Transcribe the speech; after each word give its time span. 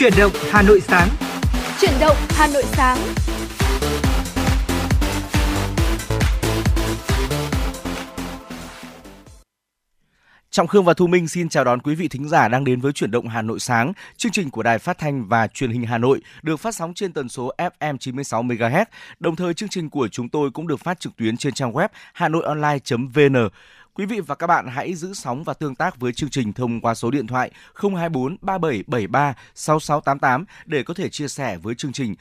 Chuyển 0.00 0.12
động 0.18 0.32
Hà 0.50 0.62
Nội 0.62 0.80
sáng. 0.80 1.08
Chuyển 1.80 1.92
động 2.00 2.16
Hà 2.28 2.46
Nội 2.46 2.62
sáng. 2.66 2.98
Trọng 10.50 10.66
Khương 10.66 10.84
và 10.84 10.94
Thu 10.94 11.06
Minh 11.06 11.28
xin 11.28 11.48
chào 11.48 11.64
đón 11.64 11.80
quý 11.80 11.94
vị 11.94 12.08
thính 12.08 12.28
giả 12.28 12.48
đang 12.48 12.64
đến 12.64 12.80
với 12.80 12.92
chuyển 12.92 13.10
động 13.10 13.28
Hà 13.28 13.42
Nội 13.42 13.60
sáng, 13.60 13.92
chương 14.16 14.32
trình 14.32 14.50
của 14.50 14.62
Đài 14.62 14.78
Phát 14.78 14.98
thanh 14.98 15.28
và 15.28 15.46
Truyền 15.46 15.70
hình 15.70 15.82
Hà 15.86 15.98
Nội 15.98 16.20
được 16.42 16.56
phát 16.56 16.74
sóng 16.74 16.94
trên 16.94 17.12
tần 17.12 17.28
số 17.28 17.52
FM 17.58 17.96
96 17.96 18.42
MHz. 18.42 18.84
Đồng 19.18 19.36
thời 19.36 19.54
chương 19.54 19.68
trình 19.68 19.90
của 19.90 20.08
chúng 20.08 20.28
tôi 20.28 20.50
cũng 20.50 20.66
được 20.66 20.80
phát 20.80 21.00
trực 21.00 21.16
tuyến 21.16 21.36
trên 21.36 21.54
trang 21.54 21.72
web 21.72 21.88
hanoionline.vn. 22.14 23.48
Quý 23.94 24.06
vị 24.06 24.20
và 24.20 24.34
các 24.34 24.46
bạn 24.46 24.66
hãy 24.66 24.94
giữ 24.94 25.14
sóng 25.14 25.44
và 25.44 25.54
tương 25.54 25.74
tác 25.74 26.00
với 26.00 26.12
chương 26.12 26.30
trình 26.30 26.52
thông 26.52 26.80
qua 26.80 26.94
số 26.94 27.10
điện 27.10 27.26
thoại 27.26 27.50
024 27.74 28.36
3773 28.40 29.34
6688 29.54 30.44
để 30.66 30.82
có 30.82 30.94
thể 30.94 31.08
chia 31.08 31.28
sẻ 31.28 31.58
với 31.58 31.74
chương 31.74 31.92
trình 31.92 32.14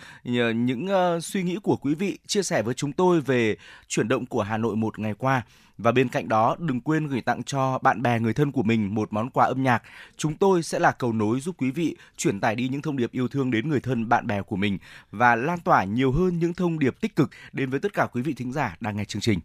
những 0.56 0.88
uh, 0.88 1.24
suy 1.24 1.44
nghĩ 1.44 1.58
của 1.64 1.76
quý 1.76 1.96
vị, 1.96 2.20
chia 2.28 2.44
sẻ 2.44 2.62
với 2.62 2.74
chúng 2.74 2.94
tôi 2.94 3.22
về 3.22 3.56
chuyển 3.88 4.08
động 4.08 4.26
của 4.26 4.42
Hà 4.42 4.58
Nội 4.58 4.76
một 4.76 5.00
ngày 5.00 5.14
qua. 5.14 5.42
Và 5.78 5.92
bên 5.92 6.10
cạnh 6.10 6.30
đó, 6.30 6.56
đừng 6.60 6.82
quên 6.82 7.08
gửi 7.08 7.22
tặng 7.22 7.44
cho 7.44 7.78
bạn 7.78 8.02
bè 8.02 8.20
người 8.20 8.34
thân 8.34 8.52
của 8.52 8.64
mình 8.64 8.96
một 8.96 9.14
món 9.14 9.30
quà 9.30 9.46
âm 9.46 9.64
nhạc. 9.64 9.84
Chúng 10.18 10.38
tôi 10.38 10.64
sẽ 10.64 10.80
là 10.80 10.92
cầu 10.92 11.14
nối 11.14 11.40
giúp 11.40 11.56
quý 11.58 11.72
vị 11.72 11.96
truyền 12.18 12.40
tải 12.40 12.56
đi 12.56 12.70
những 12.70 12.82
thông 12.82 12.98
điệp 12.98 13.12
yêu 13.12 13.28
thương 13.28 13.52
đến 13.52 13.70
người 13.70 13.80
thân 13.80 14.10
bạn 14.10 14.28
bè 14.28 14.42
của 14.42 14.56
mình 14.56 14.78
và 15.12 15.36
lan 15.36 15.60
tỏa 15.60 15.84
nhiều 15.84 16.12
hơn 16.12 16.40
những 16.40 16.54
thông 16.54 16.80
điệp 16.80 17.02
tích 17.02 17.16
cực 17.16 17.30
đến 17.54 17.70
với 17.70 17.80
tất 17.80 17.94
cả 17.94 18.08
quý 18.12 18.22
vị 18.22 18.34
thính 18.34 18.52
giả 18.52 18.78
đang 18.80 18.98
nghe 18.98 19.06
chương 19.06 19.22
trình. 19.22 19.40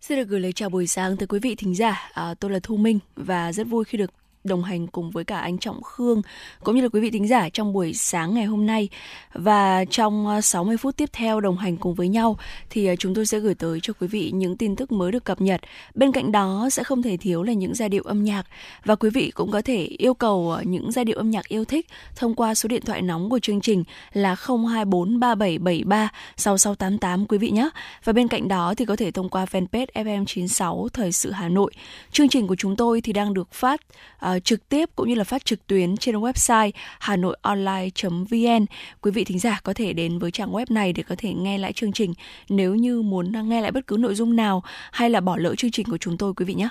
Xin 0.00 0.18
được 0.18 0.28
gửi 0.28 0.40
lời 0.40 0.52
chào 0.52 0.68
buổi 0.68 0.86
sáng 0.86 1.16
tới 1.16 1.26
quý 1.26 1.38
vị 1.38 1.54
thính 1.54 1.74
giả. 1.74 2.10
À, 2.12 2.34
tôi 2.34 2.50
là 2.50 2.58
Thu 2.62 2.76
Minh 2.76 2.98
và 3.16 3.52
rất 3.52 3.66
vui 3.66 3.84
khi 3.84 3.98
được 3.98 4.10
đồng 4.46 4.62
hành 4.62 4.86
cùng 4.86 5.10
với 5.10 5.24
cả 5.24 5.38
anh 5.38 5.58
Trọng 5.58 5.82
Khương 5.82 6.22
cũng 6.64 6.76
như 6.76 6.82
là 6.82 6.88
quý 6.88 7.00
vị 7.00 7.10
thính 7.10 7.28
giả 7.28 7.48
trong 7.48 7.72
buổi 7.72 7.94
sáng 7.94 8.34
ngày 8.34 8.44
hôm 8.44 8.66
nay. 8.66 8.88
Và 9.32 9.84
trong 9.84 10.26
ờ, 10.26 10.40
60 10.40 10.76
phút 10.76 10.96
tiếp 10.96 11.10
theo 11.12 11.40
đồng 11.40 11.56
hành 11.56 11.76
cùng 11.76 11.94
với 11.94 12.08
nhau 12.08 12.38
thì 12.70 12.86
ờ, 12.86 12.96
chúng 12.96 13.14
tôi 13.14 13.26
sẽ 13.26 13.38
gửi 13.38 13.54
tới 13.54 13.78
cho 13.82 13.92
quý 14.00 14.06
vị 14.06 14.30
những 14.34 14.56
tin 14.56 14.76
tức 14.76 14.92
mới 14.92 15.12
được 15.12 15.24
cập 15.24 15.40
nhật. 15.40 15.60
Bên 15.94 16.12
cạnh 16.12 16.32
đó 16.32 16.68
sẽ 16.72 16.84
không 16.84 17.02
thể 17.02 17.16
thiếu 17.16 17.42
là 17.42 17.52
những 17.52 17.74
giai 17.74 17.88
điệu 17.88 18.02
âm 18.02 18.24
nhạc 18.24 18.46
và 18.84 18.94
quý 18.94 19.10
vị 19.10 19.30
cũng 19.34 19.50
có 19.50 19.62
thể 19.62 19.82
yêu 19.84 20.14
cầu 20.14 20.50
ờ, 20.50 20.62
những 20.62 20.92
giai 20.92 21.04
điệu 21.04 21.16
âm 21.16 21.30
nhạc 21.30 21.48
yêu 21.48 21.64
thích 21.64 21.86
thông 22.16 22.34
qua 22.34 22.54
số 22.54 22.68
điện 22.68 22.82
thoại 22.84 23.02
nóng 23.02 23.30
của 23.30 23.38
chương 23.38 23.60
trình 23.60 23.84
là 24.12 24.34
0243773 24.34 26.08
6688 26.36 27.26
quý 27.26 27.38
vị 27.38 27.50
nhé. 27.50 27.68
Và 28.04 28.12
bên 28.12 28.28
cạnh 28.28 28.48
đó 28.48 28.74
thì 28.76 28.84
có 28.84 28.96
thể 28.96 29.10
thông 29.10 29.28
qua 29.28 29.44
fanpage 29.44 29.86
FM96 29.94 30.88
Thời 30.88 31.12
sự 31.12 31.30
Hà 31.30 31.48
Nội. 31.48 31.72
Chương 32.12 32.28
trình 32.28 32.46
của 32.46 32.56
chúng 32.56 32.76
tôi 32.76 33.00
thì 33.00 33.12
đang 33.12 33.34
được 33.34 33.52
phát 33.52 33.80
uh, 34.26 34.35
trực 34.40 34.68
tiếp 34.68 34.90
cũng 34.96 35.08
như 35.08 35.14
là 35.14 35.24
phát 35.24 35.44
trực 35.44 35.66
tuyến 35.66 35.96
trên 35.96 36.14
website 36.14 36.70
hanoionline.vn. 37.00 38.66
Quý 39.00 39.10
vị 39.10 39.24
thính 39.24 39.38
giả 39.38 39.60
có 39.64 39.74
thể 39.74 39.92
đến 39.92 40.18
với 40.18 40.30
trang 40.30 40.52
web 40.52 40.66
này 40.68 40.92
để 40.92 41.02
có 41.02 41.14
thể 41.18 41.32
nghe 41.34 41.58
lại 41.58 41.72
chương 41.72 41.92
trình 41.92 42.14
nếu 42.48 42.74
như 42.74 43.02
muốn 43.02 43.48
nghe 43.48 43.60
lại 43.60 43.72
bất 43.72 43.86
cứ 43.86 43.96
nội 43.96 44.14
dung 44.14 44.36
nào 44.36 44.62
hay 44.92 45.10
là 45.10 45.20
bỏ 45.20 45.36
lỡ 45.36 45.54
chương 45.54 45.70
trình 45.70 45.86
của 45.90 45.98
chúng 45.98 46.16
tôi, 46.16 46.34
quý 46.34 46.44
vị 46.44 46.54
nhé. 46.54 46.68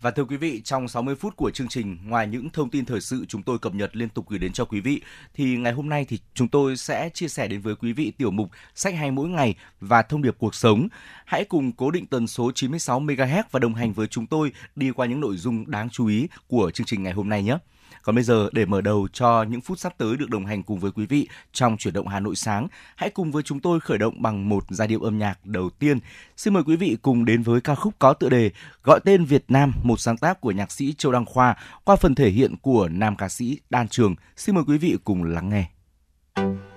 Và 0.00 0.10
thưa 0.10 0.24
quý 0.24 0.36
vị, 0.36 0.60
trong 0.64 0.88
60 0.88 1.14
phút 1.14 1.36
của 1.36 1.50
chương 1.50 1.68
trình, 1.68 1.98
ngoài 2.04 2.26
những 2.26 2.50
thông 2.50 2.70
tin 2.70 2.84
thời 2.84 3.00
sự 3.00 3.24
chúng 3.28 3.42
tôi 3.42 3.58
cập 3.58 3.74
nhật 3.74 3.96
liên 3.96 4.08
tục 4.08 4.28
gửi 4.28 4.38
đến 4.38 4.52
cho 4.52 4.64
quý 4.64 4.80
vị, 4.80 5.02
thì 5.34 5.56
ngày 5.56 5.72
hôm 5.72 5.88
nay 5.88 6.06
thì 6.08 6.18
chúng 6.34 6.48
tôi 6.48 6.76
sẽ 6.76 7.10
chia 7.14 7.28
sẻ 7.28 7.48
đến 7.48 7.60
với 7.60 7.76
quý 7.76 7.92
vị 7.92 8.12
tiểu 8.18 8.30
mục 8.30 8.50
sách 8.74 8.94
hay 8.94 9.10
mỗi 9.10 9.28
ngày 9.28 9.54
và 9.80 10.02
thông 10.02 10.22
điệp 10.22 10.34
cuộc 10.38 10.54
sống. 10.54 10.88
Hãy 11.24 11.44
cùng 11.44 11.72
cố 11.72 11.90
định 11.90 12.06
tần 12.06 12.26
số 12.26 12.52
96 12.54 13.00
MHz 13.00 13.42
và 13.50 13.60
đồng 13.60 13.74
hành 13.74 13.92
với 13.92 14.06
chúng 14.06 14.26
tôi 14.26 14.52
đi 14.76 14.90
qua 14.90 15.06
những 15.06 15.20
nội 15.20 15.36
dung 15.36 15.70
đáng 15.70 15.90
chú 15.90 16.06
ý 16.06 16.28
của 16.48 16.70
chương 16.70 16.86
trình 16.86 17.02
ngày 17.02 17.12
hôm 17.12 17.28
nay 17.28 17.42
nhé. 17.42 17.58
Còn 18.08 18.14
bây 18.14 18.24
giờ 18.24 18.48
để 18.52 18.64
mở 18.64 18.80
đầu 18.80 19.08
cho 19.12 19.42
những 19.42 19.60
phút 19.60 19.78
sắp 19.78 19.94
tới 19.98 20.16
được 20.16 20.30
đồng 20.30 20.46
hành 20.46 20.62
cùng 20.62 20.78
với 20.78 20.90
quý 20.90 21.06
vị 21.06 21.28
trong 21.52 21.76
chuyển 21.76 21.94
động 21.94 22.08
Hà 22.08 22.20
Nội 22.20 22.36
sáng, 22.36 22.68
hãy 22.96 23.10
cùng 23.10 23.32
với 23.32 23.42
chúng 23.42 23.60
tôi 23.60 23.80
khởi 23.80 23.98
động 23.98 24.22
bằng 24.22 24.48
một 24.48 24.64
giai 24.70 24.88
điệu 24.88 25.00
âm 25.00 25.18
nhạc 25.18 25.46
đầu 25.46 25.70
tiên. 25.70 25.98
Xin 26.36 26.54
mời 26.54 26.62
quý 26.66 26.76
vị 26.76 26.96
cùng 27.02 27.24
đến 27.24 27.42
với 27.42 27.60
ca 27.60 27.74
khúc 27.74 27.94
có 27.98 28.12
tựa 28.12 28.28
đề 28.28 28.50
Gọi 28.82 29.00
tên 29.04 29.24
Việt 29.24 29.44
Nam, 29.48 29.72
một 29.82 30.00
sáng 30.00 30.16
tác 30.16 30.40
của 30.40 30.50
nhạc 30.50 30.72
sĩ 30.72 30.94
Châu 30.98 31.12
Đăng 31.12 31.24
Khoa 31.24 31.56
qua 31.84 31.96
phần 31.96 32.14
thể 32.14 32.30
hiện 32.30 32.56
của 32.62 32.88
nam 32.88 33.16
ca 33.16 33.28
sĩ 33.28 33.60
Đan 33.70 33.88
Trường. 33.88 34.14
Xin 34.36 34.54
mời 34.54 34.64
quý 34.66 34.78
vị 34.78 34.96
cùng 35.04 35.24
lắng 35.24 35.48
nghe. 35.48 35.70
chốn 36.36 36.67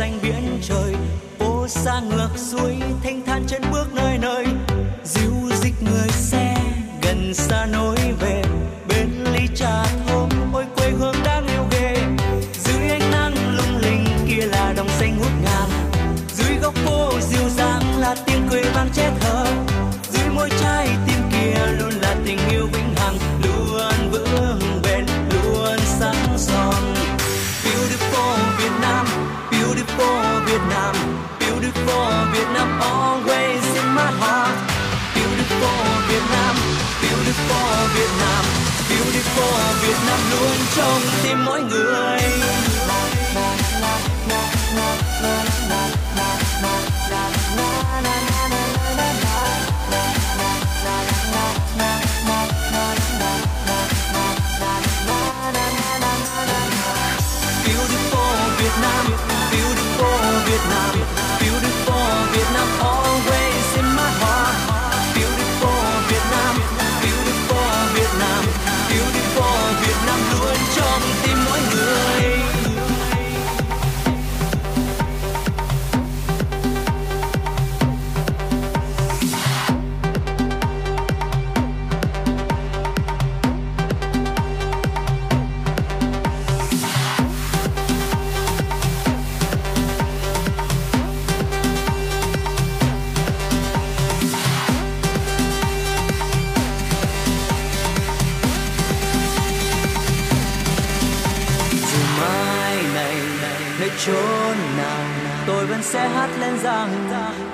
xanh 0.00 0.18
biển 0.22 0.58
trời 0.62 0.94
phố 1.38 1.68
xa 1.68 2.00
ngược 2.00 2.28
xuôi 2.36 2.76
thanh 3.02 3.22
thản 3.26 3.42
chân 3.46 3.62
bước 3.72 3.94
nơi 3.94 4.18
nơi 4.18 4.39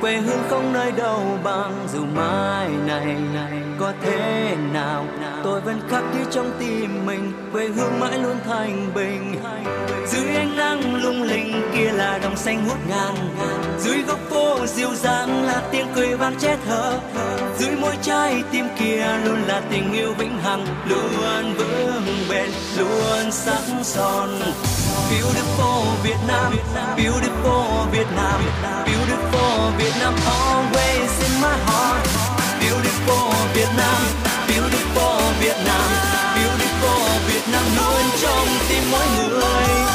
quê 0.06 0.16
hương 0.16 0.42
không 0.50 0.72
nơi 0.72 0.92
đâu 0.92 1.38
bằng. 1.44 1.86
Dù 1.92 2.04
mai 2.14 2.68
này 2.86 3.16
này 3.34 3.52
có 3.78 3.92
thế 4.02 4.56
nào, 4.72 5.06
tôi 5.44 5.60
vẫn 5.60 5.80
khắc 5.90 6.04
ghi 6.14 6.24
trong 6.30 6.50
tim 6.58 7.06
mình 7.06 7.32
quê 7.52 7.68
hương 7.68 8.00
mãi 8.00 8.18
luôn 8.18 8.36
thanh 8.46 8.94
bình. 8.94 9.34
Dưới 10.06 10.36
ánh 10.36 10.56
nắng 10.56 11.02
lung 11.02 11.22
linh 11.22 11.62
kia 11.74 11.90
là 11.92 12.18
đồng 12.18 12.36
xanh 12.36 12.66
ngút 12.68 12.78
ngàn 12.88 13.14
dưới 13.78 14.02
góc 14.02 14.18
phố 14.30 14.66
dịu 14.66 14.94
dàng 14.94 15.44
là 15.46 15.62
tiếng 15.70 15.86
cười 15.94 16.16
vang 16.16 16.34
chết 16.38 16.56
thở 16.66 16.98
dưới 17.58 17.76
môi 17.76 17.94
trái 18.02 18.42
tim 18.52 18.64
kia 18.78 19.06
luôn 19.24 19.42
là 19.46 19.62
tình 19.70 19.92
yêu 19.92 20.14
vĩnh 20.18 20.38
hằng, 20.38 20.66
luôn 20.88 21.54
vững 21.58 22.02
bền, 22.30 22.50
luôn 22.78 23.30
sắc 23.30 23.60
son. 23.82 24.28
Beautiful 25.10 25.84
Việt 26.02 26.18
Nam, 26.28 26.52
beautiful 26.96 27.90
Việt 27.92 28.06
Nam, 28.16 28.40
beautiful 28.84 29.05
Việt 29.78 29.92
Nam 30.00 30.14
always 30.14 31.10
in 31.26 31.40
my 31.40 31.56
heart. 31.66 32.06
Beautiful 32.60 33.32
Việt 33.54 33.68
Nam, 33.76 34.02
beautiful 34.48 35.20
Việt 35.40 35.56
Nam, 35.66 35.90
beautiful 36.34 37.20
Việt 37.28 37.42
Nam 37.52 37.64
luôn 37.76 38.02
trong 38.22 38.48
tim 38.68 38.82
mỗi 38.90 39.06
người. 39.28 39.85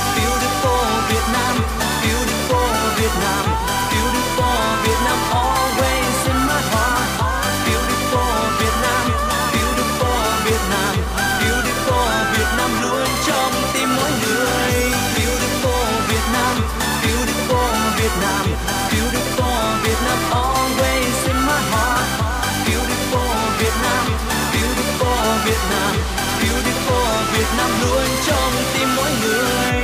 Việt 27.34 27.48
Nam 27.58 27.72
luôn 27.82 28.04
trong 28.28 28.54
tim 28.74 28.88
mỗi 28.96 29.10
người 29.22 29.82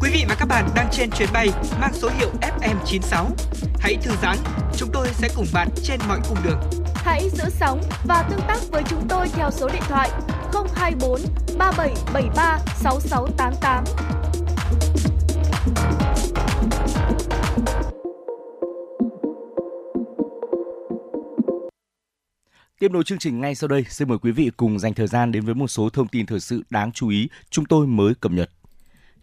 Quý 0.00 0.10
vị 0.12 0.24
và 0.28 0.34
các 0.34 0.48
bạn 0.48 0.68
đang 0.74 0.88
trên 0.92 1.10
chuyến 1.10 1.28
bay 1.32 1.48
mang 1.80 1.94
số 1.94 2.10
hiệu 2.18 2.28
FM96. 2.40 3.26
Hãy 3.78 3.96
thư 4.02 4.10
giãn, 4.22 4.36
chúng 4.76 4.88
tôi 4.92 5.08
sẽ 5.12 5.28
cùng 5.36 5.46
bạn 5.52 5.68
trên 5.82 6.00
mọi 6.08 6.18
cung 6.28 6.38
đường. 6.44 6.60
Hãy 6.94 7.30
giữ 7.32 7.44
sóng 7.60 7.82
và 8.04 8.22
tương 8.30 8.40
tác 8.48 8.58
với 8.70 8.82
chúng 8.88 9.08
tôi 9.08 9.28
theo 9.28 9.50
số 9.50 9.68
điện 9.68 9.82
thoại 9.88 10.10
024 10.74 11.20
3773 11.58 12.58
6688. 12.76 13.84
Tiếp 22.80 22.92
nối 22.92 23.04
chương 23.04 23.18
trình 23.18 23.40
ngay 23.40 23.54
sau 23.54 23.68
đây, 23.68 23.84
xin 23.88 24.08
mời 24.08 24.18
quý 24.18 24.30
vị 24.30 24.50
cùng 24.56 24.78
dành 24.78 24.94
thời 24.94 25.06
gian 25.06 25.32
đến 25.32 25.44
với 25.44 25.54
một 25.54 25.68
số 25.68 25.88
thông 25.90 26.08
tin 26.08 26.26
thời 26.26 26.40
sự 26.40 26.62
đáng 26.70 26.92
chú 26.92 27.08
ý 27.08 27.28
chúng 27.50 27.64
tôi 27.64 27.86
mới 27.86 28.14
cập 28.14 28.32
nhật. 28.32 28.50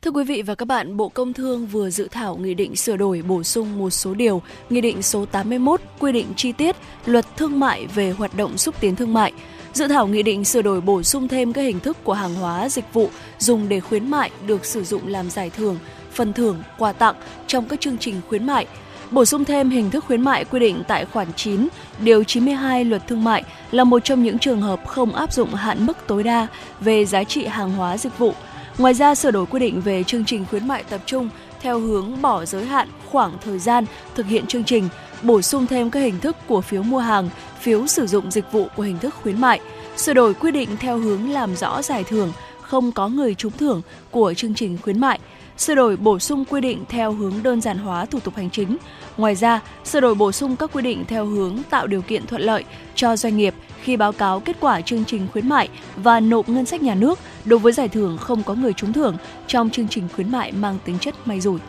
Thưa 0.01 0.11
quý 0.11 0.23
vị 0.23 0.41
và 0.41 0.55
các 0.55 0.65
bạn, 0.67 0.97
Bộ 0.97 1.09
Công 1.09 1.33
Thương 1.33 1.67
vừa 1.67 1.89
dự 1.89 2.07
thảo 2.11 2.37
nghị 2.37 2.53
định 2.53 2.75
sửa 2.75 2.97
đổi 2.97 3.21
bổ 3.21 3.43
sung 3.43 3.77
một 3.77 3.89
số 3.89 4.13
điều, 4.13 4.41
nghị 4.69 4.81
định 4.81 5.01
số 5.01 5.25
81 5.25 5.81
quy 5.99 6.11
định 6.11 6.27
chi 6.35 6.51
tiết 6.51 6.75
luật 7.05 7.25
thương 7.37 7.59
mại 7.59 7.87
về 7.87 8.11
hoạt 8.11 8.37
động 8.37 8.57
xúc 8.57 8.75
tiến 8.79 8.95
thương 8.95 9.13
mại. 9.13 9.33
Dự 9.73 9.87
thảo 9.87 10.07
nghị 10.07 10.23
định 10.23 10.45
sửa 10.45 10.61
đổi 10.61 10.81
bổ 10.81 11.03
sung 11.03 11.27
thêm 11.27 11.53
các 11.53 11.61
hình 11.61 11.79
thức 11.79 11.97
của 12.03 12.13
hàng 12.13 12.35
hóa, 12.35 12.69
dịch 12.69 12.93
vụ 12.93 13.09
dùng 13.39 13.69
để 13.69 13.79
khuyến 13.79 14.09
mại 14.09 14.31
được 14.47 14.65
sử 14.65 14.83
dụng 14.83 15.07
làm 15.07 15.29
giải 15.29 15.49
thưởng, 15.49 15.77
phần 16.11 16.33
thưởng, 16.33 16.63
quà 16.77 16.93
tặng 16.93 17.15
trong 17.47 17.67
các 17.67 17.81
chương 17.81 17.97
trình 17.97 18.21
khuyến 18.27 18.45
mại. 18.45 18.67
Bổ 19.11 19.25
sung 19.25 19.45
thêm 19.45 19.69
hình 19.69 19.89
thức 19.89 20.05
khuyến 20.05 20.21
mại 20.21 20.45
quy 20.45 20.59
định 20.59 20.83
tại 20.87 21.05
khoản 21.05 21.27
9, 21.35 21.67
điều 21.99 22.23
92 22.23 22.85
luật 22.85 23.07
thương 23.07 23.23
mại 23.23 23.43
là 23.71 23.83
một 23.83 24.03
trong 24.03 24.23
những 24.23 24.39
trường 24.39 24.61
hợp 24.61 24.87
không 24.87 25.13
áp 25.13 25.33
dụng 25.33 25.53
hạn 25.53 25.85
mức 25.85 25.97
tối 26.07 26.23
đa 26.23 26.47
về 26.79 27.05
giá 27.05 27.23
trị 27.23 27.45
hàng 27.45 27.71
hóa 27.71 27.97
dịch 27.97 28.17
vụ. 28.17 28.33
Ngoài 28.77 28.93
ra, 28.93 29.15
sửa 29.15 29.31
đổi 29.31 29.45
quy 29.45 29.59
định 29.59 29.81
về 29.81 30.03
chương 30.03 30.25
trình 30.25 30.45
khuyến 30.49 30.67
mại 30.67 30.83
tập 30.83 31.01
trung 31.05 31.29
theo 31.61 31.79
hướng 31.79 32.21
bỏ 32.21 32.45
giới 32.45 32.65
hạn 32.65 32.87
khoảng 33.05 33.33
thời 33.45 33.59
gian 33.59 33.85
thực 34.15 34.25
hiện 34.25 34.45
chương 34.45 34.63
trình, 34.63 34.89
bổ 35.23 35.41
sung 35.41 35.67
thêm 35.67 35.89
các 35.89 35.99
hình 35.99 36.19
thức 36.19 36.35
của 36.47 36.61
phiếu 36.61 36.83
mua 36.83 36.99
hàng, 36.99 37.29
phiếu 37.59 37.87
sử 37.87 38.07
dụng 38.07 38.31
dịch 38.31 38.51
vụ 38.51 38.67
của 38.75 38.83
hình 38.83 38.99
thức 38.99 39.15
khuyến 39.21 39.41
mại, 39.41 39.59
sửa 39.97 40.13
đổi 40.13 40.33
quy 40.33 40.51
định 40.51 40.69
theo 40.79 40.97
hướng 40.97 41.29
làm 41.29 41.55
rõ 41.55 41.81
giải 41.81 42.03
thưởng 42.03 42.31
không 42.61 42.91
có 42.91 43.07
người 43.07 43.35
trúng 43.35 43.51
thưởng 43.51 43.81
của 44.11 44.33
chương 44.33 44.53
trình 44.53 44.77
khuyến 44.81 44.99
mại, 44.99 45.19
sửa 45.57 45.75
đổi 45.75 45.97
bổ 45.97 46.19
sung 46.19 46.45
quy 46.45 46.61
định 46.61 46.85
theo 46.89 47.11
hướng 47.11 47.33
đơn 47.43 47.61
giản 47.61 47.77
hóa 47.77 48.05
thủ 48.05 48.19
tục 48.19 48.35
hành 48.35 48.49
chính. 48.49 48.77
Ngoài 49.17 49.35
ra, 49.35 49.61
sửa 49.83 49.99
đổi 49.99 50.15
bổ 50.15 50.31
sung 50.31 50.55
các 50.55 50.69
quy 50.73 50.81
định 50.81 51.05
theo 51.07 51.25
hướng 51.25 51.57
tạo 51.69 51.87
điều 51.87 52.01
kiện 52.01 52.25
thuận 52.27 52.41
lợi 52.41 52.63
cho 52.95 53.17
doanh 53.17 53.37
nghiệp 53.37 53.53
khi 53.81 53.97
báo 53.97 54.11
cáo 54.11 54.39
kết 54.39 54.57
quả 54.59 54.81
chương 54.81 55.05
trình 55.05 55.27
khuyến 55.33 55.49
mại 55.49 55.69
và 55.95 56.19
nộp 56.19 56.49
ngân 56.49 56.65
sách 56.65 56.81
nhà 56.81 56.95
nước 56.95 57.19
đối 57.45 57.59
với 57.59 57.73
giải 57.73 57.87
thưởng 57.87 58.17
không 58.17 58.43
có 58.43 58.53
người 58.53 58.73
trúng 58.73 58.93
thưởng 58.93 59.17
trong 59.47 59.69
chương 59.69 59.87
trình 59.87 60.07
khuyến 60.15 60.31
mại 60.31 60.51
mang 60.51 60.77
tính 60.85 60.99
chất 60.99 61.15
may 61.25 61.41
rủi. 61.41 61.59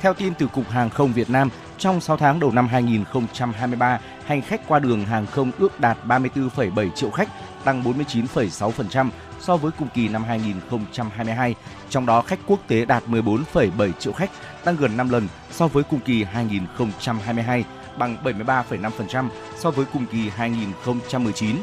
Theo 0.00 0.14
tin 0.14 0.34
từ 0.34 0.46
Cục 0.46 0.68
Hàng 0.70 0.90
không 0.90 1.12
Việt 1.12 1.30
Nam, 1.30 1.50
trong 1.78 2.00
6 2.00 2.16
tháng 2.16 2.40
đầu 2.40 2.50
năm 2.50 2.68
2023, 2.68 4.00
hành 4.24 4.42
khách 4.42 4.68
qua 4.68 4.78
đường 4.78 5.04
hàng 5.04 5.26
không 5.26 5.50
ước 5.58 5.80
đạt 5.80 5.98
34,7 6.06 6.90
triệu 6.90 7.10
khách, 7.10 7.28
tăng 7.64 7.82
49,6% 7.82 9.08
so 9.40 9.56
với 9.56 9.72
cùng 9.78 9.88
kỳ 9.94 10.08
năm 10.08 10.24
2022. 10.24 11.54
Trong 11.90 12.06
đó 12.06 12.22
khách 12.22 12.38
quốc 12.46 12.60
tế 12.68 12.84
đạt 12.84 13.02
14,7 13.08 13.92
triệu 13.92 14.12
khách, 14.12 14.30
tăng 14.64 14.76
gần 14.76 14.96
5 14.96 15.10
lần 15.10 15.28
so 15.50 15.68
với 15.68 15.84
cùng 15.84 16.00
kỳ 16.00 16.24
2022, 16.24 17.64
bằng 17.98 18.16
73,5% 18.24 19.28
so 19.56 19.70
với 19.70 19.86
cùng 19.92 20.06
kỳ 20.06 20.28
2019. 20.28 21.56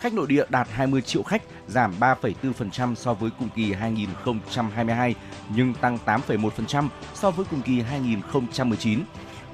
Khách 0.00 0.14
nội 0.14 0.26
địa 0.26 0.44
đạt 0.48 0.68
20 0.70 1.02
triệu 1.02 1.22
khách, 1.22 1.42
giảm 1.68 1.94
3,4% 2.00 2.94
so 2.94 3.14
với 3.14 3.30
cùng 3.38 3.48
kỳ 3.56 3.72
2022, 3.72 5.14
nhưng 5.54 5.74
tăng 5.74 5.98
8,1% 6.06 6.88
so 7.14 7.30
với 7.30 7.46
cùng 7.50 7.62
kỳ 7.62 7.80
2019. 7.80 9.00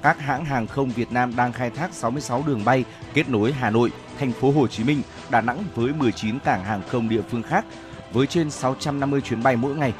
Các 0.07 0.19
hãng 0.19 0.45
hàng 0.45 0.67
không 0.67 0.89
Việt 0.89 1.11
Nam 1.11 1.35
đang 1.35 1.53
khai 1.53 1.69
thác 1.69 1.93
66 1.93 2.43
đường 2.47 2.65
bay 2.65 2.85
kết 3.13 3.29
nối 3.29 3.51
Hà 3.51 3.69
Nội, 3.69 3.91
thành 4.19 4.31
phố 4.31 4.51
Hồ 4.51 4.67
Chí 4.67 4.83
Minh, 4.83 5.01
Đà 5.29 5.41
Nẵng 5.41 5.63
với 5.75 5.93
19 5.93 6.39
cảng 6.39 6.63
hàng 6.63 6.81
không 6.87 7.09
địa 7.09 7.21
phương 7.29 7.43
khác 7.43 7.65
với 8.11 8.27
trên 8.27 8.51
650 8.51 9.21
chuyến 9.21 9.43
bay 9.43 9.55
mỗi 9.55 9.75
ngày. 9.75 9.93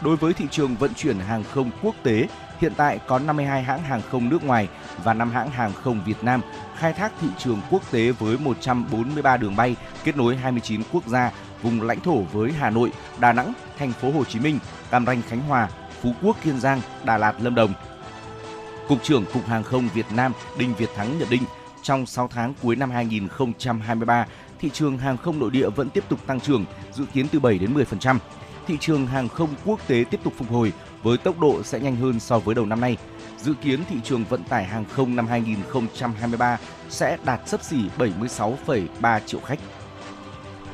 Đối 0.00 0.16
với 0.16 0.32
thị 0.32 0.44
trường 0.50 0.76
vận 0.76 0.94
chuyển 0.94 1.18
hàng 1.18 1.44
không 1.44 1.70
quốc 1.82 1.94
tế, 2.02 2.26
hiện 2.60 2.72
tại 2.76 2.98
có 3.06 3.18
52 3.18 3.62
hãng 3.62 3.82
hàng 3.82 4.02
không 4.10 4.28
nước 4.28 4.44
ngoài 4.44 4.68
và 5.04 5.14
5 5.14 5.30
hãng 5.30 5.50
hàng 5.50 5.72
không 5.72 6.00
Việt 6.06 6.24
Nam 6.24 6.40
khai 6.76 6.92
thác 6.92 7.12
thị 7.20 7.28
trường 7.38 7.60
quốc 7.70 7.82
tế 7.90 8.10
với 8.10 8.38
143 8.38 9.36
đường 9.36 9.56
bay 9.56 9.76
kết 10.04 10.16
nối 10.16 10.36
29 10.36 10.80
quốc 10.92 11.06
gia, 11.06 11.32
vùng 11.62 11.82
lãnh 11.82 12.00
thổ 12.00 12.22
với 12.22 12.52
Hà 12.52 12.70
Nội, 12.70 12.92
Đà 13.18 13.32
Nẵng, 13.32 13.52
thành 13.78 13.92
phố 13.92 14.10
Hồ 14.10 14.24
Chí 14.24 14.38
Minh, 14.38 14.58
Cam 14.90 15.06
Ranh 15.06 15.22
Khánh 15.22 15.40
Hòa, 15.40 15.68
Phú 16.02 16.12
Quốc 16.22 16.36
Kiên 16.44 16.60
Giang, 16.60 16.80
Đà 17.04 17.18
Lạt 17.18 17.34
Lâm 17.40 17.54
Đồng. 17.54 17.74
Cục 18.88 19.02
trưởng 19.02 19.24
Cục 19.32 19.46
Hàng 19.46 19.62
không 19.62 19.88
Việt 19.94 20.06
Nam 20.10 20.32
Đinh 20.58 20.74
Việt 20.74 20.90
Thắng 20.96 21.18
nhận 21.18 21.30
định, 21.30 21.42
trong 21.82 22.06
6 22.06 22.28
tháng 22.28 22.54
cuối 22.62 22.76
năm 22.76 22.90
2023, 22.90 24.26
thị 24.60 24.70
trường 24.72 24.98
hàng 24.98 25.16
không 25.16 25.38
nội 25.38 25.50
địa 25.50 25.68
vẫn 25.68 25.90
tiếp 25.90 26.04
tục 26.08 26.26
tăng 26.26 26.40
trưởng, 26.40 26.64
dự 26.92 27.04
kiến 27.14 27.26
từ 27.32 27.40
7 27.40 27.58
đến 27.58 27.74
10%. 27.74 28.18
Thị 28.66 28.76
trường 28.80 29.06
hàng 29.06 29.28
không 29.28 29.48
quốc 29.64 29.80
tế 29.86 30.04
tiếp 30.10 30.20
tục 30.24 30.32
phục 30.36 30.50
hồi 30.50 30.72
với 31.02 31.18
tốc 31.18 31.40
độ 31.40 31.62
sẽ 31.62 31.80
nhanh 31.80 31.96
hơn 31.96 32.20
so 32.20 32.38
với 32.38 32.54
đầu 32.54 32.66
năm 32.66 32.80
nay. 32.80 32.96
Dự 33.42 33.54
kiến 33.62 33.80
thị 33.88 33.96
trường 34.04 34.24
vận 34.24 34.44
tải 34.44 34.64
hàng 34.64 34.84
không 34.92 35.16
năm 35.16 35.26
2023 35.26 36.58
sẽ 36.88 37.16
đạt 37.24 37.40
sấp 37.48 37.64
xỉ 37.64 37.76
76,3 37.98 39.20
triệu 39.26 39.40
khách. 39.40 39.58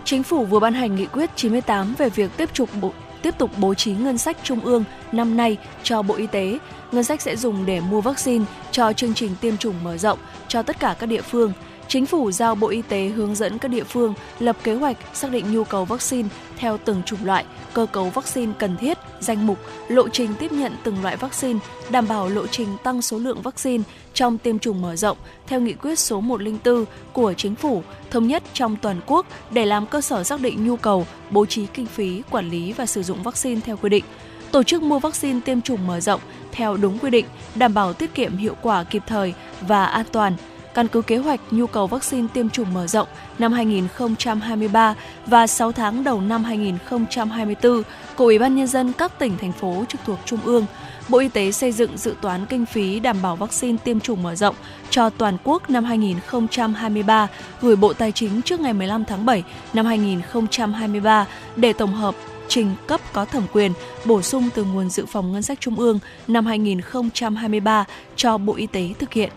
Chính 0.05 0.23
phủ 0.23 0.45
vừa 0.45 0.61
ban 0.61 0.75
hành 0.75 0.97
nghị 0.97 1.07
quyết 1.07 1.31
98 1.37 1.95
về 1.99 2.09
việc 2.09 2.31
tiếp 2.37 2.49
tục 2.57 2.69
bộ 2.81 2.93
tiếp 3.23 3.35
tục 3.39 3.51
bố 3.59 3.75
trí 3.75 3.93
ngân 3.93 4.19
sách 4.19 4.37
trung 4.43 4.61
ương 4.61 4.85
năm 5.13 5.37
nay 5.37 5.57
cho 5.83 6.03
Bộ 6.03 6.15
Y 6.15 6.27
tế. 6.27 6.59
Ngân 6.93 7.05
sách 7.05 7.21
sẽ 7.21 7.37
dùng 7.37 7.67
để 7.67 7.81
mua 7.81 8.01
vaccine 8.01 8.45
cho 8.71 8.93
chương 8.93 9.15
trình 9.15 9.31
tiêm 9.41 9.57
chủng 9.57 9.75
mở 9.85 9.99
rộng 9.99 10.19
cho 10.49 10.63
tất 10.63 10.81
cả 10.81 10.97
các 10.99 11.07
địa 11.07 11.23
phương. 11.23 11.53
Chính 11.91 12.07
phủ 12.07 12.31
giao 12.31 12.55
Bộ 12.55 12.69
Y 12.69 12.83
tế 12.83 13.07
hướng 13.09 13.35
dẫn 13.35 13.59
các 13.59 13.69
địa 13.69 13.85
phương 13.85 14.15
lập 14.39 14.57
kế 14.63 14.75
hoạch 14.75 14.97
xác 15.15 15.31
định 15.31 15.53
nhu 15.53 15.65
cầu 15.65 15.85
vaccine 15.85 16.29
theo 16.57 16.79
từng 16.85 17.03
chủng 17.07 17.25
loại, 17.25 17.45
cơ 17.73 17.87
cấu 17.87 18.05
vaccine 18.05 18.53
cần 18.59 18.77
thiết, 18.77 18.99
danh 19.21 19.47
mục, 19.47 19.59
lộ 19.89 20.09
trình 20.09 20.31
tiếp 20.39 20.53
nhận 20.53 20.73
từng 20.83 21.03
loại 21.03 21.17
vaccine, 21.17 21.59
đảm 21.91 22.09
bảo 22.09 22.29
lộ 22.29 22.47
trình 22.47 22.69
tăng 22.85 23.03
số 23.03 23.19
lượng 23.19 23.43
vaccine 23.43 23.85
trong 24.15 24.39
tiêm 24.39 24.59
chủng 24.59 24.83
mở 24.83 24.97
rộng 24.97 25.17
theo 25.47 25.61
nghị 25.61 25.73
quyết 25.73 25.99
số 25.99 26.21
104 26.21 26.85
của 27.13 27.33
Chính 27.33 27.55
phủ 27.55 27.83
thống 28.11 28.27
nhất 28.27 28.43
trong 28.53 28.77
toàn 28.83 29.01
quốc 29.07 29.27
để 29.51 29.67
làm 29.67 29.87
cơ 29.87 30.01
sở 30.01 30.25
xác 30.25 30.41
định 30.41 30.67
nhu 30.67 30.77
cầu, 30.77 31.07
bố 31.31 31.47
trí 31.47 31.67
kinh 31.67 31.87
phí, 31.87 32.23
quản 32.31 32.51
lý 32.51 32.73
và 32.73 32.87
sử 32.87 33.03
dụng 33.03 33.23
vaccine 33.23 33.61
theo 33.61 33.77
quy 33.77 33.89
định 33.89 34.05
tổ 34.53 34.63
chức 34.63 34.83
mua 34.83 34.99
vaccine 34.99 35.41
tiêm 35.45 35.61
chủng 35.61 35.87
mở 35.87 36.01
rộng 36.01 36.21
theo 36.53 36.77
đúng 36.77 36.99
quy 36.99 37.11
định, 37.11 37.27
đảm 37.55 37.75
bảo 37.75 37.93
tiết 37.93 38.15
kiệm 38.15 38.37
hiệu 38.37 38.55
quả 38.63 38.85
kịp 38.85 39.03
thời 39.07 39.35
và 39.61 39.85
an 39.85 40.07
toàn 40.13 40.37
căn 40.75 40.89
cứ 40.89 41.03
kế 41.03 41.17
hoạch 41.17 41.41
nhu 41.51 41.67
cầu 41.67 41.87
vaccine 41.87 42.29
tiêm 42.35 42.51
chủng 42.51 42.75
mở 42.75 42.87
rộng 42.87 43.09
năm 43.39 43.53
2023 43.53 44.95
và 45.27 45.47
6 45.47 45.73
tháng 45.73 46.05
đầu 46.05 46.21
năm 46.21 46.45
2024 46.45 47.83
của 48.17 48.25
Ủy 48.25 48.39
ban 48.39 48.57
Nhân 48.57 48.67
dân 48.67 48.93
các 48.93 49.19
tỉnh, 49.19 49.39
thành 49.39 49.53
phố 49.53 49.85
trực 49.89 50.01
thuộc 50.07 50.19
Trung 50.25 50.41
ương, 50.45 50.67
Bộ 51.09 51.19
Y 51.19 51.29
tế 51.29 51.53
xây 51.53 51.73
dựng 51.73 51.97
dự 51.97 52.15
toán 52.21 52.47
kinh 52.47 52.67
phí 52.67 53.01
đảm 53.01 53.17
bảo 53.23 53.37
vaccine 53.37 53.79
tiêm 53.85 54.01
chủng 54.01 54.23
mở 54.23 54.35
rộng 54.35 54.55
cho 54.91 55.11
toàn 55.11 55.37
quốc 55.45 55.71
năm 55.71 55.85
2023 55.85 57.29
gửi 57.61 57.77
Bộ 57.77 57.93
Tài 57.93 58.13
chính 58.13 58.43
trước 58.43 58.61
ngày 58.61 58.73
15 58.73 59.05
tháng 59.05 59.27
7 59.27 59.45
năm 59.75 59.87
2023 59.87 61.27
để 61.57 61.73
tổng 61.73 61.95
hợp 61.95 62.15
trình 62.49 62.75
cấp 62.87 63.01
có 63.13 63.25
thẩm 63.25 63.43
quyền 63.53 63.73
bổ 64.05 64.23
sung 64.23 64.49
từ 64.55 64.65
nguồn 64.65 64.91
dự 64.91 65.07
phòng 65.07 65.33
ngân 65.33 65.43
sách 65.43 65.61
trung 65.61 65.77
ương 65.77 65.99
năm 66.29 66.47
2023 66.47 67.85
cho 68.17 68.39
Bộ 68.39 68.55
Y 68.55 68.67
tế 68.67 68.89
thực 68.99 69.13
hiện. 69.13 69.31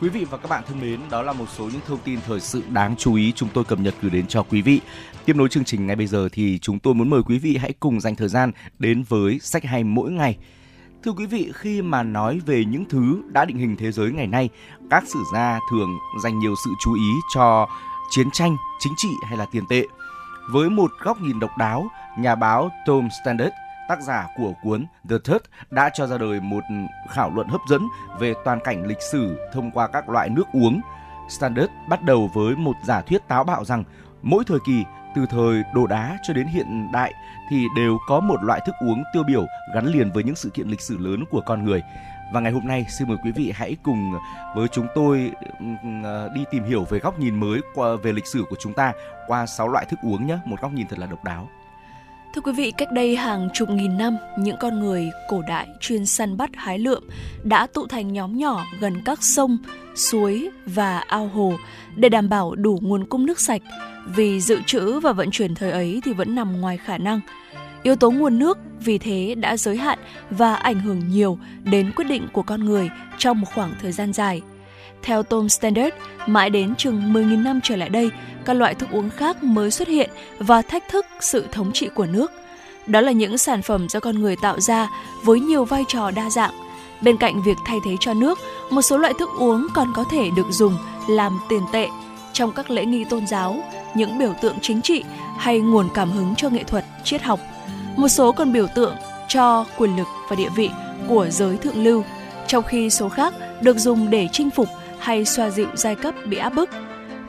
Quý 0.00 0.08
vị 0.08 0.24
và 0.24 0.38
các 0.38 0.48
bạn 0.48 0.62
thân 0.66 0.80
mến, 0.80 1.00
đó 1.10 1.22
là 1.22 1.32
một 1.32 1.48
số 1.48 1.64
những 1.64 1.80
thông 1.86 1.98
tin 1.98 2.18
thời 2.26 2.40
sự 2.40 2.62
đáng 2.68 2.96
chú 2.96 3.14
ý 3.14 3.32
chúng 3.32 3.48
tôi 3.54 3.64
cập 3.64 3.78
nhật 3.78 3.94
gửi 4.02 4.10
đến 4.10 4.26
cho 4.26 4.42
quý 4.42 4.62
vị. 4.62 4.80
Tiếp 5.24 5.36
nối 5.36 5.48
chương 5.48 5.64
trình 5.64 5.86
ngay 5.86 5.96
bây 5.96 6.06
giờ 6.06 6.28
thì 6.32 6.58
chúng 6.58 6.78
tôi 6.78 6.94
muốn 6.94 7.10
mời 7.10 7.22
quý 7.22 7.38
vị 7.38 7.56
hãy 7.56 7.72
cùng 7.80 8.00
dành 8.00 8.16
thời 8.16 8.28
gian 8.28 8.52
đến 8.78 9.02
với 9.08 9.38
sách 9.38 9.64
hay 9.64 9.84
mỗi 9.84 10.10
ngày. 10.10 10.36
Thưa 11.04 11.12
quý 11.12 11.26
vị, 11.26 11.52
khi 11.54 11.82
mà 11.82 12.02
nói 12.02 12.40
về 12.46 12.64
những 12.64 12.84
thứ 12.84 13.22
đã 13.28 13.44
định 13.44 13.56
hình 13.56 13.76
thế 13.76 13.92
giới 13.92 14.12
ngày 14.12 14.26
nay, 14.26 14.48
các 14.90 15.04
sử 15.06 15.18
gia 15.32 15.58
thường 15.70 15.98
dành 16.22 16.38
nhiều 16.38 16.54
sự 16.64 16.70
chú 16.84 16.94
ý 16.94 17.10
cho 17.34 17.68
chiến 18.10 18.30
tranh, 18.32 18.56
chính 18.80 18.92
trị 18.96 19.10
hay 19.28 19.38
là 19.38 19.46
tiền 19.52 19.64
tệ. 19.68 19.84
Với 20.50 20.70
một 20.70 20.90
góc 21.02 21.20
nhìn 21.20 21.40
độc 21.40 21.50
đáo, 21.58 21.88
nhà 22.18 22.34
báo 22.34 22.70
Tom 22.86 23.08
Standard 23.22 23.52
tác 23.88 24.02
giả 24.02 24.26
của 24.36 24.52
cuốn 24.62 24.86
The 25.10 25.16
Third 25.24 25.44
đã 25.70 25.90
cho 25.94 26.06
ra 26.06 26.18
đời 26.18 26.40
một 26.40 26.64
khảo 27.08 27.30
luận 27.34 27.48
hấp 27.48 27.60
dẫn 27.68 27.82
về 28.18 28.34
toàn 28.44 28.60
cảnh 28.64 28.86
lịch 28.86 29.02
sử 29.12 29.38
thông 29.52 29.70
qua 29.70 29.86
các 29.86 30.08
loại 30.08 30.28
nước 30.28 30.44
uống. 30.52 30.80
Standard 31.28 31.72
bắt 31.88 32.02
đầu 32.02 32.30
với 32.34 32.56
một 32.56 32.74
giả 32.84 33.00
thuyết 33.00 33.28
táo 33.28 33.44
bạo 33.44 33.64
rằng 33.64 33.84
mỗi 34.22 34.44
thời 34.44 34.58
kỳ 34.66 34.84
từ 35.14 35.26
thời 35.26 35.62
đồ 35.74 35.86
đá 35.86 36.18
cho 36.22 36.34
đến 36.34 36.46
hiện 36.46 36.92
đại 36.92 37.14
thì 37.50 37.66
đều 37.76 37.98
có 38.08 38.20
một 38.20 38.42
loại 38.42 38.60
thức 38.66 38.74
uống 38.80 39.02
tiêu 39.12 39.22
biểu 39.22 39.46
gắn 39.74 39.86
liền 39.86 40.12
với 40.12 40.24
những 40.24 40.34
sự 40.34 40.50
kiện 40.50 40.68
lịch 40.68 40.80
sử 40.80 40.98
lớn 40.98 41.24
của 41.30 41.40
con 41.40 41.64
người. 41.64 41.82
Và 42.32 42.40
ngày 42.40 42.52
hôm 42.52 42.66
nay 42.66 42.86
xin 42.98 43.08
mời 43.08 43.16
quý 43.24 43.32
vị 43.32 43.52
hãy 43.54 43.76
cùng 43.82 44.14
với 44.54 44.68
chúng 44.68 44.86
tôi 44.94 45.32
ờ, 46.04 46.30
đi 46.34 46.44
tìm 46.50 46.64
hiểu 46.64 46.84
về 46.84 46.98
góc 46.98 47.18
nhìn 47.18 47.40
mới 47.40 47.60
về 48.02 48.12
lịch 48.12 48.26
sử 48.26 48.44
của 48.50 48.56
chúng 48.58 48.72
ta 48.72 48.92
qua 49.26 49.46
6 49.46 49.68
loại 49.68 49.84
thức 49.84 49.98
uống 50.02 50.26
nhé, 50.26 50.38
một 50.44 50.60
góc 50.60 50.72
nhìn 50.72 50.86
thật 50.88 50.98
là 50.98 51.06
độc 51.06 51.24
đáo. 51.24 51.48
Thưa 52.38 52.42
quý 52.42 52.52
vị, 52.52 52.72
cách 52.78 52.92
đây 52.92 53.16
hàng 53.16 53.48
chục 53.54 53.70
nghìn 53.70 53.98
năm, 53.98 54.16
những 54.38 54.56
con 54.60 54.80
người 54.80 55.10
cổ 55.28 55.42
đại 55.48 55.68
chuyên 55.80 56.06
săn 56.06 56.36
bắt 56.36 56.50
hái 56.54 56.78
lượm 56.78 57.02
đã 57.44 57.66
tụ 57.66 57.86
thành 57.86 58.12
nhóm 58.12 58.38
nhỏ 58.38 58.64
gần 58.80 59.02
các 59.04 59.22
sông, 59.22 59.58
suối 59.94 60.50
và 60.66 60.98
ao 60.98 61.28
hồ 61.28 61.52
để 61.96 62.08
đảm 62.08 62.28
bảo 62.28 62.54
đủ 62.54 62.78
nguồn 62.82 63.04
cung 63.04 63.26
nước 63.26 63.40
sạch, 63.40 63.62
vì 64.06 64.40
dự 64.40 64.60
trữ 64.66 65.00
và 65.00 65.12
vận 65.12 65.30
chuyển 65.30 65.54
thời 65.54 65.70
ấy 65.70 66.00
thì 66.04 66.12
vẫn 66.12 66.34
nằm 66.34 66.60
ngoài 66.60 66.76
khả 66.76 66.98
năng. 66.98 67.20
Yếu 67.82 67.96
tố 67.96 68.10
nguồn 68.10 68.38
nước 68.38 68.58
vì 68.84 68.98
thế 68.98 69.34
đã 69.34 69.56
giới 69.56 69.76
hạn 69.76 69.98
và 70.30 70.54
ảnh 70.54 70.80
hưởng 70.80 71.08
nhiều 71.08 71.38
đến 71.64 71.92
quyết 71.96 72.04
định 72.04 72.28
của 72.32 72.42
con 72.42 72.64
người 72.64 72.90
trong 73.18 73.40
một 73.40 73.46
khoảng 73.54 73.74
thời 73.82 73.92
gian 73.92 74.12
dài. 74.12 74.42
Theo 75.02 75.22
Tom 75.22 75.48
Standard, 75.48 75.96
mãi 76.26 76.50
đến 76.50 76.74
chừng 76.76 77.12
10.000 77.12 77.42
năm 77.42 77.60
trở 77.62 77.76
lại 77.76 77.88
đây, 77.88 78.10
các 78.44 78.54
loại 78.54 78.74
thức 78.74 78.88
uống 78.92 79.10
khác 79.10 79.44
mới 79.44 79.70
xuất 79.70 79.88
hiện 79.88 80.10
và 80.38 80.62
thách 80.62 80.88
thức 80.88 81.06
sự 81.20 81.46
thống 81.52 81.72
trị 81.72 81.88
của 81.94 82.06
nước. 82.06 82.32
Đó 82.86 83.00
là 83.00 83.12
những 83.12 83.38
sản 83.38 83.62
phẩm 83.62 83.88
do 83.88 84.00
con 84.00 84.18
người 84.18 84.36
tạo 84.42 84.60
ra 84.60 84.88
với 85.24 85.40
nhiều 85.40 85.64
vai 85.64 85.84
trò 85.88 86.10
đa 86.10 86.30
dạng. 86.30 86.52
Bên 87.00 87.16
cạnh 87.16 87.42
việc 87.42 87.56
thay 87.66 87.78
thế 87.84 87.90
cho 88.00 88.14
nước, 88.14 88.38
một 88.70 88.82
số 88.82 88.98
loại 88.98 89.12
thức 89.18 89.28
uống 89.38 89.66
còn 89.74 89.92
có 89.94 90.04
thể 90.10 90.30
được 90.36 90.46
dùng 90.50 90.78
làm 91.08 91.40
tiền 91.48 91.62
tệ 91.72 91.88
trong 92.32 92.52
các 92.52 92.70
lễ 92.70 92.84
nghi 92.84 93.04
tôn 93.04 93.26
giáo, 93.26 93.62
những 93.94 94.18
biểu 94.18 94.34
tượng 94.40 94.56
chính 94.62 94.82
trị 94.82 95.04
hay 95.38 95.60
nguồn 95.60 95.88
cảm 95.94 96.10
hứng 96.10 96.34
cho 96.36 96.48
nghệ 96.48 96.64
thuật, 96.64 96.84
triết 97.04 97.22
học. 97.22 97.40
Một 97.96 98.08
số 98.08 98.32
còn 98.32 98.52
biểu 98.52 98.66
tượng 98.74 98.94
cho 99.28 99.64
quyền 99.78 99.96
lực 99.96 100.06
và 100.28 100.36
địa 100.36 100.48
vị 100.56 100.70
của 101.08 101.28
giới 101.30 101.56
thượng 101.56 101.84
lưu, 101.84 102.04
trong 102.46 102.64
khi 102.64 102.90
số 102.90 103.08
khác 103.08 103.34
được 103.60 103.78
dùng 103.78 104.10
để 104.10 104.28
chinh 104.32 104.50
phục 104.50 104.68
hay 105.08 105.24
xoa 105.24 105.50
dịu 105.50 105.68
giai 105.74 105.94
cấp 105.94 106.14
bị 106.26 106.36
áp 106.36 106.50
bức. 106.50 106.70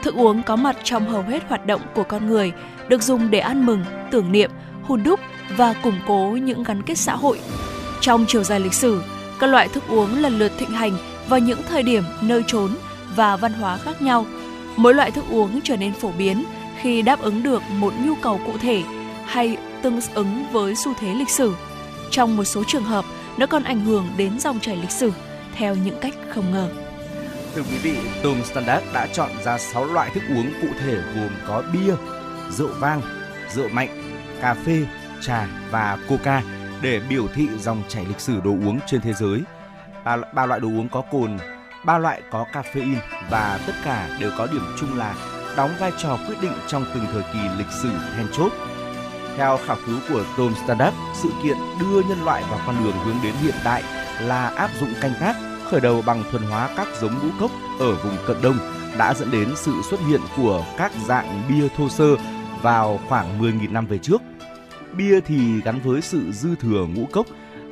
Thức 0.03 0.15
uống 0.15 0.43
có 0.43 0.55
mặt 0.55 0.75
trong 0.83 1.09
hầu 1.09 1.21
hết 1.21 1.43
hoạt 1.47 1.65
động 1.65 1.81
của 1.95 2.03
con 2.03 2.27
người, 2.27 2.51
được 2.89 3.03
dùng 3.03 3.31
để 3.31 3.39
ăn 3.39 3.65
mừng, 3.65 3.85
tưởng 4.11 4.31
niệm, 4.31 4.51
hùn 4.83 5.03
đúc 5.03 5.19
và 5.57 5.73
củng 5.73 5.99
cố 6.07 6.37
những 6.43 6.63
gắn 6.63 6.81
kết 6.81 6.97
xã 6.97 7.15
hội. 7.15 7.39
Trong 8.01 8.25
chiều 8.27 8.43
dài 8.43 8.59
lịch 8.59 8.73
sử, 8.73 9.01
các 9.39 9.47
loại 9.47 9.67
thức 9.67 9.83
uống 9.89 10.21
lần 10.21 10.39
lượt 10.39 10.51
thịnh 10.57 10.69
hành 10.69 10.91
vào 11.29 11.39
những 11.39 11.59
thời 11.69 11.83
điểm, 11.83 12.03
nơi 12.21 12.43
trốn 12.47 12.69
và 13.15 13.35
văn 13.35 13.53
hóa 13.53 13.77
khác 13.77 14.01
nhau. 14.01 14.25
Mỗi 14.75 14.93
loại 14.93 15.11
thức 15.11 15.25
uống 15.29 15.59
trở 15.63 15.77
nên 15.77 15.93
phổ 15.93 16.11
biến 16.17 16.45
khi 16.81 17.01
đáp 17.01 17.21
ứng 17.21 17.43
được 17.43 17.61
một 17.79 17.93
nhu 18.05 18.15
cầu 18.15 18.39
cụ 18.45 18.53
thể 18.61 18.83
hay 19.25 19.57
tương 19.81 19.99
ứng 20.13 20.45
với 20.51 20.75
xu 20.75 20.93
thế 20.93 21.13
lịch 21.13 21.29
sử. 21.29 21.53
Trong 22.11 22.37
một 22.37 22.43
số 22.43 22.63
trường 22.67 22.83
hợp, 22.83 23.05
nó 23.37 23.45
còn 23.45 23.63
ảnh 23.63 23.85
hưởng 23.85 24.07
đến 24.17 24.39
dòng 24.39 24.59
chảy 24.59 24.75
lịch 24.75 24.91
sử 24.91 25.11
theo 25.55 25.75
những 25.75 25.99
cách 26.01 26.15
không 26.29 26.51
ngờ. 26.51 26.69
Thưa 27.55 27.63
quý 27.63 27.77
vị, 27.77 27.97
Tom 28.23 28.43
Standard 28.43 28.85
đã 28.93 29.07
chọn 29.13 29.29
ra 29.43 29.57
6 29.57 29.85
loại 29.85 30.09
thức 30.13 30.23
uống 30.29 30.51
cụ 30.61 30.67
thể 30.79 30.95
gồm 31.15 31.29
có 31.47 31.63
bia, 31.73 31.93
rượu 32.49 32.69
vang, 32.79 33.01
rượu 33.49 33.69
mạnh, 33.69 33.89
cà 34.41 34.53
phê, 34.53 34.85
trà 35.21 35.47
và 35.71 35.97
coca 36.09 36.41
để 36.81 37.01
biểu 37.09 37.27
thị 37.27 37.47
dòng 37.59 37.83
chảy 37.87 38.05
lịch 38.05 38.19
sử 38.19 38.41
đồ 38.43 38.51
uống 38.51 38.79
trên 38.87 39.01
thế 39.01 39.13
giới. 39.13 39.41
Ba, 40.05 40.17
ba 40.33 40.45
loại 40.45 40.59
đồ 40.59 40.67
uống 40.67 40.89
có 40.89 41.01
cồn, 41.11 41.37
ba 41.85 41.97
loại 41.97 42.21
có 42.31 42.45
caffeine 42.53 42.97
và 43.29 43.59
tất 43.67 43.73
cả 43.85 44.17
đều 44.19 44.31
có 44.37 44.47
điểm 44.51 44.63
chung 44.79 44.97
là 44.97 45.15
đóng 45.57 45.71
vai 45.79 45.91
trò 45.97 46.17
quyết 46.27 46.35
định 46.41 46.53
trong 46.67 46.85
từng 46.93 47.05
thời 47.13 47.23
kỳ 47.33 47.39
lịch 47.57 47.71
sử 47.83 47.91
then 48.15 48.27
chốt. 48.31 48.51
Theo 49.37 49.59
khảo 49.65 49.77
cứu 49.85 49.97
của 50.09 50.23
Tom 50.37 50.53
Standard, 50.63 50.97
sự 51.23 51.29
kiện 51.43 51.57
đưa 51.79 52.01
nhân 52.01 52.25
loại 52.25 52.43
vào 52.49 52.59
con 52.65 52.75
đường 52.83 52.95
hướng 53.05 53.17
đến 53.23 53.33
hiện 53.41 53.55
đại 53.65 53.83
là 54.21 54.49
áp 54.49 54.69
dụng 54.79 54.93
canh 55.01 55.13
tác 55.19 55.48
khởi 55.71 55.81
đầu 55.81 56.01
bằng 56.05 56.23
thuần 56.31 56.43
hóa 56.43 56.69
các 56.77 56.87
giống 57.01 57.13
ngũ 57.13 57.29
cốc 57.39 57.51
ở 57.79 57.95
vùng 57.95 58.17
cận 58.27 58.37
đông 58.41 58.57
đã 58.97 59.13
dẫn 59.13 59.31
đến 59.31 59.49
sự 59.55 59.73
xuất 59.89 59.99
hiện 60.07 60.21
của 60.37 60.65
các 60.77 60.91
dạng 61.07 61.41
bia 61.49 61.67
thô 61.77 61.89
sơ 61.89 62.15
vào 62.61 62.99
khoảng 63.09 63.41
10.000 63.41 63.71
năm 63.71 63.87
về 63.87 63.97
trước. 63.97 64.21
Bia 64.93 65.19
thì 65.19 65.61
gắn 65.61 65.79
với 65.83 66.01
sự 66.01 66.31
dư 66.31 66.55
thừa 66.55 66.85
ngũ 66.85 67.05
cốc, 67.11 67.25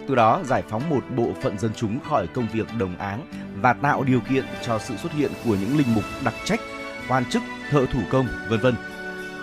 từ 0.08 0.16
đó 0.16 0.42
giải 0.46 0.64
phóng 0.70 0.90
một 0.90 1.04
bộ 1.16 1.30
phận 1.42 1.60
dân 1.60 1.72
chúng 1.76 2.00
khỏi 2.00 2.28
công 2.28 2.48
việc 2.54 2.68
đồng 2.80 2.98
áng 2.98 3.26
và 3.62 3.74
tạo 3.74 4.04
điều 4.04 4.20
kiện 4.20 4.46
cho 4.66 4.80
sự 4.80 4.98
xuất 4.98 5.12
hiện 5.14 5.32
của 5.46 5.56
những 5.56 5.78
linh 5.78 5.94
mục 5.96 6.04
đặc 6.24 6.34
trách, 6.46 6.60
quan 7.08 7.26
chức, 7.26 7.44
thợ 7.70 7.86
thủ 7.86 8.00
công, 8.10 8.28
vân 8.50 8.60
vân. 8.60 8.76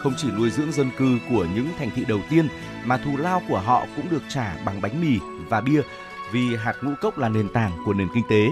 Không 0.03 0.15
chỉ 0.17 0.31
nuôi 0.31 0.51
dưỡng 0.51 0.73
dân 0.73 0.91
cư 0.99 1.19
của 1.31 1.47
những 1.55 1.69
thành 1.79 1.91
thị 1.97 2.05
đầu 2.09 2.21
tiên 2.31 2.49
mà 2.85 2.97
thù 2.97 3.17
lao 3.17 3.43
của 3.49 3.59
họ 3.59 3.87
cũng 3.97 4.11
được 4.11 4.23
trả 4.29 4.57
bằng 4.65 4.81
bánh 4.81 5.01
mì 5.01 5.19
và 5.49 5.61
bia 5.61 5.83
vì 6.35 6.57
hạt 6.57 6.77
ngũ 6.83 6.91
cốc 7.01 7.19
là 7.19 7.29
nền 7.29 7.49
tảng 7.49 7.73
của 7.85 7.95
nền 7.95 8.09
kinh 8.15 8.25
tế. 8.29 8.51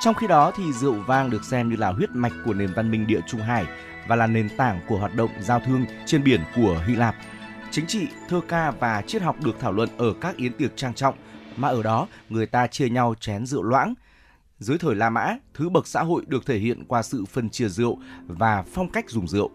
Trong 0.00 0.14
khi 0.14 0.26
đó 0.26 0.52
thì 0.56 0.72
rượu 0.72 0.92
vang 0.92 1.30
được 1.30 1.44
xem 1.44 1.70
như 1.70 1.76
là 1.76 1.92
huyết 1.92 2.10
mạch 2.10 2.32
của 2.44 2.54
nền 2.54 2.72
văn 2.76 2.90
minh 2.90 3.06
địa 3.06 3.20
Trung 3.28 3.40
Hải 3.40 3.66
và 4.08 4.16
là 4.16 4.26
nền 4.26 4.48
tảng 4.56 4.80
của 4.88 4.98
hoạt 4.98 5.14
động 5.14 5.30
giao 5.40 5.60
thương 5.60 5.84
trên 6.06 6.24
biển 6.24 6.40
của 6.56 6.82
Hy 6.86 6.94
Lạp. 6.94 7.14
Chính 7.70 7.86
trị, 7.86 8.06
thơ 8.28 8.40
ca 8.48 8.70
và 8.70 9.02
triết 9.06 9.22
học 9.22 9.36
được 9.44 9.56
thảo 9.60 9.72
luận 9.72 9.88
ở 9.96 10.14
các 10.20 10.36
yến 10.36 10.52
tiệc 10.52 10.76
trang 10.76 10.94
trọng, 10.94 11.14
mà 11.56 11.68
ở 11.68 11.82
đó 11.82 12.06
người 12.28 12.46
ta 12.46 12.66
chia 12.66 12.88
nhau 12.88 13.14
chén 13.20 13.46
rượu 13.46 13.62
loãng. 13.62 13.94
Dưới 14.58 14.78
thời 14.78 14.94
La 14.94 15.10
Mã, 15.10 15.36
thứ 15.54 15.68
bậc 15.68 15.86
xã 15.86 16.02
hội 16.02 16.22
được 16.26 16.46
thể 16.46 16.58
hiện 16.58 16.84
qua 16.84 17.02
sự 17.02 17.24
phân 17.24 17.50
chia 17.50 17.68
rượu 17.68 17.98
và 18.26 18.64
phong 18.74 18.88
cách 18.88 19.10
dùng 19.10 19.28
rượu. 19.28 19.50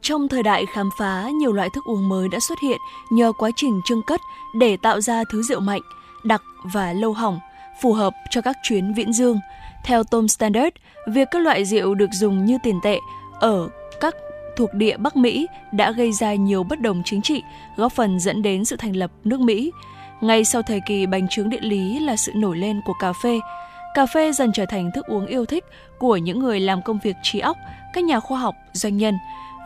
Trong 0.00 0.28
thời 0.28 0.42
đại 0.42 0.66
khám 0.74 0.88
phá, 0.98 1.28
nhiều 1.40 1.52
loại 1.52 1.68
thức 1.74 1.84
uống 1.84 2.08
mới 2.08 2.28
đã 2.28 2.38
xuất 2.40 2.58
hiện 2.62 2.78
nhờ 3.12 3.32
quá 3.38 3.50
trình 3.56 3.80
trưng 3.84 4.02
cất 4.06 4.20
để 4.58 4.76
tạo 4.82 5.00
ra 5.00 5.24
thứ 5.30 5.42
rượu 5.42 5.60
mạnh– 5.60 5.80
đặc 6.24 6.42
và 6.72 6.92
lâu 6.92 7.12
hỏng, 7.12 7.40
phù 7.80 7.92
hợp 7.92 8.14
cho 8.30 8.40
các 8.40 8.56
chuyến 8.62 8.94
viễn 8.94 9.12
dương. 9.12 9.40
Theo 9.84 10.04
Tom 10.04 10.28
Standard, 10.28 10.76
việc 11.06 11.28
các 11.30 11.42
loại 11.42 11.64
rượu 11.64 11.94
được 11.94 12.10
dùng 12.12 12.44
như 12.44 12.58
tiền 12.62 12.80
tệ 12.82 12.98
ở 13.40 13.68
các 14.00 14.14
thuộc 14.56 14.74
địa 14.74 14.96
Bắc 14.96 15.16
Mỹ 15.16 15.46
đã 15.72 15.92
gây 15.92 16.12
ra 16.12 16.34
nhiều 16.34 16.62
bất 16.62 16.80
đồng 16.80 17.02
chính 17.04 17.22
trị, 17.22 17.42
góp 17.76 17.92
phần 17.92 18.20
dẫn 18.20 18.42
đến 18.42 18.64
sự 18.64 18.76
thành 18.76 18.96
lập 18.96 19.10
nước 19.24 19.40
Mỹ. 19.40 19.70
Ngay 20.20 20.44
sau 20.44 20.62
thời 20.62 20.80
kỳ 20.86 21.06
bành 21.06 21.28
trướng 21.28 21.50
địa 21.50 21.60
lý 21.60 21.98
là 21.98 22.16
sự 22.16 22.32
nổi 22.34 22.58
lên 22.58 22.80
của 22.84 22.92
cà 23.00 23.12
phê, 23.12 23.40
cà 23.94 24.06
phê 24.06 24.32
dần 24.32 24.52
trở 24.52 24.66
thành 24.66 24.90
thức 24.94 25.06
uống 25.06 25.26
yêu 25.26 25.46
thích 25.46 25.64
của 25.98 26.16
những 26.16 26.38
người 26.38 26.60
làm 26.60 26.82
công 26.82 26.98
việc 27.02 27.16
trí 27.22 27.38
óc, 27.38 27.56
các 27.92 28.04
nhà 28.04 28.20
khoa 28.20 28.38
học, 28.38 28.54
doanh 28.72 28.96
nhân. 28.96 29.14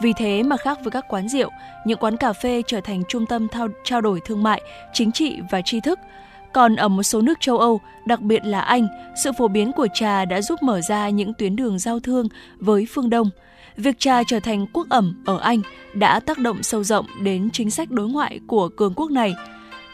Vì 0.02 0.12
thế 0.12 0.42
mà 0.42 0.56
khác 0.56 0.78
với 0.82 0.90
các 0.90 1.04
quán 1.08 1.28
rượu, 1.28 1.50
những 1.84 1.98
quán 1.98 2.16
cà 2.16 2.32
phê 2.32 2.62
trở 2.66 2.80
thành 2.80 3.02
trung 3.08 3.26
tâm 3.26 3.48
thao, 3.48 3.68
trao 3.84 4.00
đổi 4.00 4.20
thương 4.24 4.42
mại, 4.42 4.62
chính 4.92 5.12
trị 5.12 5.40
và 5.50 5.62
tri 5.62 5.80
thức– 5.80 5.98
còn 6.54 6.76
ở 6.76 6.88
một 6.88 7.02
số 7.02 7.20
nước 7.20 7.40
châu 7.40 7.58
Âu, 7.58 7.80
đặc 8.06 8.20
biệt 8.20 8.44
là 8.44 8.60
Anh, 8.60 8.88
sự 9.24 9.30
phổ 9.38 9.48
biến 9.48 9.72
của 9.72 9.88
trà 9.94 10.24
đã 10.24 10.40
giúp 10.40 10.62
mở 10.62 10.80
ra 10.80 11.08
những 11.08 11.34
tuyến 11.34 11.56
đường 11.56 11.78
giao 11.78 12.00
thương 12.00 12.28
với 12.58 12.86
phương 12.90 13.10
Đông. 13.10 13.30
Việc 13.76 13.98
trà 13.98 14.22
trở 14.22 14.40
thành 14.40 14.66
quốc 14.72 14.86
ẩm 14.88 15.22
ở 15.26 15.38
Anh 15.38 15.60
đã 15.94 16.20
tác 16.20 16.38
động 16.38 16.62
sâu 16.62 16.84
rộng 16.84 17.06
đến 17.22 17.50
chính 17.52 17.70
sách 17.70 17.90
đối 17.90 18.08
ngoại 18.08 18.40
của 18.46 18.68
cường 18.68 18.94
quốc 18.94 19.10
này. 19.10 19.34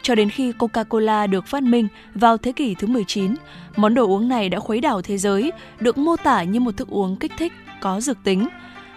Cho 0.02 0.14
đến 0.14 0.31
khi 0.31 0.52
Coca-Cola 0.52 1.26
được 1.26 1.47
phát 1.47 1.62
minh 1.62 1.88
vào 2.14 2.37
thế 2.37 2.52
kỷ 2.52 2.75
thứ 2.75 2.87
19, 2.87 3.35
món 3.76 3.95
đồ 3.95 4.07
uống 4.07 4.29
này 4.29 4.49
đã 4.49 4.59
khuấy 4.59 4.81
đảo 4.81 5.02
thế 5.02 5.19
giới, 5.19 5.52
được 5.81 5.99
mô 5.99 6.17
tả 6.17 6.43
như 6.43 6.61
một 6.61 6.76
thức 6.76 6.88
uống 6.88 7.17
kích 7.17 7.33
thích, 7.38 7.52
có 7.81 8.00
dược 8.00 8.17
tính. 8.25 8.49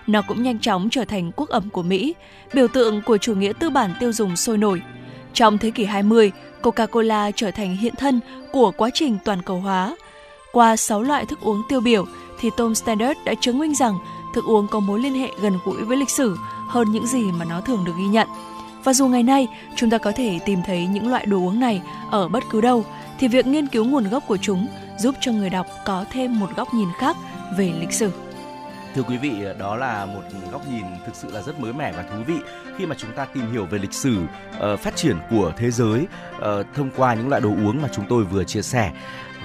Nó 0.07 0.21
cũng 0.21 0.43
nhanh 0.43 0.59
chóng 0.59 0.89
trở 0.91 1.05
thành 1.05 1.31
quốc 1.35 1.49
ẩm 1.49 1.69
của 1.69 1.83
Mỹ, 1.83 2.13
biểu 2.53 2.67
tượng 2.67 3.01
của 3.01 3.17
chủ 3.17 3.35
nghĩa 3.35 3.53
tư 3.59 3.69
bản 3.69 3.91
tiêu 3.99 4.11
dùng 4.11 4.35
sôi 4.35 4.57
nổi. 4.57 4.81
Trong 5.33 5.57
thế 5.57 5.71
kỷ 5.71 5.85
20, 5.85 6.31
Coca-Cola 6.63 7.31
trở 7.35 7.51
thành 7.51 7.77
hiện 7.77 7.95
thân 7.95 8.19
của 8.51 8.71
quá 8.77 8.89
trình 8.93 9.17
toàn 9.25 9.41
cầu 9.41 9.57
hóa. 9.57 9.95
Qua 10.51 10.75
6 10.75 11.01
loại 11.01 11.25
thức 11.25 11.39
uống 11.41 11.61
tiêu 11.69 11.81
biểu 11.81 12.05
thì 12.39 12.49
Tom 12.57 12.75
Standard 12.75 13.19
đã 13.25 13.33
chứng 13.41 13.59
minh 13.59 13.75
rằng 13.75 13.97
thức 14.33 14.45
uống 14.45 14.67
có 14.67 14.79
mối 14.79 14.99
liên 14.99 15.13
hệ 15.13 15.29
gần 15.41 15.53
gũi 15.65 15.81
với 15.81 15.97
lịch 15.97 16.09
sử 16.09 16.37
hơn 16.67 16.91
những 16.91 17.07
gì 17.07 17.23
mà 17.31 17.45
nó 17.45 17.61
thường 17.61 17.83
được 17.85 17.93
ghi 17.97 18.05
nhận. 18.05 18.27
Và 18.83 18.93
dù 18.93 19.07
ngày 19.07 19.23
nay 19.23 19.47
chúng 19.75 19.89
ta 19.89 19.97
có 19.97 20.11
thể 20.11 20.39
tìm 20.45 20.59
thấy 20.65 20.87
những 20.87 21.07
loại 21.07 21.25
đồ 21.25 21.37
uống 21.37 21.59
này 21.59 21.81
ở 22.11 22.27
bất 22.27 22.43
cứ 22.49 22.61
đâu, 22.61 22.85
thì 23.19 23.27
việc 23.27 23.47
nghiên 23.47 23.67
cứu 23.67 23.85
nguồn 23.85 24.09
gốc 24.09 24.23
của 24.27 24.37
chúng 24.37 24.67
giúp 24.99 25.15
cho 25.21 25.31
người 25.31 25.49
đọc 25.49 25.67
có 25.85 26.05
thêm 26.11 26.39
một 26.39 26.47
góc 26.55 26.73
nhìn 26.73 26.89
khác 26.97 27.17
về 27.57 27.73
lịch 27.79 27.93
sử. 27.93 28.11
Thưa 28.95 29.03
quý 29.03 29.17
vị, 29.17 29.31
đó 29.59 29.75
là 29.75 30.05
một 30.05 30.21
góc 30.51 30.61
nhìn 30.67 30.83
thực 31.05 31.15
sự 31.15 31.31
là 31.31 31.41
rất 31.41 31.59
mới 31.59 31.73
mẻ 31.73 31.91
và 31.91 32.03
thú 32.03 32.23
vị 32.27 32.35
khi 32.77 32.85
mà 32.85 32.95
chúng 32.99 33.11
ta 33.11 33.25
tìm 33.25 33.51
hiểu 33.51 33.65
về 33.65 33.79
lịch 33.79 33.93
sử 33.93 34.17
uh, 34.21 34.79
phát 34.79 34.95
triển 34.95 35.17
của 35.29 35.53
thế 35.57 35.71
giới 35.71 36.07
uh, 36.37 36.43
thông 36.75 36.89
qua 36.97 37.13
những 37.13 37.29
loại 37.29 37.41
đồ 37.41 37.49
uống 37.49 37.81
mà 37.81 37.87
chúng 37.93 38.05
tôi 38.09 38.23
vừa 38.23 38.43
chia 38.43 38.61
sẻ. 38.61 38.91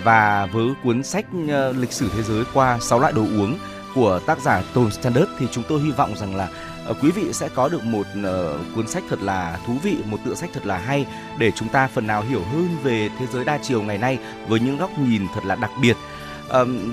Và 0.04 0.46
với 0.46 0.68
cuốn 0.84 1.02
sách 1.02 1.24
uh, 1.44 1.76
lịch 1.76 1.92
sử 1.92 2.10
thế 2.16 2.22
giới 2.22 2.44
qua 2.54 2.78
6 2.80 3.00
loại 3.00 3.12
đồ 3.12 3.22
uống 3.22 3.58
của 3.94 4.20
tác 4.26 4.40
giả 4.40 4.62
Tom 4.74 4.90
Standard 4.90 5.30
thì 5.38 5.46
chúng 5.50 5.64
tôi 5.68 5.80
hy 5.80 5.90
vọng 5.90 6.16
rằng 6.16 6.36
là 6.36 6.48
uh, 6.90 6.96
quý 7.02 7.10
vị 7.10 7.32
sẽ 7.32 7.48
có 7.54 7.68
được 7.68 7.84
một 7.84 8.06
uh, 8.20 8.60
cuốn 8.74 8.86
sách 8.88 9.02
thật 9.10 9.22
là 9.22 9.58
thú 9.66 9.74
vị, 9.82 9.96
một 10.04 10.18
tựa 10.24 10.34
sách 10.34 10.50
thật 10.54 10.66
là 10.66 10.78
hay 10.78 11.06
để 11.38 11.50
chúng 11.50 11.68
ta 11.68 11.86
phần 11.86 12.06
nào 12.06 12.22
hiểu 12.22 12.42
hơn 12.52 12.68
về 12.82 13.08
thế 13.18 13.26
giới 13.32 13.44
đa 13.44 13.58
chiều 13.62 13.82
ngày 13.82 13.98
nay 13.98 14.18
với 14.48 14.60
những 14.60 14.78
góc 14.78 14.90
nhìn 14.98 15.22
thật 15.34 15.44
là 15.44 15.54
đặc 15.54 15.70
biệt 15.82 15.96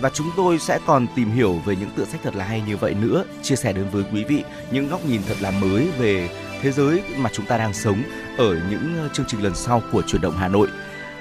và 0.02 0.10
chúng 0.10 0.28
tôi 0.38 0.60
sẽ 0.60 0.80
còn 0.86 1.08
tìm 1.16 1.32
hiểu 1.32 1.54
về 1.66 1.76
những 1.76 1.90
tựa 1.96 2.06
sách 2.06 2.22
thật 2.24 2.36
là 2.36 2.46
hay 2.46 2.64
như 2.68 2.78
vậy 2.78 2.94
nữa 2.94 3.24
chia 3.42 3.56
sẻ 3.56 3.74
đến 3.74 3.86
với 3.92 4.04
quý 4.14 4.24
vị 4.24 4.44
những 4.72 4.88
góc 4.88 5.06
nhìn 5.06 5.22
thật 5.28 5.36
là 5.42 5.52
mới 5.52 5.88
về 5.98 6.30
thế 6.62 6.72
giới 6.72 7.04
mà 7.18 7.30
chúng 7.34 7.46
ta 7.46 7.58
đang 7.58 7.74
sống 7.74 8.04
ở 8.38 8.60
những 8.70 8.98
ờ, 8.98 9.10
chương 9.14 9.26
trình 9.30 9.44
lần 9.44 9.56
sau 9.56 9.82
của 9.92 10.02
chuyển 10.02 10.22
động 10.22 10.38
Hà 10.38 10.48
Nội. 10.48 10.68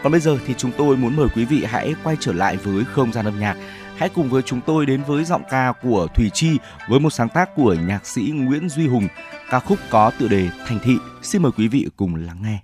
Còn 0.02 0.12
bây 0.12 0.20
giờ 0.20 0.38
thì 0.46 0.54
chúng 0.54 0.70
tôi 0.76 0.96
muốn 0.96 1.16
mời 1.16 1.28
quý 1.34 1.44
vị 1.44 1.64
hãy 1.64 1.94
quay 2.04 2.16
trở 2.20 2.32
lại 2.32 2.56
với 2.56 2.84
không 2.84 3.12
gian 3.12 3.24
âm 3.24 3.40
nhạc. 3.40 3.56
Hãy 3.96 4.08
cùng 4.08 4.30
với 4.30 4.42
chúng 4.42 4.60
tôi 4.66 4.86
đến 4.86 5.02
với 5.06 5.24
giọng 5.24 5.42
ca 5.50 5.72
của 5.82 6.06
Thùy 6.14 6.30
Chi 6.34 6.58
với 6.88 7.00
một 7.00 7.10
sáng 7.10 7.28
tác 7.28 7.54
của 7.56 7.74
nhạc 7.74 8.06
sĩ 8.06 8.22
Nguyễn 8.34 8.68
Duy 8.68 8.86
Hùng, 8.86 9.08
ca 9.50 9.60
khúc 9.60 9.78
có 9.90 10.10
tựa 10.18 10.28
đề 10.28 10.48
Thành 10.66 10.78
Thị. 10.84 10.96
Xin 11.22 11.42
mời 11.42 11.52
quý 11.58 11.68
vị 11.68 11.86
cùng 11.96 12.14
lắng 12.14 12.38
nghe. 12.42 12.63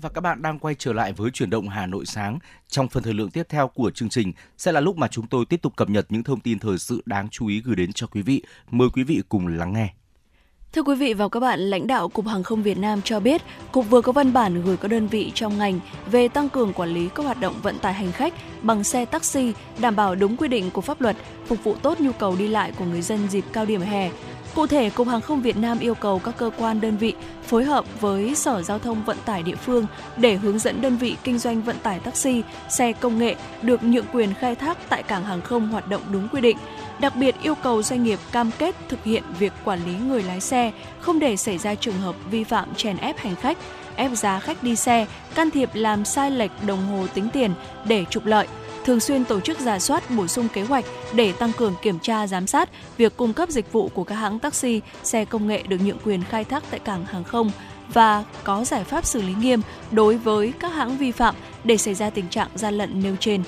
Và 0.00 0.08
các 0.08 0.20
bạn 0.20 0.42
đang 0.42 0.58
quay 0.58 0.74
trở 0.78 0.92
lại 0.92 1.12
với 1.12 1.30
chuyển 1.30 1.50
động 1.50 1.68
Hà 1.68 1.86
Nội 1.86 2.06
sáng. 2.06 2.38
Trong 2.68 2.88
phần 2.88 3.02
thời 3.02 3.14
lượng 3.14 3.30
tiếp 3.30 3.46
theo 3.48 3.68
của 3.68 3.90
chương 3.90 4.08
trình 4.08 4.32
sẽ 4.58 4.72
là 4.72 4.80
lúc 4.80 4.96
mà 4.96 5.08
chúng 5.08 5.26
tôi 5.26 5.44
tiếp 5.44 5.62
tục 5.62 5.76
cập 5.76 5.90
nhật 5.90 6.06
những 6.08 6.22
thông 6.22 6.40
tin 6.40 6.58
thời 6.58 6.78
sự 6.78 7.02
đáng 7.06 7.28
chú 7.28 7.46
ý 7.46 7.60
gửi 7.60 7.76
đến 7.76 7.92
cho 7.92 8.06
quý 8.06 8.22
vị. 8.22 8.42
Mời 8.70 8.88
quý 8.92 9.02
vị 9.04 9.22
cùng 9.28 9.46
lắng 9.46 9.72
nghe. 9.72 9.94
Thưa 10.72 10.82
quý 10.82 10.94
vị 10.94 11.14
và 11.14 11.28
các 11.28 11.40
bạn, 11.40 11.60
lãnh 11.60 11.86
đạo 11.86 12.08
Cục 12.08 12.26
Hàng 12.26 12.42
không 12.42 12.62
Việt 12.62 12.78
Nam 12.78 13.02
cho 13.04 13.20
biết, 13.20 13.42
Cục 13.72 13.90
vừa 13.90 14.00
có 14.00 14.12
văn 14.12 14.32
bản 14.32 14.62
gửi 14.62 14.76
các 14.76 14.88
đơn 14.88 15.06
vị 15.06 15.32
trong 15.34 15.58
ngành 15.58 15.80
về 16.10 16.28
tăng 16.28 16.48
cường 16.48 16.72
quản 16.72 16.88
lý 16.88 17.08
các 17.14 17.22
hoạt 17.22 17.40
động 17.40 17.54
vận 17.62 17.78
tải 17.78 17.94
hành 17.94 18.12
khách 18.12 18.34
bằng 18.62 18.84
xe 18.84 19.04
taxi, 19.04 19.52
đảm 19.80 19.96
bảo 19.96 20.14
đúng 20.14 20.36
quy 20.36 20.48
định 20.48 20.70
của 20.70 20.80
pháp 20.80 21.00
luật, 21.00 21.16
phục 21.46 21.64
vụ 21.64 21.76
tốt 21.82 22.00
nhu 22.00 22.12
cầu 22.12 22.36
đi 22.36 22.48
lại 22.48 22.72
của 22.78 22.84
người 22.84 23.02
dân 23.02 23.28
dịp 23.28 23.44
cao 23.52 23.66
điểm 23.66 23.80
hè, 23.80 24.10
Cụ 24.54 24.66
thể, 24.66 24.90
Cục 24.90 25.08
Hàng 25.08 25.20
không 25.20 25.42
Việt 25.42 25.56
Nam 25.56 25.78
yêu 25.78 25.94
cầu 25.94 26.18
các 26.18 26.34
cơ 26.36 26.50
quan 26.58 26.80
đơn 26.80 26.96
vị 26.96 27.14
phối 27.46 27.64
hợp 27.64 28.00
với 28.00 28.34
Sở 28.34 28.62
Giao 28.62 28.78
thông 28.78 29.04
Vận 29.04 29.16
tải 29.24 29.42
địa 29.42 29.54
phương 29.54 29.86
để 30.16 30.36
hướng 30.36 30.58
dẫn 30.58 30.80
đơn 30.80 30.96
vị 30.96 31.16
kinh 31.24 31.38
doanh 31.38 31.62
vận 31.62 31.76
tải 31.82 31.98
taxi, 31.98 32.42
xe 32.68 32.92
công 32.92 33.18
nghệ 33.18 33.34
được 33.62 33.84
nhượng 33.84 34.04
quyền 34.12 34.34
khai 34.34 34.54
thác 34.54 34.78
tại 34.88 35.02
cảng 35.02 35.24
hàng 35.24 35.40
không 35.40 35.68
hoạt 35.68 35.88
động 35.88 36.02
đúng 36.12 36.28
quy 36.28 36.40
định. 36.40 36.56
Đặc 37.00 37.16
biệt 37.16 37.34
yêu 37.42 37.54
cầu 37.54 37.82
doanh 37.82 38.02
nghiệp 38.02 38.18
cam 38.32 38.50
kết 38.58 38.76
thực 38.88 39.04
hiện 39.04 39.22
việc 39.38 39.52
quản 39.64 39.84
lý 39.84 39.92
người 40.06 40.22
lái 40.22 40.40
xe, 40.40 40.72
không 41.00 41.18
để 41.18 41.36
xảy 41.36 41.58
ra 41.58 41.74
trường 41.74 41.98
hợp 42.00 42.16
vi 42.30 42.44
phạm 42.44 42.74
chèn 42.74 42.96
ép 42.96 43.18
hành 43.18 43.36
khách, 43.36 43.58
ép 43.96 44.10
giá 44.10 44.38
khách 44.38 44.62
đi 44.62 44.76
xe, 44.76 45.06
can 45.34 45.50
thiệp 45.50 45.70
làm 45.74 46.04
sai 46.04 46.30
lệch 46.30 46.50
đồng 46.66 46.86
hồ 46.86 47.06
tính 47.14 47.28
tiền 47.32 47.50
để 47.84 48.04
trục 48.10 48.26
lợi– 48.26 48.46
thường 48.84 49.00
xuyên 49.00 49.24
tổ 49.24 49.40
chức 49.40 49.60
giả 49.60 49.78
soát 49.78 50.10
bổ 50.10 50.26
sung 50.26 50.48
kế 50.48 50.62
hoạch 50.62 50.84
để 51.14 51.32
tăng 51.32 51.52
cường 51.52 51.74
kiểm 51.82 51.98
tra 51.98 52.26
giám 52.26 52.46
sát 52.46 52.70
việc 52.96 53.16
cung 53.16 53.32
cấp 53.32 53.48
dịch 53.48 53.72
vụ 53.72 53.88
của 53.88 54.04
các 54.04 54.14
hãng 54.14 54.38
taxi, 54.38 54.80
xe 55.02 55.24
công 55.24 55.46
nghệ 55.46 55.62
được 55.62 55.80
nhượng 55.84 55.98
quyền 56.04 56.22
khai 56.24 56.44
thác 56.44 56.64
tại 56.70 56.80
cảng 56.80 57.04
hàng 57.04 57.24
không 57.24 57.50
và 57.92 58.24
có 58.44 58.64
giải 58.64 58.84
pháp 58.84 59.04
xử 59.04 59.22
lý 59.22 59.34
nghiêm 59.34 59.60
đối 59.90 60.16
với 60.16 60.52
các 60.60 60.68
hãng 60.68 60.96
vi 60.96 61.12
phạm 61.12 61.34
để 61.64 61.76
xảy 61.76 61.94
ra 61.94 62.10
tình 62.10 62.28
trạng 62.28 62.48
gian 62.54 62.74
lận 62.74 63.02
nêu 63.02 63.16
trên. 63.20 63.42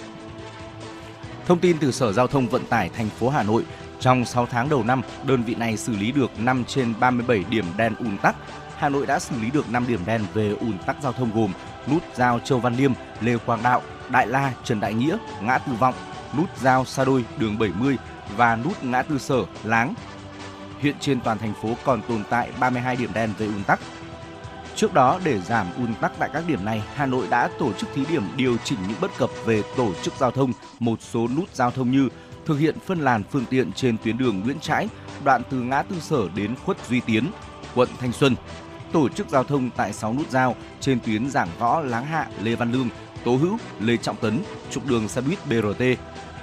Thông 1.47 1.59
tin 1.59 1.77
từ 1.79 1.93
Sở 1.93 2.13
Giao 2.13 2.27
thông 2.27 2.49
Vận 2.49 2.65
tải 2.65 2.89
thành 2.89 3.09
phố 3.09 3.29
Hà 3.29 3.43
Nội, 3.43 3.65
trong 4.01 4.25
6 4.25 4.47
tháng 4.47 4.69
đầu 4.69 4.85
năm, 4.85 5.03
đơn 5.27 5.43
vị 5.43 5.55
này 5.55 5.77
xử 5.77 5.97
lý 5.97 6.13
được 6.13 6.31
5 6.39 6.65
trên 6.65 6.95
37 7.01 7.45
điểm 7.51 7.65
đen 7.77 7.95
ùn 7.99 8.19
tắc. 8.19 8.37
Hà 8.77 8.89
Nội 8.89 9.07
đã 9.07 9.19
xử 9.19 9.35
lý 9.43 9.51
được 9.51 9.71
5 9.71 9.85
điểm 9.89 10.01
đen 10.07 10.21
về 10.35 10.57
ùn 10.61 10.79
tắc 10.87 10.97
giao 11.03 11.13
thông 11.13 11.31
gồm 11.35 11.53
nút 11.91 12.03
giao 12.15 12.39
Châu 12.39 12.59
Văn 12.59 12.77
Liêm, 12.77 12.93
Lê 13.21 13.37
Quang 13.47 13.63
Đạo, 13.63 13.83
Đại 14.11 14.27
La, 14.27 14.53
Trần 14.65 14.81
Đại 14.81 14.95
Nghĩa, 14.95 15.17
ngã 15.43 15.59
tư 15.59 15.73
Vọng, 15.79 15.95
nút 16.37 16.59
giao 16.61 16.85
Sa 16.85 17.05
Đôi, 17.05 17.25
đường 17.39 17.59
70 17.59 17.97
và 18.37 18.57
nút 18.57 18.85
ngã 18.85 19.03
tư 19.03 19.19
Sở, 19.19 19.45
Láng. 19.65 19.95
Hiện 20.81 20.95
trên 21.01 21.21
toàn 21.21 21.39
thành 21.39 21.55
phố 21.63 21.69
còn 21.85 22.03
tồn 22.09 22.23
tại 22.31 22.51
32 22.61 22.97
điểm 22.97 23.11
đen 23.15 23.33
về 23.39 23.47
ùn 23.47 23.65
tắc. 23.65 23.81
Trước 24.77 24.95
đó, 24.95 25.21
để 25.25 25.41
giảm 25.41 25.67
ùn 25.77 25.95
tắc 25.95 26.13
tại 26.19 26.31
các 26.33 26.45
điểm 26.47 26.65
này, 26.65 26.83
Hà 26.95 27.07
Nội 27.07 27.27
đã 27.31 27.49
tổ 27.59 27.73
chức 27.73 27.89
thí 27.95 28.05
điểm 28.05 28.23
điều 28.37 28.57
chỉnh 28.65 28.79
những 28.89 28.97
bất 29.01 29.11
cập 29.19 29.31
về 29.45 29.63
tổ 29.77 29.95
chức 30.03 30.15
giao 30.19 30.31
thông 30.31 30.53
một 30.79 31.03
số 31.03 31.29
nút 31.37 31.55
giao 31.55 31.71
thông 31.71 31.91
như 31.91 32.09
thực 32.47 32.57
hiện 32.57 32.77
phân 32.87 33.01
làn 33.01 33.23
phương 33.25 33.45
tiện 33.51 33.73
trên 33.73 33.97
tuyến 34.05 34.19
đường 34.19 34.41
Nguyễn 34.41 34.61
Trãi, 34.61 34.89
đoạn 35.25 35.43
từ 35.51 35.57
ngã 35.57 35.83
tư 35.83 35.97
Sở 36.01 36.29
đến 36.35 36.55
khuất 36.65 36.77
Duy 36.89 37.01
Tiến, 37.01 37.31
quận 37.75 37.89
Thanh 38.01 38.13
Xuân, 38.13 38.37
tổ 38.93 39.09
chức 39.09 39.29
giao 39.29 39.45
thông 39.45 39.71
tại 39.77 39.93
6 39.93 40.15
nút 40.15 40.31
giao 40.31 40.57
trên 40.81 41.01
tuyến 41.01 41.31
Giảng 41.31 41.49
Võ, 41.59 41.81
Láng 41.81 42.07
Hạ, 42.07 42.27
Lê 42.43 42.55
Văn 42.55 42.73
Lương, 42.73 42.89
Tố 43.25 43.37
Hữu, 43.37 43.59
Lê 43.81 43.97
Trọng 43.97 44.17
Tấn, 44.17 44.43
trục 44.71 44.87
đường 44.87 45.09
xe 45.09 45.21
buýt 45.21 45.39
BRT. 45.47 45.85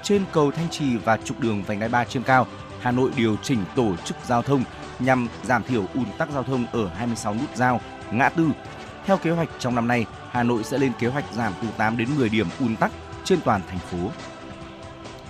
Trên 0.04 0.24
cầu 0.32 0.52
Thanh 0.52 0.70
Trì 0.70 0.98
và 0.98 1.18
trục 1.18 1.40
đường 1.40 1.64
vành 1.64 1.80
đai 1.80 1.90
3 1.90 2.04
trên 2.04 2.24
cao, 2.24 2.48
Hà 2.82 2.92
Nội 2.92 3.12
điều 3.16 3.36
chỉnh 3.44 3.60
tổ 3.76 3.96
chức 4.06 4.18
giao 4.28 4.42
thông 4.42 4.64
nhằm 5.00 5.28
giảm 5.44 5.64
thiểu 5.64 5.86
ùn 5.94 6.06
tắc 6.18 6.30
giao 6.32 6.44
thông 6.44 6.66
ở 6.72 6.88
26 6.88 7.34
nút 7.34 7.56
giao, 7.56 7.82
ngã 8.12 8.30
tư. 8.30 8.48
Theo 9.06 9.18
kế 9.18 9.32
hoạch 9.32 9.50
trong 9.60 9.76
năm 9.76 9.88
nay, 9.88 10.06
Hà 10.32 10.44
Nội 10.44 10.64
sẽ 10.64 10.78
lên 10.78 10.92
kế 11.00 11.08
hoạch 11.08 11.26
giảm 11.34 11.54
từ 11.62 11.68
8 11.78 11.98
đến 11.98 12.08
10 12.18 12.30
điểm 12.30 12.48
ùn 12.60 12.76
tắc 12.76 12.92
trên 13.24 13.42
toàn 13.42 13.62
thành 13.70 13.80
phố. 13.80 13.98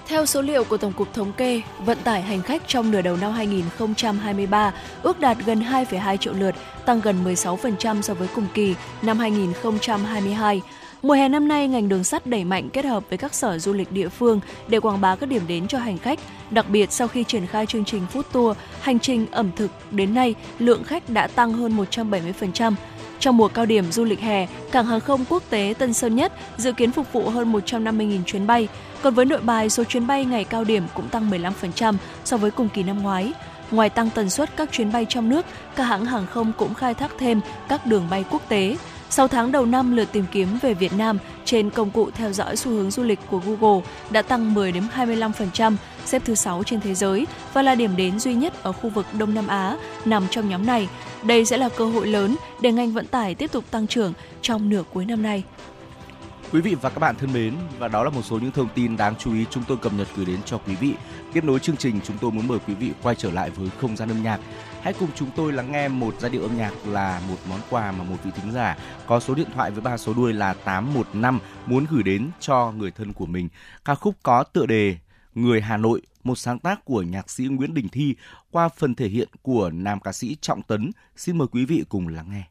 Theo 0.07 0.25
số 0.25 0.41
liệu 0.41 0.63
của 0.63 0.77
Tổng 0.77 0.93
cục 0.93 1.13
Thống 1.13 1.33
kê, 1.33 1.61
vận 1.79 1.97
tải 2.03 2.21
hành 2.21 2.41
khách 2.41 2.63
trong 2.67 2.91
nửa 2.91 3.01
đầu 3.01 3.17
năm 3.17 3.31
2023 3.31 4.73
ước 5.01 5.19
đạt 5.19 5.37
gần 5.45 5.59
2,2 5.59 6.17
triệu 6.17 6.33
lượt, 6.33 6.55
tăng 6.85 7.01
gần 7.01 7.23
16% 7.23 8.01
so 8.01 8.13
với 8.13 8.27
cùng 8.35 8.47
kỳ 8.53 8.75
năm 9.01 9.19
2022. 9.19 10.61
Mùa 11.01 11.13
hè 11.13 11.29
năm 11.29 11.47
nay, 11.47 11.67
ngành 11.67 11.89
đường 11.89 12.03
sắt 12.03 12.25
đẩy 12.25 12.43
mạnh 12.43 12.69
kết 12.69 12.85
hợp 12.85 13.03
với 13.09 13.17
các 13.17 13.33
sở 13.33 13.59
du 13.59 13.73
lịch 13.73 13.91
địa 13.91 14.09
phương 14.09 14.39
để 14.67 14.79
quảng 14.79 15.01
bá 15.01 15.15
các 15.15 15.29
điểm 15.29 15.41
đến 15.47 15.67
cho 15.67 15.77
hành 15.77 15.97
khách. 15.97 16.19
Đặc 16.51 16.69
biệt 16.69 16.91
sau 16.91 17.07
khi 17.07 17.23
triển 17.23 17.47
khai 17.47 17.65
chương 17.65 17.85
trình 17.85 18.05
Food 18.13 18.23
Tour, 18.31 18.57
hành 18.81 18.99
trình 18.99 19.25
ẩm 19.31 19.51
thực 19.55 19.71
đến 19.91 20.13
nay, 20.13 20.35
lượng 20.59 20.83
khách 20.83 21.09
đã 21.09 21.27
tăng 21.27 21.53
hơn 21.53 21.77
170%. 21.77 22.73
Trong 23.19 23.37
mùa 23.37 23.47
cao 23.47 23.65
điểm 23.65 23.91
du 23.91 24.03
lịch 24.03 24.19
hè, 24.19 24.47
cảng 24.71 24.85
hàng 24.85 24.99
không 24.99 25.25
quốc 25.29 25.43
tế 25.49 25.73
Tân 25.77 25.93
Sơn 25.93 26.15
Nhất 26.15 26.33
dự 26.57 26.71
kiến 26.71 26.91
phục 26.91 27.13
vụ 27.13 27.29
hơn 27.29 27.53
150.000 27.53 28.23
chuyến 28.23 28.47
bay. 28.47 28.67
Còn 29.01 29.13
với 29.13 29.25
nội 29.25 29.41
bài, 29.41 29.69
số 29.69 29.83
chuyến 29.83 30.07
bay 30.07 30.25
ngày 30.25 30.43
cao 30.43 30.63
điểm 30.63 30.83
cũng 30.93 31.09
tăng 31.09 31.29
15% 31.29 31.95
so 32.25 32.37
với 32.37 32.51
cùng 32.51 32.69
kỳ 32.69 32.83
năm 32.83 33.01
ngoái. 33.01 33.33
Ngoài 33.71 33.89
tăng 33.89 34.09
tần 34.09 34.29
suất 34.29 34.57
các 34.57 34.71
chuyến 34.71 34.91
bay 34.91 35.05
trong 35.09 35.29
nước, 35.29 35.45
các 35.75 35.83
hãng 35.83 36.05
hàng 36.05 36.25
không 36.27 36.51
cũng 36.57 36.73
khai 36.73 36.93
thác 36.93 37.11
thêm 37.19 37.41
các 37.69 37.85
đường 37.85 38.07
bay 38.09 38.25
quốc 38.31 38.41
tế. 38.49 38.77
6 39.09 39.27
tháng 39.27 39.51
đầu 39.51 39.65
năm, 39.65 39.95
lượt 39.95 40.09
tìm 40.11 40.25
kiếm 40.31 40.47
về 40.61 40.73
Việt 40.73 40.93
Nam 40.93 41.17
trên 41.45 41.69
công 41.69 41.91
cụ 41.91 42.11
theo 42.11 42.33
dõi 42.33 42.55
xu 42.55 42.71
hướng 42.71 42.91
du 42.91 43.03
lịch 43.03 43.19
của 43.29 43.41
Google 43.45 43.87
đã 44.09 44.21
tăng 44.21 44.53
10 44.53 44.71
đến 44.71 44.83
25%, 44.95 45.75
xếp 46.05 46.21
thứ 46.25 46.35
6 46.35 46.63
trên 46.63 46.81
thế 46.81 46.95
giới 46.95 47.27
và 47.53 47.61
là 47.61 47.75
điểm 47.75 47.95
đến 47.95 48.19
duy 48.19 48.33
nhất 48.33 48.63
ở 48.63 48.71
khu 48.71 48.89
vực 48.89 49.05
Đông 49.17 49.33
Nam 49.33 49.47
Á 49.47 49.77
nằm 50.05 50.23
trong 50.29 50.49
nhóm 50.49 50.65
này. 50.65 50.87
Đây 51.23 51.45
sẽ 51.45 51.57
là 51.57 51.69
cơ 51.69 51.85
hội 51.85 52.07
lớn 52.07 52.35
để 52.61 52.71
ngành 52.71 52.91
vận 52.91 53.07
tải 53.07 53.35
tiếp 53.35 53.51
tục 53.51 53.63
tăng 53.71 53.87
trưởng 53.87 54.13
trong 54.41 54.69
nửa 54.69 54.83
cuối 54.93 55.05
năm 55.05 55.21
nay. 55.21 55.43
Quý 56.51 56.61
vị 56.61 56.75
và 56.81 56.89
các 56.89 56.99
bạn 56.99 57.15
thân 57.15 57.33
mến, 57.33 57.53
và 57.79 57.87
đó 57.87 58.03
là 58.03 58.09
một 58.09 58.21
số 58.21 58.39
những 58.39 58.51
thông 58.51 58.67
tin 58.75 58.97
đáng 58.97 59.15
chú 59.19 59.33
ý 59.33 59.45
chúng 59.49 59.63
tôi 59.67 59.77
cập 59.77 59.93
nhật 59.93 60.07
gửi 60.15 60.25
đến 60.25 60.37
cho 60.45 60.57
quý 60.57 60.75
vị. 60.75 60.93
Tiếp 61.33 61.43
nối 61.43 61.59
chương 61.59 61.77
trình, 61.77 61.99
chúng 62.03 62.17
tôi 62.17 62.31
muốn 62.31 62.47
mời 62.47 62.59
quý 62.67 62.73
vị 62.73 62.91
quay 63.03 63.15
trở 63.15 63.31
lại 63.31 63.49
với 63.49 63.69
không 63.81 63.97
gian 63.97 64.09
âm 64.09 64.23
nhạc. 64.23 64.39
Hãy 64.81 64.93
cùng 64.93 65.09
chúng 65.15 65.29
tôi 65.35 65.53
lắng 65.53 65.71
nghe 65.71 65.87
một 65.87 66.15
giai 66.19 66.31
điệu 66.31 66.41
âm 66.41 66.57
nhạc 66.57 66.87
là 66.87 67.21
một 67.29 67.35
món 67.49 67.59
quà 67.69 67.91
mà 67.91 68.03
một 68.03 68.15
vị 68.23 68.31
thính 68.35 68.51
giả 68.51 68.77
có 69.07 69.19
số 69.19 69.35
điện 69.35 69.47
thoại 69.53 69.71
với 69.71 69.81
ba 69.81 69.97
số 69.97 70.13
đuôi 70.13 70.33
là 70.33 70.53
815 70.53 71.39
muốn 71.65 71.85
gửi 71.89 72.03
đến 72.03 72.29
cho 72.39 72.71
người 72.71 72.91
thân 72.91 73.13
của 73.13 73.25
mình. 73.25 73.49
Ca 73.85 73.95
khúc 73.95 74.15
có 74.23 74.43
tựa 74.43 74.65
đề 74.65 74.97
Người 75.35 75.61
Hà 75.61 75.77
Nội, 75.77 76.01
một 76.23 76.35
sáng 76.35 76.59
tác 76.59 76.85
của 76.85 77.01
nhạc 77.01 77.29
sĩ 77.29 77.43
Nguyễn 77.43 77.73
Đình 77.73 77.89
Thi 77.89 78.15
qua 78.51 78.69
phần 78.69 78.95
thể 78.95 79.07
hiện 79.07 79.29
của 79.41 79.69
nam 79.69 79.99
ca 79.99 80.11
sĩ 80.11 80.37
Trọng 80.41 80.61
Tấn. 80.61 80.91
Xin 81.15 81.37
mời 81.37 81.47
quý 81.51 81.65
vị 81.65 81.83
cùng 81.89 82.07
lắng 82.07 82.25
nghe. 82.31 82.43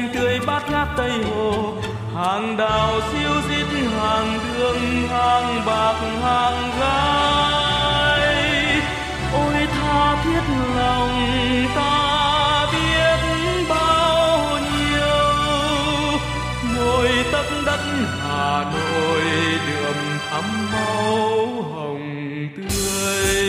Xanh 0.00 0.14
tươi 0.14 0.40
bát 0.46 0.70
ngát 0.70 0.88
tây 0.96 1.10
hồ. 1.10 1.74
Hàng 2.14 2.56
đào 2.56 3.00
siêu 3.12 3.30
dít, 3.48 3.66
hàng 4.00 4.38
đường, 4.54 5.08
hàng 5.08 5.62
bạc, 5.66 5.94
hàng 6.22 6.70
gai. 6.80 8.20
Ôi 9.32 9.66
tha 9.72 10.22
thiết 10.24 10.42
lòng 10.76 11.26
ta 11.74 12.66
biết 12.72 13.20
bao 13.68 14.58
nhiêu. 14.58 15.38
Ngồi 16.76 17.08
tấc 17.32 17.46
đất 17.66 17.80
hà 18.22 18.64
nội 18.72 19.22
đượm 19.66 19.96
thắm 20.30 20.44
máu 20.72 21.46
hồng 21.72 22.48
tươi. 22.56 23.44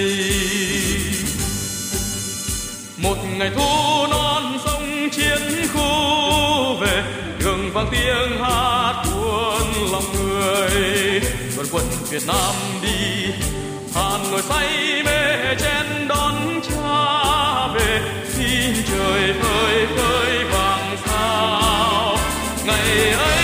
Một 2.98 3.18
ngày 3.38 3.52
thu 3.56 4.08
non 4.12 4.58
sông 4.66 4.91
chiến 5.32 5.68
khu 5.74 6.78
về, 6.82 7.04
đường 7.40 7.72
vang 7.74 7.88
tiếng 7.92 8.44
hát 8.44 9.04
cuốn 9.04 9.92
lòng 9.92 10.04
người. 10.14 11.22
Đoàn 11.56 11.68
quân 11.72 11.84
Việt 12.10 12.22
Nam 12.28 12.56
đi, 12.82 13.32
Hàn 13.96 14.32
ngồi 14.32 14.42
say 14.42 15.04
mê 15.06 15.56
chen 15.56 16.08
đón 16.08 16.62
cha 16.70 17.68
về. 17.68 18.02
Xin 18.26 18.74
trời 18.92 19.34
phơi 19.42 19.88
phơi 19.98 20.44
vàng 20.44 20.98
sao, 21.06 22.18
ngày 22.66 23.12
ấy 23.12 23.41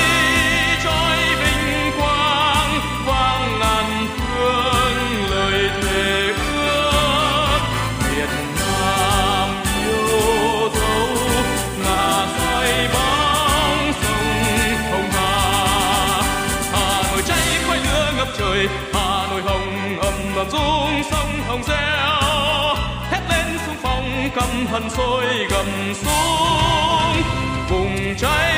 sông 21.58 21.76
reo, 21.76 22.76
hét 23.12 23.22
lên 23.30 23.58
xung 23.65 23.76
phong 23.82 24.30
cầm 24.36 24.65
hận 24.72 24.89
sôi 24.89 25.26
gầm 25.50 25.93
xuống. 25.93 27.24
Cùng 27.70 28.15
cháy 28.17 28.54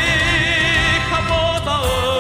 khắp 1.10 1.24
phố 1.30 1.60
ta 1.66 1.72
ơi 1.72 2.19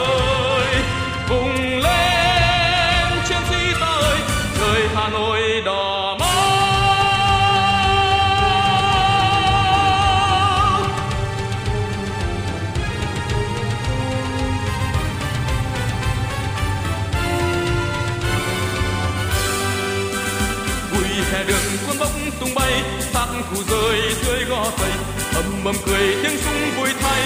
âm 25.40 25.66
âm 25.66 25.76
cười 25.86 26.16
tiếng 26.24 26.38
súng 26.38 26.72
vui 26.78 26.90
thay. 27.02 27.24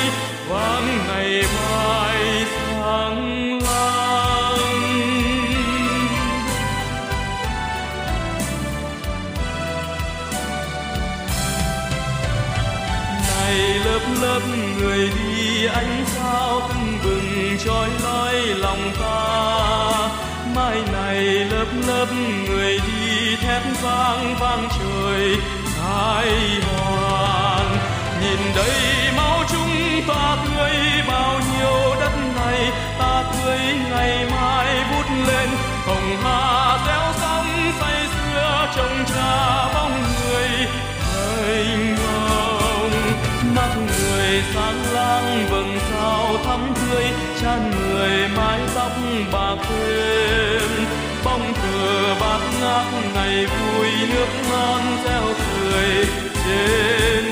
Vang 0.49 1.07
ngày 1.07 1.43
mai 1.55 2.45
sáng 2.71 3.59
lang 3.63 4.57
này 13.27 13.79
lớp 13.85 14.01
lớp 14.21 14.41
người 14.79 15.09
đi 15.17 15.65
ánh 15.65 16.05
sao 16.05 16.61
tưng 16.69 16.99
bừng 17.03 17.57
trói 17.65 17.89
lói 18.03 18.35
lòng 18.35 18.91
ta. 19.01 20.09
Mai 20.55 20.81
này 20.93 21.23
lớp 21.25 21.67
lớp 21.87 22.07
người 22.47 22.79
đi 22.87 23.35
thét 23.35 23.61
vang 23.81 24.35
vang 24.39 24.67
trời. 24.79 24.92
đầy 28.55 29.11
máu 29.17 29.43
chúng 29.51 30.01
ta 30.07 30.37
tươi 30.45 30.73
bao 31.07 31.39
nhiêu 31.39 31.95
đất 31.99 32.11
này, 32.35 32.71
ta 32.99 33.23
tươi 33.33 33.59
ngày 33.89 34.25
mai 34.31 34.83
vút 34.91 35.05
lên. 35.27 35.49
Hồng 35.85 36.17
hà 36.23 36.77
gieo 36.87 37.13
sóng 37.21 37.71
say 37.79 38.07
xưa 38.07 38.67
trồng 38.75 39.05
cha 39.15 39.65
bóng 39.73 40.03
người 40.03 40.49
mênh 41.15 41.95
mông 41.95 42.91
mắt 43.55 43.75
người 43.77 44.43
sáng 44.53 44.93
lang 44.93 45.47
vầng 45.49 45.77
sao 45.91 46.37
thắm 46.45 46.73
tươi, 46.75 47.05
chan 47.41 47.71
người 47.71 48.27
mái 48.37 48.59
tóc 48.75 48.91
bạc 49.31 49.55
thêm 49.69 50.85
bóng 51.25 51.53
cờ 51.53 52.15
bát 52.21 52.39
ngát 52.61 52.85
ngày 53.13 53.45
vui 53.45 53.89
nước 54.09 54.27
non 54.51 54.81
reo 55.05 55.23
cười 55.39 56.05
trên 56.45 57.22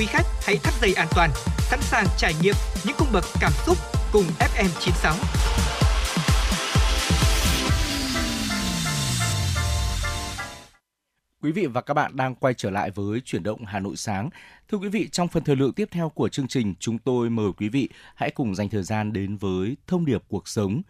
Quý 0.00 0.06
khách 0.06 0.26
hãy 0.46 0.56
thắt 0.56 0.74
dây 0.80 0.94
an 0.94 1.08
toàn, 1.10 1.30
sẵn 1.58 1.80
sàng 1.82 2.06
trải 2.18 2.34
nghiệm 2.42 2.54
những 2.86 2.96
cung 2.98 3.08
bậc 3.12 3.24
cảm 3.40 3.52
xúc 3.66 3.76
cùng 4.12 4.24
FM96. 4.38 5.14
Quý 11.42 11.52
vị 11.52 11.66
và 11.66 11.80
các 11.80 11.94
bạn 11.94 12.16
đang 12.16 12.34
quay 12.34 12.54
trở 12.54 12.70
lại 12.70 12.90
với 12.90 13.20
chuyển 13.20 13.42
động 13.42 13.64
Hà 13.64 13.80
Nội 13.80 13.96
sáng. 13.96 14.30
Thưa 14.68 14.78
quý 14.78 14.88
vị, 14.88 15.08
trong 15.12 15.28
phần 15.28 15.44
thời 15.44 15.56
lượng 15.56 15.72
tiếp 15.72 15.88
theo 15.90 16.08
của 16.08 16.28
chương 16.28 16.48
trình, 16.48 16.74
chúng 16.80 16.98
tôi 16.98 17.30
mời 17.30 17.52
quý 17.56 17.68
vị 17.68 17.88
hãy 18.14 18.30
cùng 18.30 18.54
dành 18.54 18.68
thời 18.68 18.82
gian 18.82 19.12
đến 19.12 19.36
với 19.36 19.76
thông 19.86 20.04
điệp 20.04 20.22
cuộc 20.28 20.48
sống. 20.48 20.82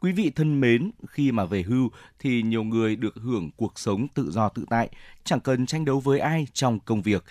Quý 0.00 0.12
vị 0.12 0.32
thân 0.34 0.60
mến, 0.60 0.90
khi 1.08 1.32
mà 1.32 1.44
về 1.44 1.62
hưu 1.62 1.90
thì 2.18 2.42
nhiều 2.42 2.64
người 2.64 2.96
được 2.96 3.14
hưởng 3.14 3.50
cuộc 3.56 3.78
sống 3.78 4.08
tự 4.14 4.30
do 4.30 4.48
tự 4.48 4.64
tại, 4.70 4.88
chẳng 5.24 5.40
cần 5.40 5.66
tranh 5.66 5.84
đấu 5.84 6.00
với 6.00 6.18
ai 6.18 6.46
trong 6.52 6.80
công 6.80 7.02
việc. 7.02 7.24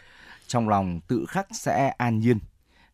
Trong 0.51 0.69
lòng 0.69 0.99
tự 1.07 1.25
khắc 1.29 1.47
sẽ 1.51 1.93
an 1.97 2.19
nhiên. 2.19 2.39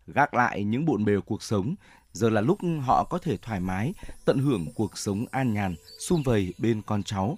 Gác 0.08 0.34
lại 0.34 0.64
những 0.64 0.86
bộn 0.86 1.06
bề 1.06 1.14
cuộc 1.26 1.44
sống, 1.44 1.76
giờ 2.12 2.30
là 2.30 2.42
lúc 2.42 2.58
họ 2.82 3.04
có 3.04 3.18
thể 3.18 3.38
thoải 3.38 3.60
mái, 3.60 3.94
tận 4.26 4.38
hưởng 4.38 4.66
cuộc 4.76 4.98
sống 4.98 5.26
an 5.32 5.54
nhàn, 5.54 5.76
sum 6.00 6.22
vầy 6.24 6.54
bên 6.58 6.82
con 6.82 7.04
cháu. 7.04 7.38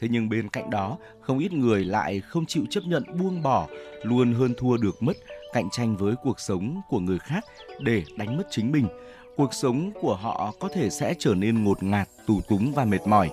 Thế 0.00 0.08
nhưng 0.10 0.28
bên 0.28 0.48
cạnh 0.48 0.70
đó, 0.70 0.98
không 1.20 1.38
ít 1.38 1.52
người 1.52 1.84
lại 1.84 2.20
không 2.20 2.46
chịu 2.46 2.64
chấp 2.70 2.80
nhận 2.86 3.04
buông 3.18 3.42
bỏ, 3.42 3.68
luôn 4.02 4.32
hơn 4.32 4.54
thua 4.58 4.76
được 4.76 5.02
mất, 5.02 5.16
cạnh 5.52 5.70
tranh 5.70 5.96
với 5.96 6.14
cuộc 6.22 6.40
sống 6.40 6.80
của 6.88 7.00
người 7.00 7.18
khác 7.18 7.44
để 7.80 8.04
đánh 8.16 8.36
mất 8.36 8.44
chính 8.50 8.72
mình. 8.72 8.88
Cuộc 9.36 9.54
sống 9.54 9.90
của 10.00 10.16
họ 10.16 10.54
có 10.60 10.68
thể 10.74 10.90
sẽ 10.90 11.14
trở 11.18 11.34
nên 11.34 11.64
ngột 11.64 11.82
ngạt, 11.82 12.08
tù 12.26 12.40
túng 12.48 12.72
và 12.72 12.84
mệt 12.84 13.06
mỏi. 13.06 13.30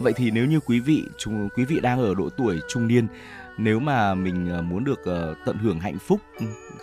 Vậy 0.00 0.12
thì 0.16 0.30
nếu 0.30 0.46
như 0.46 0.60
quý 0.60 0.80
vị, 0.80 1.02
chúng, 1.18 1.48
quý 1.56 1.64
vị 1.64 1.80
đang 1.80 2.00
ở 2.00 2.14
độ 2.14 2.28
tuổi 2.38 2.58
trung 2.68 2.88
niên, 2.88 3.06
nếu 3.58 3.80
mà 3.80 4.14
mình 4.14 4.50
ờ, 4.50 4.62
muốn 4.62 4.84
được 4.84 5.04
ờ, 5.04 5.34
tận 5.44 5.58
hưởng 5.58 5.80
hạnh 5.80 5.98
phúc 5.98 6.20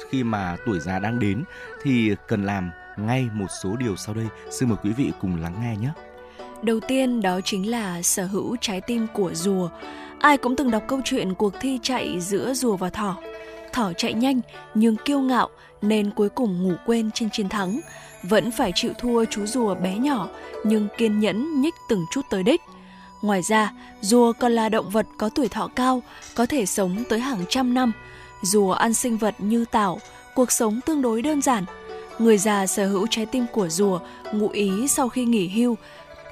khi 0.10 0.24
mà 0.24 0.58
tuổi 0.66 0.80
già 0.80 1.00
đang 1.00 1.20
đến 1.20 1.44
thì 1.82 2.16
cần 2.28 2.46
làm 2.46 2.72
ngay 2.98 3.30
một 3.34 3.48
số 3.64 3.76
điều 3.76 3.96
sau 3.96 4.16
đây. 4.16 4.28
Xin 4.52 4.70
mời 4.70 4.78
quý 4.84 4.92
vị 4.92 5.12
cùng 5.22 5.42
lắng 5.42 5.56
nghe 5.62 5.76
nhé. 5.76 5.90
Đầu 6.62 6.80
tiên 6.80 7.22
đó 7.22 7.40
chính 7.42 7.72
là 7.72 8.02
sở 8.02 8.26
hữu 8.26 8.56
trái 8.62 8.82
tim 8.82 9.08
của 9.14 9.34
rùa. 9.34 9.70
Ai 10.20 10.38
cũng 10.38 10.56
từng 10.56 10.72
đọc 10.72 10.84
câu 10.88 11.02
chuyện 11.04 11.34
cuộc 11.34 11.54
thi 11.60 11.80
chạy 11.84 12.20
giữa 12.20 12.54
rùa 12.54 12.76
và 12.76 12.90
thỏ. 12.90 13.18
Thỏ 13.74 13.94
chạy 13.98 14.14
nhanh 14.14 14.42
nhưng 14.74 14.96
kiêu 15.06 15.20
ngạo 15.20 15.50
nên 15.82 16.12
cuối 16.12 16.30
cùng 16.30 16.64
ngủ 16.64 16.74
quên 16.86 17.12
trên 17.12 17.30
chiến 17.30 17.50
thắng. 17.50 17.80
Vẫn 18.24 18.52
phải 18.52 18.72
chịu 18.76 18.92
thua 19.00 19.26
chú 19.26 19.46
rùa 19.46 19.76
bé 19.76 19.98
nhỏ 19.98 20.30
nhưng 20.64 20.88
kiên 20.98 21.20
nhẫn 21.20 21.62
nhích 21.62 21.74
từng 21.90 22.06
chút 22.12 22.22
tới 22.30 22.44
đích. 22.44 22.62
Ngoài 23.22 23.42
ra, 23.42 23.74
rùa 24.02 24.34
còn 24.34 24.52
là 24.52 24.70
động 24.70 24.90
vật 24.90 25.06
có 25.18 25.30
tuổi 25.30 25.48
thọ 25.48 25.68
cao, 25.68 26.02
có 26.36 26.46
thể 26.46 26.66
sống 26.66 27.04
tới 27.10 27.20
hàng 27.20 27.46
trăm 27.50 27.74
năm. 27.74 27.92
Rùa 28.42 28.72
ăn 28.72 28.94
sinh 28.94 29.18
vật 29.18 29.36
như 29.38 29.66
tảo, 29.72 30.00
cuộc 30.36 30.52
sống 30.52 30.80
tương 30.86 31.02
đối 31.02 31.22
đơn 31.22 31.42
giản. 31.42 31.66
Người 32.20 32.38
già 32.38 32.68
sở 32.68 32.88
hữu 32.88 33.08
trái 33.10 33.26
tim 33.26 33.46
của 33.54 33.70
rùa, 33.70 34.00
ngụ 34.34 34.50
ý 34.50 34.88
sau 34.88 35.10
khi 35.10 35.26
nghỉ 35.26 35.48
hưu, 35.48 35.76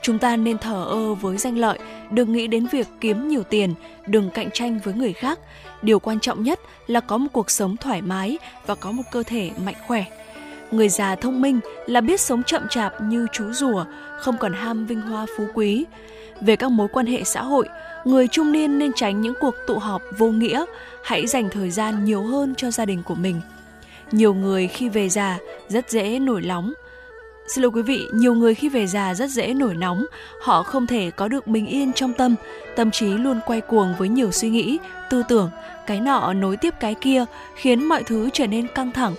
Chúng 0.01 0.19
ta 0.19 0.35
nên 0.35 0.57
thờ 0.57 0.85
ơ 0.89 1.13
với 1.13 1.37
danh 1.37 1.57
lợi, 1.57 1.79
đừng 2.11 2.33
nghĩ 2.33 2.47
đến 2.47 2.67
việc 2.71 2.87
kiếm 3.01 3.27
nhiều 3.27 3.43
tiền, 3.43 3.73
đừng 4.07 4.29
cạnh 4.29 4.49
tranh 4.53 4.79
với 4.83 4.93
người 4.93 5.13
khác. 5.13 5.39
Điều 5.81 5.99
quan 5.99 6.19
trọng 6.19 6.43
nhất 6.43 6.59
là 6.87 6.99
có 6.99 7.17
một 7.17 7.27
cuộc 7.33 7.51
sống 7.51 7.77
thoải 7.77 8.01
mái 8.01 8.37
và 8.65 8.75
có 8.75 8.91
một 8.91 9.03
cơ 9.11 9.23
thể 9.23 9.51
mạnh 9.65 9.75
khỏe. 9.87 10.05
Người 10.71 10.89
già 10.89 11.15
thông 11.15 11.41
minh 11.41 11.59
là 11.85 12.01
biết 12.01 12.21
sống 12.21 12.43
chậm 12.43 12.67
chạp 12.69 13.01
như 13.01 13.27
chú 13.33 13.53
rùa, 13.53 13.85
không 14.19 14.37
còn 14.39 14.53
ham 14.53 14.85
vinh 14.85 15.01
hoa 15.01 15.25
phú 15.37 15.43
quý. 15.53 15.85
Về 16.41 16.55
các 16.55 16.71
mối 16.71 16.87
quan 16.87 17.05
hệ 17.05 17.23
xã 17.23 17.41
hội, 17.41 17.67
người 18.05 18.27
trung 18.27 18.51
niên 18.51 18.79
nên 18.79 18.91
tránh 18.95 19.21
những 19.21 19.33
cuộc 19.39 19.55
tụ 19.67 19.77
họp 19.79 20.01
vô 20.17 20.27
nghĩa, 20.27 20.65
hãy 21.03 21.27
dành 21.27 21.49
thời 21.49 21.71
gian 21.71 22.05
nhiều 22.05 22.23
hơn 22.23 22.53
cho 22.57 22.71
gia 22.71 22.85
đình 22.85 23.03
của 23.03 23.15
mình. 23.15 23.41
Nhiều 24.11 24.33
người 24.33 24.67
khi 24.67 24.89
về 24.89 25.09
già 25.09 25.37
rất 25.69 25.91
dễ 25.91 26.19
nổi 26.19 26.41
nóng, 26.41 26.73
Xin 27.47 27.61
lỗi 27.61 27.71
quý 27.71 27.81
vị, 27.81 28.07
nhiều 28.13 28.33
người 28.33 28.55
khi 28.55 28.69
về 28.69 28.87
già 28.87 29.13
rất 29.13 29.29
dễ 29.29 29.53
nổi 29.53 29.75
nóng, 29.75 30.05
họ 30.41 30.63
không 30.63 30.87
thể 30.87 31.11
có 31.11 31.27
được 31.27 31.47
bình 31.47 31.65
yên 31.65 31.93
trong 31.93 32.13
tâm, 32.13 32.35
tâm 32.75 32.91
trí 32.91 33.07
luôn 33.07 33.39
quay 33.45 33.61
cuồng 33.61 33.95
với 33.97 34.09
nhiều 34.09 34.31
suy 34.31 34.49
nghĩ, 34.49 34.77
tư 35.09 35.23
tưởng, 35.27 35.49
cái 35.87 35.99
nọ 35.99 36.33
nối 36.33 36.57
tiếp 36.57 36.73
cái 36.79 36.95
kia, 36.95 37.25
khiến 37.55 37.83
mọi 37.83 38.03
thứ 38.03 38.29
trở 38.33 38.47
nên 38.47 38.67
căng 38.67 38.91
thẳng. 38.91 39.15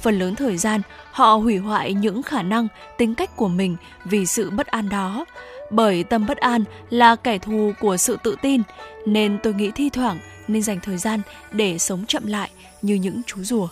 Phần 0.00 0.18
lớn 0.18 0.34
thời 0.34 0.56
gian, 0.56 0.80
họ 1.12 1.34
hủy 1.34 1.56
hoại 1.56 1.94
những 1.94 2.22
khả 2.22 2.42
năng, 2.42 2.68
tính 2.98 3.14
cách 3.14 3.36
của 3.36 3.48
mình 3.48 3.76
vì 4.04 4.26
sự 4.26 4.50
bất 4.50 4.66
an 4.66 4.88
đó. 4.88 5.24
Bởi 5.70 6.04
tâm 6.04 6.26
bất 6.26 6.38
an 6.38 6.64
là 6.90 7.16
kẻ 7.16 7.38
thù 7.38 7.72
của 7.80 7.96
sự 7.96 8.18
tự 8.22 8.36
tin, 8.42 8.62
nên 9.06 9.38
tôi 9.42 9.54
nghĩ 9.54 9.70
thi 9.70 9.90
thoảng 9.90 10.18
nên 10.48 10.62
dành 10.62 10.80
thời 10.82 10.98
gian 10.98 11.20
để 11.52 11.78
sống 11.78 12.06
chậm 12.06 12.26
lại 12.26 12.50
như 12.82 12.94
những 12.94 13.22
chú 13.26 13.42
rùa. 13.42 13.68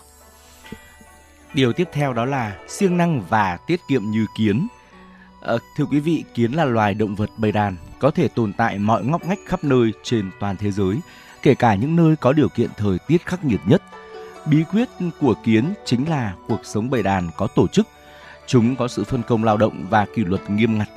Điều 1.54 1.72
tiếp 1.72 1.88
theo 1.92 2.12
đó 2.12 2.24
là 2.24 2.56
siêng 2.68 2.96
năng 2.96 3.22
và 3.28 3.58
tiết 3.66 3.80
kiệm 3.88 4.02
như 4.10 4.26
kiến. 4.38 4.68
À, 5.42 5.54
thưa 5.76 5.84
quý 5.84 6.00
vị, 6.00 6.24
kiến 6.34 6.52
là 6.52 6.64
loài 6.64 6.94
động 6.94 7.14
vật 7.14 7.30
bầy 7.36 7.52
đàn, 7.52 7.76
có 7.98 8.10
thể 8.10 8.28
tồn 8.28 8.52
tại 8.52 8.78
mọi 8.78 9.04
ngóc 9.04 9.26
ngách 9.26 9.38
khắp 9.46 9.64
nơi 9.64 9.92
trên 10.02 10.30
toàn 10.40 10.56
thế 10.56 10.70
giới, 10.70 10.96
kể 11.42 11.54
cả 11.54 11.74
những 11.74 11.96
nơi 11.96 12.16
có 12.16 12.32
điều 12.32 12.48
kiện 12.48 12.70
thời 12.76 12.98
tiết 13.08 13.26
khắc 13.26 13.44
nghiệt 13.44 13.60
nhất. 13.66 13.82
Bí 14.46 14.64
quyết 14.72 14.88
của 15.20 15.34
kiến 15.44 15.74
chính 15.84 16.08
là 16.08 16.34
cuộc 16.48 16.60
sống 16.64 16.90
bầy 16.90 17.02
đàn 17.02 17.30
có 17.36 17.46
tổ 17.46 17.68
chức. 17.68 17.86
Chúng 18.46 18.76
có 18.76 18.88
sự 18.88 19.04
phân 19.04 19.22
công 19.22 19.44
lao 19.44 19.56
động 19.56 19.86
và 19.90 20.06
kỷ 20.14 20.24
luật 20.24 20.50
nghiêm 20.50 20.78
ngặt, 20.78 20.88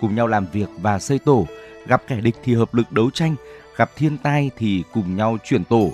cùng 0.00 0.14
nhau 0.14 0.26
làm 0.26 0.46
việc 0.52 0.68
và 0.80 0.98
xây 0.98 1.18
tổ, 1.18 1.46
gặp 1.86 2.02
kẻ 2.08 2.20
địch 2.20 2.36
thì 2.44 2.54
hợp 2.54 2.74
lực 2.74 2.92
đấu 2.92 3.10
tranh, 3.10 3.34
gặp 3.76 3.90
thiên 3.96 4.18
tai 4.18 4.50
thì 4.56 4.84
cùng 4.92 5.16
nhau 5.16 5.38
chuyển 5.44 5.64
tổ. 5.64 5.92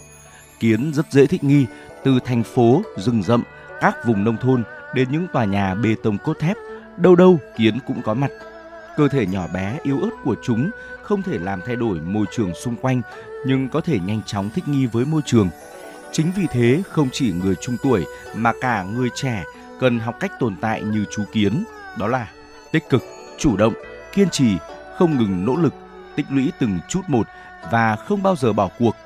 Kiến 0.61 0.93
rất 0.95 1.07
dễ 1.13 1.27
thích 1.27 1.45
nghi, 1.45 1.67
từ 2.05 2.19
thành 2.25 2.43
phố, 2.43 2.83
rừng 2.97 3.23
rậm, 3.23 3.43
các 3.81 3.97
vùng 4.07 4.25
nông 4.25 4.37
thôn 4.37 4.65
đến 4.95 5.09
những 5.11 5.27
tòa 5.33 5.45
nhà 5.45 5.75
bê 5.75 5.95
tông 6.03 6.19
cốt 6.25 6.39
thép, 6.39 6.57
đâu 6.97 7.17
đâu 7.17 7.39
kiến 7.59 7.79
cũng 7.87 8.03
có 8.03 8.15
mặt. 8.15 8.31
Cơ 8.97 9.09
thể 9.09 9.27
nhỏ 9.27 9.47
bé 9.55 9.79
yếu 9.83 10.01
ớt 10.01 10.11
của 10.25 10.37
chúng 10.43 10.71
không 11.03 11.23
thể 11.23 11.39
làm 11.39 11.61
thay 11.67 11.77
đổi 11.77 12.01
môi 12.01 12.27
trường 12.33 12.55
xung 12.55 12.77
quanh 12.77 13.03
nhưng 13.47 13.69
có 13.69 13.81
thể 13.81 13.99
nhanh 13.99 14.21
chóng 14.27 14.51
thích 14.55 14.69
nghi 14.69 14.87
với 14.87 15.05
môi 15.05 15.23
trường. 15.25 15.49
Chính 16.13 16.27
vì 16.37 16.47
thế 16.51 16.83
không 16.91 17.09
chỉ 17.13 17.33
người 17.33 17.55
trung 17.55 17.77
tuổi 17.83 18.05
mà 18.35 18.53
cả 18.61 18.83
người 18.83 19.09
trẻ 19.15 19.45
cần 19.81 19.99
học 19.99 20.17
cách 20.21 20.33
tồn 20.39 20.57
tại 20.61 20.83
như 20.83 21.05
chú 21.11 21.25
kiến, 21.33 21.65
đó 21.99 22.07
là 22.07 22.29
tích 22.73 22.89
cực, 22.89 23.03
chủ 23.39 23.57
động, 23.57 23.75
kiên 24.17 24.31
trì, 24.31 24.57
không 24.99 25.19
ngừng 25.19 25.45
nỗ 25.45 25.57
lực, 25.57 25.75
tích 26.17 26.27
lũy 26.31 26.53
từng 26.59 26.79
chút 26.89 27.03
một 27.09 27.27
và 27.73 27.97
không 27.97 28.23
bao 28.23 28.37
giờ 28.37 28.53
bỏ 28.53 28.69
cuộc 28.79 28.97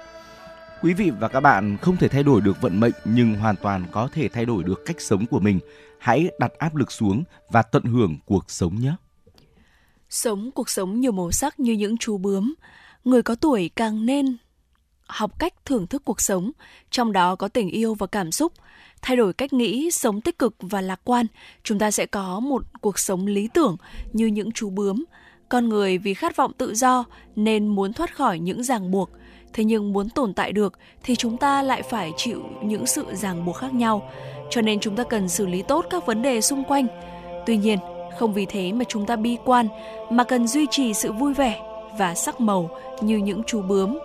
Quý 0.82 0.94
vị 0.94 1.10
và 1.10 1.28
các 1.28 1.40
bạn 1.40 1.76
không 1.76 1.96
thể 1.96 2.08
thay 2.08 2.22
đổi 2.22 2.40
được 2.40 2.60
vận 2.60 2.80
mệnh 2.80 2.92
nhưng 3.04 3.34
hoàn 3.34 3.56
toàn 3.56 3.86
có 3.92 4.08
thể 4.12 4.28
thay 4.28 4.44
đổi 4.44 4.64
được 4.64 4.82
cách 4.86 5.00
sống 5.00 5.26
của 5.26 5.40
mình. 5.40 5.60
Hãy 5.98 6.30
đặt 6.38 6.52
áp 6.58 6.76
lực 6.76 6.92
xuống 6.92 7.24
và 7.50 7.62
tận 7.62 7.84
hưởng 7.84 8.18
cuộc 8.26 8.50
sống 8.50 8.80
nhé. 8.80 8.94
Sống 10.08 10.50
cuộc 10.50 10.70
sống 10.70 11.00
nhiều 11.00 11.12
màu 11.12 11.30
sắc 11.32 11.60
như 11.60 11.72
những 11.72 11.96
chú 11.96 12.18
bướm. 12.18 12.54
Người 13.04 13.22
có 13.22 13.34
tuổi 13.34 13.70
càng 13.76 14.06
nên 14.06 14.36
học 15.06 15.38
cách 15.38 15.54
thưởng 15.64 15.86
thức 15.86 16.02
cuộc 16.04 16.20
sống, 16.20 16.50
trong 16.90 17.12
đó 17.12 17.36
có 17.36 17.48
tình 17.48 17.68
yêu 17.68 17.94
và 17.94 18.06
cảm 18.06 18.32
xúc. 18.32 18.52
Thay 19.02 19.16
đổi 19.16 19.32
cách 19.32 19.52
nghĩ, 19.52 19.90
sống 19.90 20.20
tích 20.20 20.38
cực 20.38 20.54
và 20.60 20.80
lạc 20.80 21.00
quan, 21.04 21.26
chúng 21.62 21.78
ta 21.78 21.90
sẽ 21.90 22.06
có 22.06 22.40
một 22.40 22.62
cuộc 22.80 22.98
sống 22.98 23.26
lý 23.26 23.48
tưởng 23.54 23.76
như 24.12 24.26
những 24.26 24.52
chú 24.52 24.70
bướm. 24.70 25.04
Con 25.48 25.68
người 25.68 25.98
vì 25.98 26.14
khát 26.14 26.36
vọng 26.36 26.52
tự 26.58 26.74
do 26.74 27.04
nên 27.36 27.66
muốn 27.66 27.92
thoát 27.92 28.16
khỏi 28.16 28.38
những 28.38 28.62
ràng 28.62 28.90
buộc, 28.90 29.10
thế 29.52 29.64
nhưng 29.64 29.92
muốn 29.92 30.08
tồn 30.08 30.34
tại 30.34 30.52
được 30.52 30.78
thì 31.02 31.16
chúng 31.16 31.36
ta 31.36 31.62
lại 31.62 31.82
phải 31.82 32.12
chịu 32.16 32.42
những 32.64 32.86
sự 32.86 33.06
ràng 33.12 33.44
buộc 33.44 33.56
khác 33.56 33.74
nhau 33.74 34.10
cho 34.50 34.60
nên 34.62 34.80
chúng 34.80 34.96
ta 34.96 35.04
cần 35.04 35.28
xử 35.28 35.46
lý 35.46 35.62
tốt 35.62 35.86
các 35.90 36.06
vấn 36.06 36.22
đề 36.22 36.40
xung 36.40 36.64
quanh 36.64 36.86
tuy 37.46 37.56
nhiên 37.56 37.78
không 38.18 38.32
vì 38.32 38.46
thế 38.46 38.72
mà 38.72 38.84
chúng 38.88 39.06
ta 39.06 39.16
bi 39.16 39.36
quan 39.44 39.68
mà 40.10 40.24
cần 40.24 40.46
duy 40.46 40.66
trì 40.70 40.94
sự 40.94 41.12
vui 41.12 41.34
vẻ 41.34 41.60
và 41.98 42.14
sắc 42.14 42.40
màu 42.40 42.70
như 43.00 43.16
những 43.16 43.42
chú 43.46 43.62
bướm. 43.62 43.98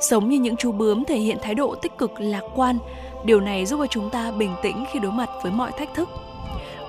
Sống 0.00 0.28
như 0.28 0.38
những 0.38 0.56
chú 0.56 0.72
bướm 0.72 1.04
thể 1.04 1.16
hiện 1.16 1.38
thái 1.42 1.54
độ 1.54 1.74
tích 1.74 1.98
cực 1.98 2.10
lạc 2.18 2.42
quan. 2.54 2.78
Điều 3.24 3.40
này 3.40 3.66
giúp 3.66 3.76
cho 3.80 3.86
chúng 3.86 4.10
ta 4.10 4.30
bình 4.30 4.54
tĩnh 4.62 4.84
khi 4.92 4.98
đối 4.98 5.12
mặt 5.12 5.28
với 5.42 5.52
mọi 5.52 5.72
thách 5.78 5.94
thức. 5.94 6.08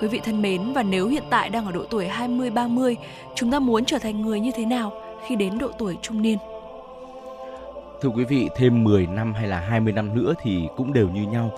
Quý 0.02 0.08
vị 0.08 0.20
thân 0.24 0.42
mến, 0.42 0.74
và 0.74 0.84
nếu 0.84 1.08
hiện 1.08 1.24
tại 1.30 1.50
đang 1.50 1.66
ở 1.66 1.72
độ 1.72 1.84
tuổi 1.90 2.08
20-30, 2.08 2.96
chúng 3.36 3.52
ta 3.52 3.60
muốn 3.60 3.86
trở 3.86 4.00
thành 4.00 4.22
người 4.22 4.40
như 4.40 4.52
thế 4.56 4.66
nào 4.66 4.92
khi 5.28 5.36
đến 5.36 5.58
độ 5.58 5.70
tuổi 5.78 5.98
trung 6.02 6.22
niên? 6.22 6.38
Thưa 8.02 8.10
quý 8.10 8.24
vị, 8.24 8.50
thêm 8.56 8.84
10 8.84 9.08
năm 9.08 9.34
hay 9.34 9.48
là 9.48 9.60
20 9.60 9.94
năm 9.94 10.16
nữa 10.16 10.34
thì 10.42 10.68
cũng 10.78 10.94
đều 10.94 11.10
như 11.10 11.22
nhau. 11.22 11.52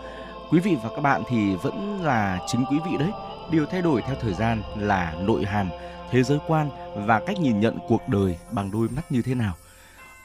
Quý 0.51 0.59
vị 0.59 0.75
và 0.83 0.89
các 0.89 1.01
bạn 1.01 1.21
thì 1.29 1.55
vẫn 1.55 1.99
là 2.03 2.39
chính 2.47 2.65
quý 2.71 2.77
vị 2.91 2.97
đấy. 2.99 3.09
Điều 3.51 3.65
thay 3.65 3.81
đổi 3.81 4.01
theo 4.01 4.15
thời 4.21 4.33
gian 4.33 4.61
là 4.77 5.13
nội 5.19 5.45
hàm, 5.45 5.69
thế 6.11 6.23
giới 6.23 6.39
quan 6.47 6.69
và 6.95 7.19
cách 7.19 7.39
nhìn 7.39 7.59
nhận 7.59 7.77
cuộc 7.87 8.01
đời 8.07 8.37
bằng 8.51 8.71
đôi 8.71 8.87
mắt 8.95 9.11
như 9.11 9.21
thế 9.21 9.35
nào. 9.35 9.53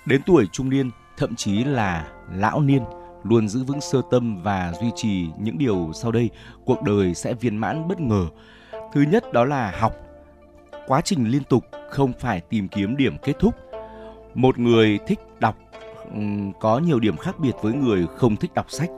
Đến 0.06 0.22
tuổi 0.26 0.46
trung 0.52 0.70
niên, 0.70 0.90
thậm 1.16 1.36
chí 1.36 1.64
là 1.64 2.06
lão 2.34 2.60
niên, 2.60 2.82
luôn 3.22 3.48
giữ 3.48 3.64
vững 3.64 3.80
sơ 3.80 4.02
tâm 4.10 4.42
và 4.42 4.72
duy 4.80 4.90
trì 4.96 5.26
những 5.38 5.58
điều 5.58 5.90
sau 5.94 6.12
đây, 6.12 6.30
cuộc 6.64 6.82
đời 6.82 7.14
sẽ 7.14 7.34
viên 7.34 7.56
mãn 7.56 7.88
bất 7.88 8.00
ngờ. 8.00 8.26
Thứ 8.92 9.02
nhất 9.02 9.32
đó 9.32 9.44
là 9.44 9.74
học. 9.78 9.94
Quá 10.86 11.00
trình 11.00 11.28
liên 11.28 11.44
tục 11.44 11.64
không 11.90 12.12
phải 12.18 12.40
tìm 12.40 12.68
kiếm 12.68 12.96
điểm 12.96 13.16
kết 13.22 13.32
thúc. 13.38 13.54
Một 14.34 14.58
người 14.58 14.98
thích 15.06 15.18
đọc 15.40 15.56
có 16.60 16.78
nhiều 16.78 17.00
điểm 17.00 17.16
khác 17.16 17.38
biệt 17.38 17.52
với 17.62 17.72
người 17.72 18.06
không 18.16 18.36
thích 18.36 18.54
đọc 18.54 18.70
sách. 18.70 18.90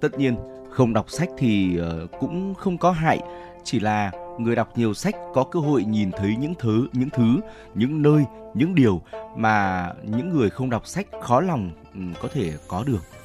Tất 0.00 0.18
nhiên, 0.18 0.36
không 0.70 0.92
đọc 0.92 1.10
sách 1.10 1.28
thì 1.38 1.76
ờ, 1.76 2.06
cũng 2.20 2.54
không 2.54 2.78
có 2.78 2.90
hại, 2.90 3.20
chỉ 3.64 3.80
là 3.80 4.10
người 4.38 4.56
đọc 4.56 4.78
nhiều 4.78 4.94
sách 4.94 5.14
có 5.34 5.44
cơ 5.44 5.60
hội 5.60 5.84
nhìn 5.84 6.10
thấy 6.10 6.36
những 6.36 6.54
thứ, 6.58 6.88
những 6.92 7.10
thứ, 7.10 7.40
những 7.74 8.02
nơi, 8.02 8.24
những 8.54 8.74
điều 8.74 9.02
mà 9.36 9.88
những 10.02 10.28
người 10.28 10.50
không 10.50 10.70
đọc 10.70 10.86
sách 10.86 11.06
khó 11.20 11.40
lòng 11.40 11.70
có 12.22 12.28
thể 12.32 12.52
có 12.68 12.84
được. 12.86 13.21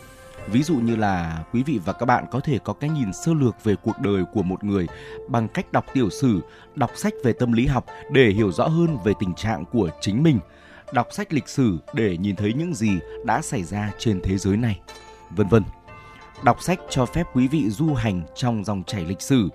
Ví 0.51 0.63
dụ 0.63 0.75
như 0.75 0.95
là 0.95 1.43
quý 1.53 1.63
vị 1.63 1.79
và 1.85 1.93
các 1.93 2.05
bạn 2.05 2.25
có 2.31 2.39
thể 2.39 2.59
có 2.63 2.73
cái 2.73 2.89
nhìn 2.89 3.13
sơ 3.13 3.33
lược 3.33 3.63
về 3.63 3.75
cuộc 3.83 3.99
đời 3.99 4.23
của 4.33 4.43
một 4.43 4.63
người 4.63 4.87
bằng 5.27 5.47
cách 5.47 5.71
đọc 5.71 5.85
tiểu 5.93 6.09
sử, 6.09 6.41
đọc 6.75 6.91
sách 6.95 7.13
về 7.23 7.33
tâm 7.33 7.51
lý 7.51 7.65
học 7.65 7.85
để 8.11 8.29
hiểu 8.29 8.51
rõ 8.51 8.67
hơn 8.67 8.97
về 9.03 9.13
tình 9.19 9.33
trạng 9.33 9.65
của 9.65 9.89
chính 10.01 10.23
mình, 10.23 10.39
đọc 10.93 11.07
sách 11.11 11.33
lịch 11.33 11.49
sử 11.49 11.77
để 11.93 12.17
nhìn 12.17 12.35
thấy 12.35 12.53
những 12.53 12.73
gì 12.73 12.99
đã 13.25 13.41
xảy 13.41 13.63
ra 13.63 13.91
trên 13.97 14.21
thế 14.23 14.37
giới 14.37 14.57
này, 14.57 14.79
vân 15.29 15.47
vân. 15.47 15.63
Đọc 16.43 16.61
sách 16.61 16.79
cho 16.89 17.05
phép 17.05 17.23
quý 17.33 17.47
vị 17.47 17.69
du 17.69 17.93
hành 17.93 18.21
trong 18.35 18.63
dòng 18.63 18.83
chảy 18.83 19.05
lịch 19.05 19.21
sử, 19.21 19.49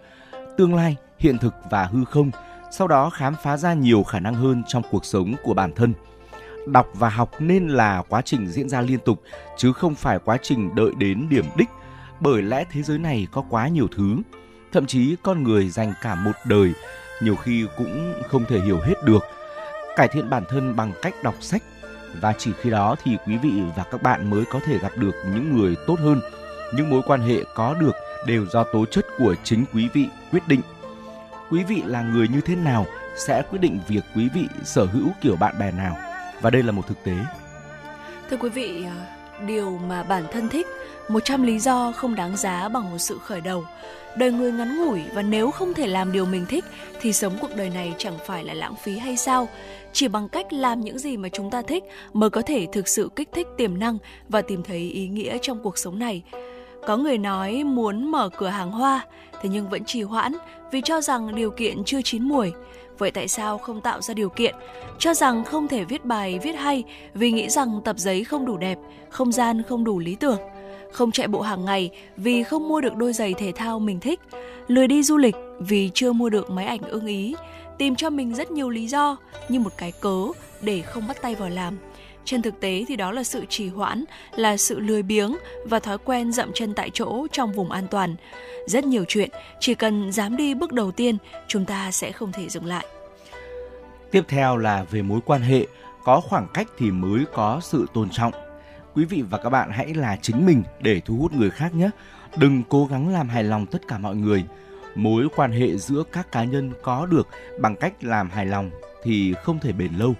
tương 0.57 0.75
lai, 0.75 0.97
hiện 1.19 1.39
thực 1.39 1.55
và 1.71 1.85
hư 1.85 2.05
không, 2.05 2.31
sau 2.71 2.89
đó 2.89 3.11
khám 3.11 3.35
phá 3.43 3.57
ra 3.57 3.75
nhiều 3.75 4.03
khả 4.03 4.21
năng 4.21 4.35
hơn 4.35 4.63
trong 4.67 4.83
cuộc 4.91 5.05
sống 5.05 5.35
của 5.43 5.55
bản 5.55 5.73
thân. 5.77 5.95
Đọc 6.67 6.89
và 6.95 7.09
học 7.09 7.31
nên 7.39 7.69
là 7.69 8.03
quá 8.09 8.23
trình 8.25 8.49
diễn 8.49 8.69
ra 8.69 8.81
liên 8.81 8.99
tục 8.99 9.23
chứ 9.57 9.73
không 9.73 9.95
phải 9.95 10.19
quá 10.19 10.37
trình 10.43 10.75
đợi 10.75 10.91
đến 10.99 11.27
điểm 11.31 11.45
đích, 11.57 11.69
bởi 12.21 12.43
lẽ 12.43 12.65
thế 12.71 12.83
giới 12.83 12.99
này 12.99 13.27
có 13.33 13.45
quá 13.51 13.69
nhiều 13.69 13.89
thứ, 13.97 14.17
thậm 14.73 14.87
chí 14.87 15.17
con 15.23 15.43
người 15.43 15.69
dành 15.69 15.93
cả 16.03 16.15
một 16.15 16.33
đời 16.47 16.73
nhiều 17.23 17.37
khi 17.37 17.67
cũng 17.77 18.15
không 18.29 18.45
thể 18.49 18.61
hiểu 18.61 18.81
hết 18.81 18.95
được. 19.05 19.23
Cải 19.97 20.09
thiện 20.09 20.31
bản 20.31 20.45
thân 20.49 20.77
bằng 20.77 20.93
cách 21.03 21.15
đọc 21.23 21.35
sách 21.41 21.63
và 22.21 22.35
chỉ 22.39 22.53
khi 22.61 22.71
đó 22.71 22.97
thì 23.03 23.17
quý 23.27 23.37
vị 23.37 23.63
và 23.77 23.85
các 23.91 24.03
bạn 24.03 24.31
mới 24.31 24.45
có 24.51 24.61
thể 24.67 24.79
gặp 24.79 24.93
được 24.97 25.15
những 25.35 25.57
người 25.57 25.77
tốt 25.87 25.99
hơn 25.99 26.21
những 26.75 26.91
mối 26.91 27.03
quan 27.07 27.21
hệ 27.21 27.45
có 27.55 27.75
được 27.75 27.93
đều 28.27 28.47
do 28.47 28.65
tố 28.65 28.87
chất 28.87 29.07
của 29.19 29.35
chính 29.45 29.65
quý 29.75 29.89
vị 29.93 30.09
quyết 30.31 30.49
định. 30.49 30.61
Quý 31.51 31.65
vị 31.65 31.83
là 31.87 32.03
người 32.03 32.29
như 32.29 32.41
thế 32.41 32.57
nào 32.57 32.87
sẽ 33.17 33.43
quyết 33.51 33.59
định 33.59 33.81
việc 33.89 34.05
quý 34.17 34.29
vị 34.35 34.49
sở 34.65 34.85
hữu 34.85 35.09
kiểu 35.21 35.37
bạn 35.37 35.59
bè 35.59 35.73
nào. 35.73 36.12
Và 36.43 36.51
đây 36.51 36.63
là 36.63 36.73
một 36.73 36.87
thực 36.87 37.05
tế. 37.05 37.13
Thưa 38.31 38.37
quý 38.37 38.49
vị, 38.49 38.85
à, 38.85 39.17
điều 39.47 39.79
mà 39.89 40.03
bản 40.03 40.25
thân 40.33 40.49
thích, 40.49 40.67
100 41.09 41.43
lý 41.43 41.59
do 41.59 41.93
không 41.97 42.15
đáng 42.15 42.37
giá 42.37 42.69
bằng 42.69 42.91
một 42.91 42.99
sự 42.99 43.19
khởi 43.19 43.41
đầu. 43.41 43.65
Đời 44.17 44.33
người 44.33 44.53
ngắn 44.53 44.85
ngủi 44.85 45.01
và 45.15 45.23
nếu 45.23 45.51
không 45.51 45.75
thể 45.75 45.87
làm 45.87 46.13
điều 46.13 46.27
mình 46.27 46.47
thích 46.49 46.65
thì 47.01 47.13
sống 47.13 47.39
cuộc 47.41 47.57
đời 47.57 47.71
này 47.71 47.95
chẳng 47.99 48.19
phải 48.27 48.45
là 48.45 48.55
lãng 48.55 48.75
phí 48.77 48.99
hay 48.99 49.17
sao? 49.17 49.49
Chỉ 49.93 50.09
bằng 50.09 50.29
cách 50.29 50.53
làm 50.53 50.81
những 50.81 50.99
gì 50.99 51.17
mà 51.17 51.29
chúng 51.29 51.51
ta 51.51 51.63
thích 51.63 51.85
mới 52.13 52.31
có 52.31 52.43
thể 52.43 52.67
thực 52.73 52.89
sự 52.89 53.11
kích 53.17 53.29
thích 53.33 53.47
tiềm 53.57 53.79
năng 53.79 53.99
và 54.29 54.43
tìm 54.43 54.63
thấy 54.63 54.79
ý 54.79 55.09
nghĩa 55.09 55.39
trong 55.43 55.63
cuộc 55.63 55.79
sống 55.79 55.99
này. 55.99 56.23
Có 56.87 56.97
người 56.97 57.19
nói 57.19 57.65
muốn 57.65 58.11
mở 58.11 58.29
cửa 58.29 58.49
hàng 58.49 58.71
hoa, 58.71 59.07
thế 59.43 59.49
nhưng 59.49 59.69
vẫn 59.69 59.85
trì 59.85 60.03
hoãn 60.03 60.33
vì 60.73 60.81
cho 60.85 61.01
rằng 61.01 61.35
điều 61.35 61.51
kiện 61.51 61.85
chưa 61.85 62.03
chín 62.03 62.23
muồi. 62.23 62.53
Vậy 63.03 63.11
tại 63.11 63.29
sao 63.29 63.59
không 63.59 63.81
tạo 63.81 64.01
ra 64.01 64.15
điều 64.15 64.29
kiện? 64.29 64.55
Cho 64.99 65.15
rằng 65.15 65.45
không 65.45 65.69
thể 65.69 65.85
viết 65.85 66.05
bài 66.05 66.39
viết 66.43 66.53
hay 66.53 66.85
vì 67.15 67.31
nghĩ 67.31 67.49
rằng 67.49 67.81
tập 67.85 67.99
giấy 67.99 68.25
không 68.25 68.47
đủ 68.47 68.57
đẹp, 68.57 68.79
không 69.09 69.33
gian 69.33 69.63
không 69.63 69.85
đủ 69.85 69.99
lý 69.99 70.15
tưởng. 70.15 70.39
Không 70.93 71.13
chạy 71.13 71.29
bộ 71.29 71.41
hàng 71.41 71.65
ngày 71.65 71.91
vì 72.17 72.43
không 72.43 72.69
mua 72.69 72.81
được 72.81 72.97
đôi 72.97 73.13
giày 73.13 73.35
thể 73.35 73.53
thao 73.53 73.79
mình 73.79 74.01
thích. 74.01 74.21
Lười 74.69 74.87
đi 74.87 75.03
du 75.03 75.17
lịch 75.17 75.35
vì 75.61 75.91
chưa 75.95 76.13
mua 76.13 76.29
được 76.29 76.51
máy 76.51 76.67
ảnh 76.67 76.81
ưng 76.83 77.07
ý. 77.07 77.35
Tìm 77.79 77.97
cho 77.97 78.11
mình 78.11 78.35
rất 78.35 78.51
nhiều 78.51 78.71
lý 78.71 78.87
do 78.87 79.17
như 79.49 79.61
một 79.61 79.73
cái 79.77 79.93
cớ 80.01 80.19
để 80.61 80.83
không 80.83 81.09
bắt 81.09 81.23
tay 81.23 81.35
vào 81.35 81.49
làm 81.49 81.79
trên 82.25 82.43
thực 82.43 82.61
tế 82.61 82.85
thì 82.89 82.97
đó 82.97 83.13
là 83.13 83.23
sự 83.23 83.45
trì 83.49 83.69
hoãn, 83.69 84.05
là 84.37 84.57
sự 84.57 84.81
lười 84.81 85.03
biếng 85.03 85.37
và 85.65 85.79
thói 85.79 85.99
quen 85.99 86.33
dậm 86.33 86.51
chân 86.55 86.75
tại 86.75 86.91
chỗ 86.95 87.27
trong 87.33 87.53
vùng 87.53 87.71
an 87.71 87.87
toàn. 87.91 88.17
Rất 88.67 88.85
nhiều 88.85 89.05
chuyện, 89.09 89.31
chỉ 89.61 89.75
cần 89.75 90.13
dám 90.13 90.37
đi 90.37 90.55
bước 90.55 90.73
đầu 90.73 90.91
tiên, 90.91 91.17
chúng 91.49 91.65
ta 91.65 91.91
sẽ 91.91 92.13
không 92.13 92.33
thể 92.33 92.49
dừng 92.49 92.67
lại. 92.67 92.87
Tiếp 94.11 94.23
theo 94.29 94.57
là 94.57 94.85
về 94.91 95.03
mối 95.03 95.21
quan 95.25 95.41
hệ, 95.41 95.67
có 96.05 96.21
khoảng 96.21 96.47
cách 96.55 96.69
thì 96.79 96.91
mới 96.91 97.25
có 97.35 97.61
sự 97.63 97.87
tôn 97.95 98.11
trọng. 98.11 98.33
Quý 98.95 99.05
vị 99.05 99.23
và 99.31 99.39
các 99.39 99.51
bạn 99.51 99.71
hãy 99.71 99.95
là 99.95 100.17
chính 100.23 100.47
mình 100.47 100.63
để 100.81 101.01
thu 101.05 101.17
hút 101.17 101.33
người 101.33 101.51
khác 101.51 101.75
nhé. 101.75 101.91
Đừng 102.37 102.63
cố 102.69 102.87
gắng 102.87 103.13
làm 103.13 103.29
hài 103.29 103.45
lòng 103.45 103.67
tất 103.67 103.89
cả 103.89 103.99
mọi 103.99 104.17
người. 104.17 104.45
Mối 104.95 105.29
quan 105.37 105.53
hệ 105.53 105.77
giữa 105.77 106.03
các 106.13 106.33
cá 106.33 106.45
nhân 106.45 106.73
có 106.83 107.07
được 107.07 107.29
bằng 107.61 107.77
cách 107.77 107.93
làm 108.05 108.31
hài 108.31 108.47
lòng 108.47 108.71
thì 109.03 109.35
không 109.43 109.59
thể 109.59 109.73
bền 109.73 109.93
lâu 109.99 110.15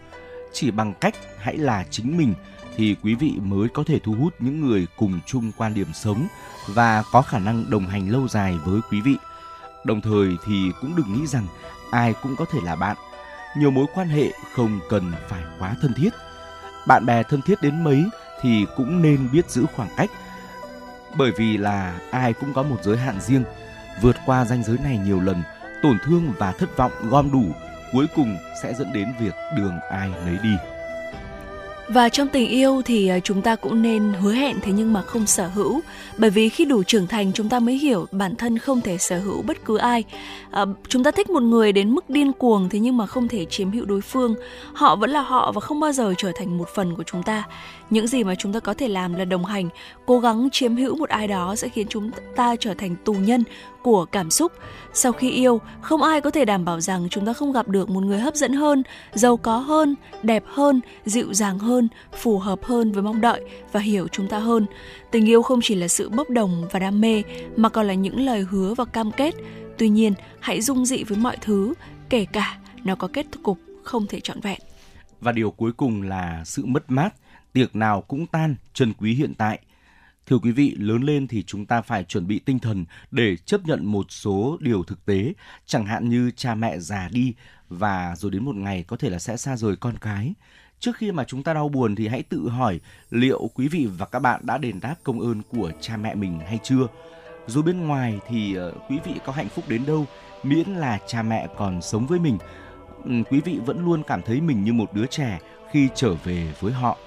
chỉ 0.53 0.71
bằng 0.71 0.95
cách 1.01 1.15
hãy 1.39 1.57
là 1.57 1.85
chính 1.91 2.17
mình 2.17 2.35
thì 2.77 2.97
quý 3.03 3.15
vị 3.15 3.33
mới 3.43 3.69
có 3.69 3.85
thể 3.87 3.99
thu 3.99 4.13
hút 4.13 4.35
những 4.39 4.61
người 4.61 4.87
cùng 4.97 5.21
chung 5.27 5.53
quan 5.57 5.75
điểm 5.75 5.93
sống 5.95 6.27
và 6.67 7.05
có 7.13 7.23
khả 7.23 7.39
năng 7.39 7.71
đồng 7.71 7.87
hành 7.87 8.09
lâu 8.09 8.29
dài 8.29 8.59
với 8.65 8.81
quý 8.91 9.01
vị. 9.01 9.17
Đồng 9.85 10.01
thời 10.01 10.37
thì 10.47 10.71
cũng 10.81 10.97
đừng 10.97 11.13
nghĩ 11.13 11.27
rằng 11.27 11.47
ai 11.91 12.15
cũng 12.23 12.37
có 12.37 12.45
thể 12.53 12.59
là 12.65 12.77
bạn. 12.77 12.97
Nhiều 13.57 13.71
mối 13.71 13.87
quan 13.95 14.09
hệ 14.09 14.33
không 14.55 14.81
cần 14.89 15.13
phải 15.29 15.43
quá 15.59 15.77
thân 15.83 15.95
thiết. 15.97 16.11
Bạn 16.87 17.07
bè 17.07 17.23
thân 17.23 17.43
thiết 17.43 17.63
đến 17.63 17.85
mấy 17.85 18.05
thì 18.43 18.67
cũng 18.77 19.03
nên 19.03 19.29
biết 19.33 19.51
giữ 19.51 19.65
khoảng 19.77 19.91
cách. 19.97 20.11
Bởi 21.17 21.33
vì 21.37 21.57
là 21.57 22.01
ai 22.11 22.33
cũng 22.33 22.55
có 22.55 22.63
một 22.63 22.77
giới 22.83 22.97
hạn 22.97 23.21
riêng, 23.21 23.45
vượt 24.03 24.17
qua 24.27 24.45
ranh 24.45 24.63
giới 24.63 24.79
này 24.79 24.99
nhiều 24.99 25.21
lần, 25.21 25.43
tổn 25.83 25.99
thương 26.05 26.33
và 26.39 26.53
thất 26.53 26.77
vọng 26.77 26.93
gom 27.11 27.33
đủ 27.33 27.45
cuối 27.93 28.07
cùng 28.17 28.37
sẽ 28.63 28.75
dẫn 28.75 28.93
đến 28.93 29.09
việc 29.21 29.35
đường 29.57 29.79
ai 29.91 30.11
nấy 30.27 30.39
đi. 30.43 30.57
Và 31.89 32.09
trong 32.09 32.29
tình 32.29 32.49
yêu 32.49 32.83
thì 32.85 33.09
à, 33.09 33.19
chúng 33.21 33.43
ta 33.43 33.57
cũng 33.57 33.83
nên 33.83 34.13
hứa 34.13 34.33
hẹn 34.33 34.57
thế 34.63 34.73
nhưng 34.73 34.93
mà 34.93 35.03
không 35.03 35.27
sở 35.27 35.49
hữu. 35.49 35.81
Bởi 36.19 36.31
vì 36.31 36.49
khi 36.49 36.65
đủ 36.65 36.83
trưởng 36.83 37.07
thành 37.07 37.33
chúng 37.33 37.49
ta 37.49 37.61
mới 37.61 37.75
hiểu 37.75 38.07
bản 38.13 38.37
thân 38.37 38.59
không 38.59 38.81
thể 38.81 38.99
sở 38.99 39.19
hữu 39.19 39.43
bất 39.43 39.65
cứ 39.65 39.77
ai. 39.77 40.05
À, 40.51 40.65
Chúng 40.89 41.05
ta 41.05 41.11
thích 41.11 41.31
một 41.31 41.43
người 41.43 41.73
đến 41.73 41.91
mức 41.91 42.11
điên 42.11 42.33
cuồng 42.33 42.69
thế 42.69 42.79
nhưng 42.79 42.97
mà 42.97 43.07
không 43.07 43.29
thể 43.29 43.45
chiếm 43.45 43.71
hữu 43.71 43.85
đối 43.85 44.01
phương. 44.01 44.35
Họ 44.73 44.97
vẫn 44.97 45.11
là 45.11 45.21
họ 45.21 45.53
và 45.53 45.61
không 45.61 45.81
bao 45.81 45.93
giờ 45.93 46.15
trở 46.19 46.33
thành 46.35 46.59
một 46.59 46.69
phần 46.75 46.97
của 46.97 47.03
chúng 47.03 47.23
ta. 47.23 47.45
Những 47.91 48.07
gì 48.07 48.25
mà 48.25 48.35
chúng 48.35 48.53
ta 48.53 48.61
có 48.61 48.75
thể 48.75 48.89
làm 48.89 49.15
là 49.15 49.25
đồng 49.25 49.45
hành 49.45 49.69
Cố 50.07 50.19
gắng 50.19 50.49
chiếm 50.53 50.77
hữu 50.77 50.97
một 50.97 51.09
ai 51.09 51.29
đó 51.29 51.57
sẽ 51.57 51.69
khiến 51.69 51.87
chúng 51.91 52.11
ta 52.37 52.57
trở 52.61 52.75
thành 52.75 52.97
tù 53.05 53.13
nhân 53.13 53.45
của 53.83 54.05
cảm 54.05 54.31
xúc. 54.31 54.53
Sau 54.93 55.13
khi 55.13 55.31
yêu, 55.31 55.61
không 55.81 56.03
ai 56.03 56.21
có 56.21 56.31
thể 56.31 56.45
đảm 56.45 56.65
bảo 56.65 56.81
rằng 56.81 57.09
chúng 57.11 57.27
ta 57.27 57.33
không 57.33 57.53
gặp 57.53 57.69
được 57.69 57.91
một 57.91 58.05
người 58.05 58.21
hấp 58.21 58.35
dẫn 58.35 58.53
hơn, 58.53 58.83
giàu 59.13 59.37
có 59.37 59.59
hơn, 59.59 59.95
đẹp 60.23 60.45
hơn, 60.47 60.81
dịu 61.05 61.35
dàng 61.35 61.59
hơn, 61.59 61.89
phù 62.13 62.39
hợp 62.39 62.65
hơn 62.65 62.93
với 62.93 63.03
mong 63.03 63.21
đợi 63.21 63.43
và 63.73 63.81
hiểu 63.81 64.09
chúng 64.09 64.29
ta 64.29 64.39
hơn. 64.39 64.67
Tình 65.11 65.29
yêu 65.29 65.43
không 65.43 65.61
chỉ 65.63 65.75
là 65.75 65.89
sự 65.89 66.09
bốc 66.09 66.31
đồng 66.31 66.69
và 66.71 66.79
đam 66.79 67.01
mê 67.01 67.23
mà 67.57 67.69
còn 67.69 67.87
là 67.87 67.95
những 67.95 68.21
lời 68.21 68.47
hứa 68.51 68.75
và 68.75 68.85
cam 68.85 69.11
kết. 69.13 69.35
Tuy 69.79 69.89
nhiên, 69.89 70.15
hãy 70.41 70.61
dung 70.61 70.87
dị 70.87 71.05
với 71.05 71.19
mọi 71.19 71.37
thứ, 71.41 71.75
kể 72.09 72.27
cả 72.33 72.59
nó 72.85 72.95
có 72.95 73.09
kết 73.13 73.27
cục 73.43 73.59
không 73.83 74.07
thể 74.07 74.21
trọn 74.21 74.41
vẹn. 74.41 74.59
Và 75.21 75.33
điều 75.33 75.51
cuối 75.51 75.73
cùng 75.73 76.03
là 76.03 76.43
sự 76.45 76.67
mất 76.67 76.91
mát, 76.91 77.15
tiệc 77.53 77.77
nào 77.77 78.01
cũng 78.01 78.27
tan, 78.27 78.55
trần 78.75 78.93
quý 78.99 79.15
hiện 79.15 79.35
tại– 79.35 79.61
Thưa 80.27 80.39
quý 80.39 80.51
vị, 80.51 80.75
lớn 80.79 81.03
lên 81.03 81.29
thì 81.29 81.43
chúng 81.43 81.67
ta 81.67 81.83
phải 81.83 82.05
chuẩn 82.05 82.27
bị 82.27 82.39
tinh 82.39 82.59
thần 82.59 82.85
để 83.11 83.37
chấp 83.37 83.61
nhận 83.65 83.85
một 83.85 84.07
số 84.09 84.57
điều 84.61 84.85
thực 84.85 85.05
tế, 85.07 85.33
chẳng 85.67 85.87
hạn 85.87 86.09
như 86.09 86.31
cha 86.37 86.55
mẹ 86.55 86.79
già 86.79 87.09
đi 87.13 87.35
và 87.69 88.15
rồi 88.17 88.31
đến 88.31 88.45
một 88.45 88.57
ngày 88.57 88.85
có 88.87 88.97
thể 88.97 89.11
là 89.11 89.19
sẽ 89.19 89.37
xa 89.37 89.57
rời 89.57 89.77
con 89.77 89.99
cái. 90.01 90.35
Trước 90.81 90.97
khi 90.97 91.13
mà 91.13 91.25
chúng 91.25 91.43
ta 91.43 91.55
đau 91.55 91.69
buồn 91.69 91.95
thì 91.95 92.09
hãy 92.09 92.23
tự 92.23 92.49
hỏi 92.49 92.81
liệu 93.11 93.51
quý 93.55 93.69
vị 93.69 93.89
và 93.99 94.07
các 94.07 94.19
bạn 94.19 94.41
đã 94.45 94.59
đền 94.59 94.81
đáp 94.81 94.95
công 95.03 95.21
ơn 95.21 95.43
của 95.43 95.73
cha 95.81 95.97
mẹ 95.97 96.15
mình 96.15 96.41
hay 96.41 96.59
chưa? 96.63 96.87
Dù 97.47 97.63
bên 97.63 97.87
ngoài 97.87 98.19
thì 98.29 98.55
ờ, 98.55 98.73
quý 98.89 98.99
vị 99.05 99.13
có 99.25 99.33
hạnh 99.33 99.49
phúc 99.49 99.65
đến 99.69 99.87
đâu, 99.87 100.07
miễn 100.43 100.69
là 100.69 100.99
cha 101.07 101.23
mẹ 101.23 101.49
còn 101.57 101.83
sống 101.83 102.07
với 102.07 102.19
mình, 102.19 102.39
quý 103.31 103.41
vị 103.41 103.59
vẫn 103.67 103.85
luôn 103.85 104.03
cảm 104.07 104.23
thấy 104.23 104.41
mình 104.41 104.65
như 104.65 104.73
một 104.73 104.93
đứa 104.95 105.07
trẻ 105.07 105.41
khi 105.71 105.89
trở 105.95 106.15
về 106.15 106.53
với 106.61 106.73
họ. 106.73 106.99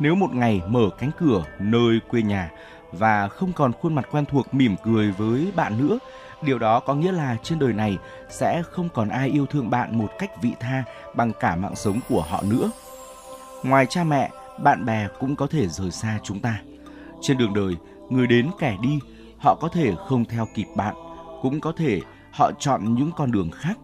Nếu 0.00 0.14
một 0.14 0.34
ngày 0.34 0.62
mở 0.66 0.90
cánh 0.98 1.10
cửa 1.18 1.44
nơi 1.58 2.00
quê 2.08 2.22
nhà 2.22 2.50
và 2.92 3.28
không 3.28 3.52
còn 3.52 3.72
khuôn 3.72 3.94
mặt 3.94 4.08
quen 4.10 4.24
thuộc 4.26 4.54
mỉm 4.54 4.76
cười 4.84 5.10
với 5.10 5.52
bạn 5.56 5.78
nữa, 5.78 5.98
điều 6.42 6.58
đó 6.58 6.80
có 6.80 6.94
nghĩa 6.94 7.12
là 7.12 7.36
trên 7.42 7.58
đời 7.58 7.72
này 7.72 7.98
sẽ 8.30 8.62
không 8.70 8.88
còn 8.94 9.08
ai 9.08 9.28
yêu 9.28 9.46
thương 9.46 9.70
bạn 9.70 9.98
một 9.98 10.08
cách 10.18 10.42
vị 10.42 10.52
tha 10.60 10.84
bằng 11.14 11.32
cả 11.40 11.56
mạng 11.56 11.76
sống 11.76 12.00
của 12.08 12.22
họ 12.22 12.42
nữa. 12.42 12.70
Ngoài 13.62 13.86
cha 13.86 14.04
mẹ, 14.04 14.30
bạn 14.62 14.84
bè 14.84 15.08
cũng 15.20 15.36
có 15.36 15.46
thể 15.46 15.68
rời 15.68 15.90
xa 15.90 16.18
chúng 16.22 16.40
ta. 16.40 16.60
Trên 17.20 17.38
đường 17.38 17.54
đời, 17.54 17.76
người 18.10 18.26
đến 18.26 18.50
kẻ 18.58 18.76
đi, 18.82 18.98
họ 19.38 19.54
có 19.60 19.68
thể 19.68 19.94
không 20.08 20.24
theo 20.24 20.46
kịp 20.54 20.66
bạn, 20.76 20.94
cũng 21.42 21.60
có 21.60 21.72
thể 21.76 22.00
họ 22.32 22.50
chọn 22.58 22.94
những 22.94 23.10
con 23.16 23.32
đường 23.32 23.50
khác. 23.50 23.78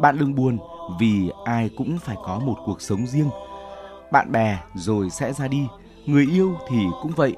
Bạn 0.00 0.18
đừng 0.18 0.34
buồn 0.34 0.58
vì 1.00 1.30
ai 1.44 1.70
cũng 1.76 1.98
phải 1.98 2.16
có 2.24 2.38
một 2.38 2.56
cuộc 2.64 2.82
sống 2.82 3.06
riêng. 3.06 3.30
Bạn 4.12 4.32
bè 4.32 4.58
rồi 4.74 5.10
sẽ 5.10 5.32
ra 5.32 5.48
đi, 5.48 5.66
người 6.06 6.26
yêu 6.32 6.56
thì 6.68 6.76
cũng 7.02 7.12
vậy. 7.16 7.36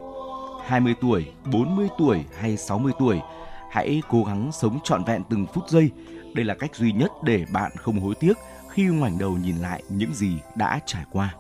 20 0.67 0.95
tuổi, 1.01 1.33
40 1.53 1.89
tuổi 1.99 2.25
hay 2.39 2.57
60 2.57 2.93
tuổi, 2.99 3.21
hãy 3.71 4.03
cố 4.09 4.25
gắng 4.25 4.51
sống 4.53 4.79
trọn 4.85 5.05
vẹn 5.05 5.23
từng 5.31 5.47
phút 5.55 5.69
giây. 5.69 5.91
Đây 6.35 6.45
là 6.45 6.55
cách 6.55 6.75
duy 6.75 6.93
nhất 6.93 7.11
để 7.25 7.45
bạn 7.53 7.73
không 7.77 8.01
hối 8.01 8.15
tiếc 8.15 8.33
khi 8.71 8.83
ngoảnh 8.83 9.19
đầu 9.19 9.33
nhìn 9.33 9.57
lại 9.57 9.83
những 9.89 10.15
gì 10.15 10.39
đã 10.55 10.81
trải 10.87 11.05
qua. 11.13 11.35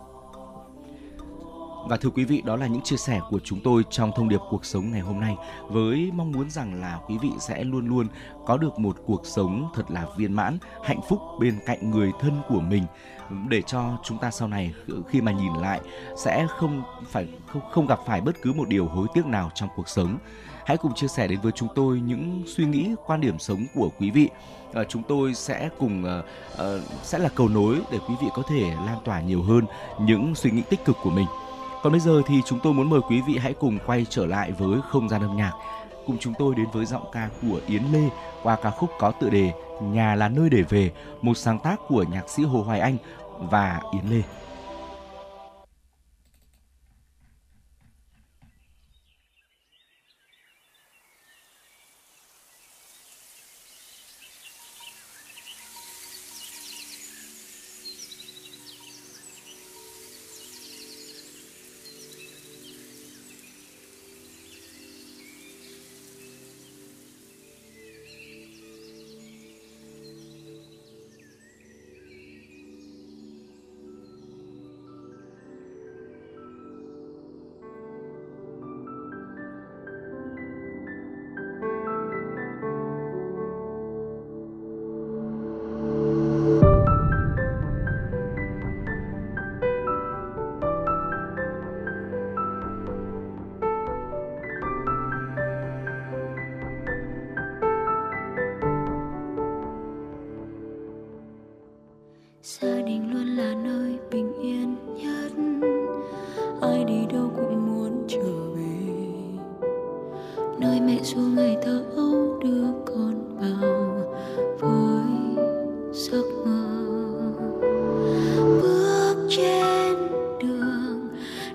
Và 1.89 1.97
thưa 1.97 2.11
quý 2.11 2.25
vị, 2.25 2.43
đó 2.45 2.57
là 2.57 2.67
những 2.67 2.83
chia 2.83 2.97
sẻ 2.97 3.21
của 3.31 3.39
chúng 3.45 3.61
tôi 3.65 3.83
trong 3.91 4.13
thông 4.17 4.29
điệp 4.29 4.41
cuộc 4.51 4.65
sống 4.65 4.91
ngày 4.91 5.01
hôm 5.01 5.21
nay 5.21 5.37
với 5.69 6.11
mong 6.15 6.33
muốn 6.33 6.51
rằng 6.51 6.81
là 6.81 7.01
quý 7.07 7.19
vị 7.23 7.31
sẽ 7.39 7.65
luôn 7.65 7.89
luôn 7.89 8.07
có 8.47 8.57
được 8.57 8.79
một 8.79 8.97
cuộc 9.07 9.27
sống 9.27 9.71
thật 9.75 9.91
là 9.91 10.07
viên 10.17 10.33
mãn, 10.33 10.59
hạnh 10.85 11.01
phúc 11.09 11.21
bên 11.41 11.59
cạnh 11.67 11.91
người 11.91 12.13
thân 12.21 12.41
của 12.49 12.61
mình 12.61 12.85
để 13.49 13.63
cho 13.63 13.99
chúng 14.05 14.19
ta 14.19 14.31
sau 14.31 14.49
này 14.49 14.75
khi 15.09 15.21
mà 15.21 15.33
nhìn 15.33 15.53
lại 15.55 15.81
sẽ 16.17 16.47
không 16.59 16.83
phải 17.11 17.29
không, 17.47 17.63
không 17.71 17.87
gặp 17.87 17.99
phải 18.07 18.21
bất 18.21 18.43
cứ 18.43 18.53
một 18.53 18.69
điều 18.69 18.87
hối 18.87 19.07
tiếc 19.15 19.27
nào 19.27 19.51
trong 19.55 19.69
cuộc 19.77 19.89
sống. 19.89 20.19
Hãy 20.65 20.77
cùng 20.77 20.95
chia 20.95 21.09
sẻ 21.09 21.29
đến 21.29 21.41
với 21.41 21.53
chúng 21.53 21.69
tôi 21.75 22.01
những 22.01 22.43
suy 22.47 22.65
nghĩ, 22.65 22.95
quan 23.07 23.21
điểm 23.21 23.39
sống 23.39 23.67
của 23.75 23.91
quý 23.99 24.11
vị. 24.11 24.29
À, 24.73 24.85
chúng 24.89 25.03
tôi 25.03 25.35
sẽ 25.35 25.71
cùng 25.79 26.05
uh, 26.05 26.25
uh, 26.55 26.83
sẽ 27.03 27.19
là 27.19 27.29
cầu 27.35 27.49
nối 27.49 27.77
để 27.93 27.99
quý 28.09 28.15
vị 28.23 28.27
có 28.35 28.43
thể 28.49 28.61
lan 28.61 28.99
tỏa 29.05 29.21
nhiều 29.21 29.43
hơn 29.43 29.65
những 30.01 30.35
suy 30.35 30.51
nghĩ 30.51 30.63
tích 30.71 30.85
cực 30.85 30.97
của 31.03 31.11
mình. 31.11 31.27
Còn 31.83 31.93
bây 31.93 32.01
giờ 32.01 32.23
thì 32.27 32.43
chúng 32.47 32.59
tôi 32.63 32.73
muốn 32.73 32.91
mời 32.91 33.01
quý 33.09 33.21
vị 33.27 33.39
hãy 33.39 33.55
cùng 33.55 33.79
quay 33.87 34.07
trở 34.11 34.27
lại 34.27 34.53
với 34.53 34.81
không 34.89 35.09
gian 35.09 35.23
âm 35.23 35.37
nhạc. 35.37 35.53
Cùng 36.07 36.17
chúng 36.21 36.35
tôi 36.39 36.55
đến 36.55 36.67
với 36.73 36.87
giọng 36.87 37.11
ca 37.13 37.29
của 37.43 37.61
Yến 37.67 37.83
Lê 37.93 38.09
qua 38.43 38.57
ca 38.63 38.71
khúc 38.71 38.91
có 38.99 39.11
tựa 39.11 39.31
đề 39.31 39.53
Nhà 39.83 40.15
là 40.15 40.29
nơi 40.29 40.51
để 40.51 40.63
về, 40.63 40.91
một 41.23 41.35
sáng 41.35 41.59
tác 41.59 41.81
của 41.89 42.05
nhạc 42.13 42.29
sĩ 42.29 42.43
Hồ 42.43 42.63
Hoài 42.63 42.81
Anh 42.81 42.97
và 43.39 43.81
Yến 43.93 44.05
Lê. 44.11 44.23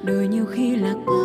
Đời 0.06 0.28
nhiều 0.28 0.46
khi 0.46 0.76
là 0.76 0.94
cứ 1.08 1.25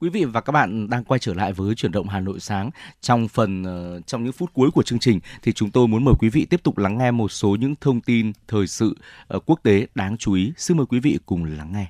Quý 0.00 0.08
vị 0.08 0.24
và 0.24 0.40
các 0.40 0.52
bạn 0.52 0.90
đang 0.90 1.04
quay 1.04 1.18
trở 1.18 1.34
lại 1.34 1.52
với 1.52 1.74
chuyển 1.74 1.92
động 1.92 2.08
Hà 2.08 2.20
Nội 2.20 2.40
sáng. 2.40 2.70
Trong 3.00 3.28
phần 3.28 3.62
uh, 3.62 4.06
trong 4.06 4.24
những 4.24 4.32
phút 4.32 4.50
cuối 4.52 4.70
của 4.70 4.82
chương 4.82 4.98
trình 4.98 5.20
thì 5.42 5.52
chúng 5.52 5.70
tôi 5.70 5.88
muốn 5.88 6.04
mời 6.04 6.14
quý 6.18 6.28
vị 6.28 6.46
tiếp 6.50 6.62
tục 6.62 6.78
lắng 6.78 6.98
nghe 6.98 7.10
một 7.10 7.28
số 7.28 7.56
những 7.60 7.74
thông 7.80 8.00
tin 8.00 8.32
thời 8.48 8.66
sự 8.66 8.96
uh, 9.36 9.42
quốc 9.46 9.60
tế 9.62 9.86
đáng 9.94 10.16
chú 10.16 10.32
ý. 10.32 10.52
Xin 10.56 10.76
mời 10.76 10.86
quý 10.86 11.00
vị 11.00 11.18
cùng 11.26 11.44
lắng 11.44 11.72
nghe. 11.72 11.86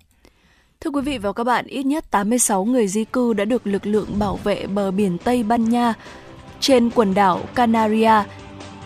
Thưa 0.81 0.91
quý 0.91 1.01
vị 1.03 1.19
và 1.19 1.33
các 1.33 1.45
bạn, 1.45 1.67
ít 1.67 1.87
nhất 1.87 2.11
86 2.11 2.65
người 2.65 2.89
di 2.89 3.05
cư 3.05 3.33
đã 3.33 3.45
được 3.45 3.67
lực 3.67 3.87
lượng 3.87 4.19
bảo 4.19 4.37
vệ 4.37 4.67
bờ 4.67 4.91
biển 4.91 5.19
Tây 5.19 5.43
Ban 5.43 5.65
Nha 5.65 5.95
trên 6.61 6.91
quần 6.91 7.15
đảo 7.15 7.41
Canaria. 7.55 8.23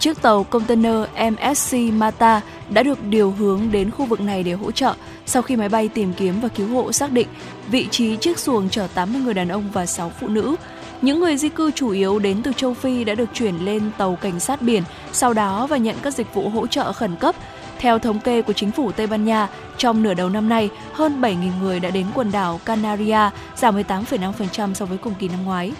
Chiếc 0.02 0.22
tàu 0.22 0.44
container 0.44 0.96
MSC 1.32 1.76
Mata 1.92 2.40
đã 2.70 2.82
được 2.82 3.04
điều 3.04 3.30
hướng 3.30 3.60
đến 3.72 3.90
khu 3.90 4.04
vực 4.04 4.20
này 4.20 4.42
để 4.42 4.52
hỗ 4.52 4.70
trợ 4.70 4.94
sau 5.26 5.42
khi 5.42 5.56
máy 5.56 5.68
bay 5.68 5.88
tìm 5.88 6.12
kiếm 6.12 6.40
và 6.40 6.48
cứu 6.48 6.68
hộ 6.68 6.92
xác 6.92 7.12
định 7.12 7.28
vị 7.70 7.88
trí 7.90 8.16
chiếc 8.16 8.38
xuồng 8.38 8.68
chở 8.68 8.86
80 8.94 9.20
người 9.20 9.34
đàn 9.34 9.48
ông 9.48 9.64
và 9.72 9.86
6 9.86 10.12
phụ 10.20 10.28
nữ. 10.28 10.56
Những 11.02 11.20
người 11.20 11.36
di 11.36 11.48
cư 11.48 11.70
chủ 11.70 11.90
yếu 11.90 12.18
đến 12.18 12.42
từ 12.42 12.52
châu 12.56 12.74
Phi 12.74 13.04
đã 13.04 13.14
được 13.14 13.28
chuyển 13.34 13.64
lên 13.64 13.90
tàu 13.98 14.16
cảnh 14.16 14.40
sát 14.40 14.62
biển 14.62 14.82
sau 15.12 15.32
đó 15.32 15.66
và 15.66 15.76
nhận 15.76 15.96
các 16.02 16.14
dịch 16.14 16.34
vụ 16.34 16.48
hỗ 16.48 16.66
trợ 16.66 16.92
khẩn 16.92 17.16
cấp. 17.16 17.34
Theo 17.78 17.98
thống 17.98 18.20
kê 18.20 18.42
của 18.42 18.52
chính 18.52 18.70
phủ 18.70 18.92
Tây 18.92 19.06
Ban 19.06 19.24
Nha, 19.24 19.48
trong 19.76 20.02
nửa 20.02 20.14
đầu 20.14 20.28
năm 20.28 20.48
nay, 20.48 20.70
hơn 20.92 21.20
7.000 21.20 21.50
người 21.60 21.80
đã 21.80 21.90
đến 21.90 22.06
quần 22.14 22.32
đảo 22.32 22.60
Canaria, 22.64 23.30
giảm 23.56 23.76
18,5% 23.76 24.74
so 24.74 24.84
với 24.84 24.98
cùng 24.98 25.14
kỳ 25.18 25.28
năm 25.28 25.44
ngoái. 25.44 25.72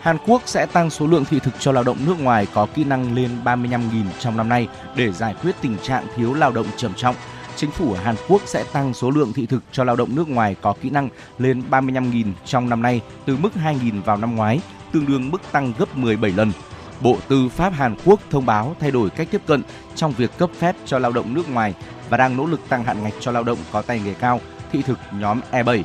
Hàn 0.00 0.16
Quốc 0.26 0.42
sẽ 0.46 0.66
tăng 0.66 0.90
số 0.90 1.06
lượng 1.06 1.24
thị 1.24 1.40
thực 1.40 1.54
cho 1.60 1.72
lao 1.72 1.84
động 1.84 1.96
nước 2.06 2.20
ngoài 2.20 2.46
có 2.54 2.66
kỹ 2.74 2.84
năng 2.84 3.14
lên 3.14 3.30
35.000 3.44 4.04
trong 4.18 4.36
năm 4.36 4.48
nay 4.48 4.68
để 4.96 5.12
giải 5.12 5.34
quyết 5.42 5.52
tình 5.60 5.76
trạng 5.82 6.06
thiếu 6.16 6.34
lao 6.34 6.52
động 6.52 6.66
trầm 6.76 6.94
trọng. 6.94 7.14
Chính 7.56 7.70
phủ 7.70 7.92
Hàn 8.04 8.14
Quốc 8.28 8.42
sẽ 8.46 8.64
tăng 8.72 8.94
số 8.94 9.10
lượng 9.10 9.32
thị 9.32 9.46
thực 9.46 9.62
cho 9.72 9.84
lao 9.84 9.96
động 9.96 10.14
nước 10.14 10.28
ngoài 10.28 10.56
có 10.60 10.74
kỹ 10.82 10.90
năng 10.90 11.08
lên 11.38 11.62
35.000 11.70 12.32
trong 12.44 12.68
năm 12.68 12.82
nay 12.82 13.00
từ 13.26 13.36
mức 13.36 13.50
2.000 13.64 14.02
vào 14.02 14.16
năm 14.16 14.36
ngoái, 14.36 14.60
tương 14.92 15.06
đương 15.06 15.30
mức 15.30 15.42
tăng 15.52 15.72
gấp 15.78 15.96
17 15.96 16.32
lần. 16.32 16.52
Bộ 17.00 17.16
Tư 17.28 17.48
pháp 17.48 17.72
Hàn 17.72 17.96
Quốc 18.04 18.20
thông 18.30 18.46
báo 18.46 18.76
thay 18.80 18.90
đổi 18.90 19.10
cách 19.10 19.28
tiếp 19.30 19.40
cận 19.46 19.62
trong 19.94 20.12
việc 20.12 20.30
cấp 20.38 20.50
phép 20.58 20.76
cho 20.86 20.98
lao 20.98 21.12
động 21.12 21.34
nước 21.34 21.50
ngoài 21.50 21.74
và 22.08 22.16
đang 22.16 22.36
nỗ 22.36 22.46
lực 22.46 22.68
tăng 22.68 22.84
hạn 22.84 23.02
ngạch 23.02 23.14
cho 23.20 23.32
lao 23.32 23.44
động 23.44 23.58
có 23.72 23.82
tay 23.82 24.00
nghề 24.04 24.14
cao, 24.14 24.40
thị 24.72 24.82
thực 24.82 24.98
nhóm 25.12 25.40
E7. 25.52 25.82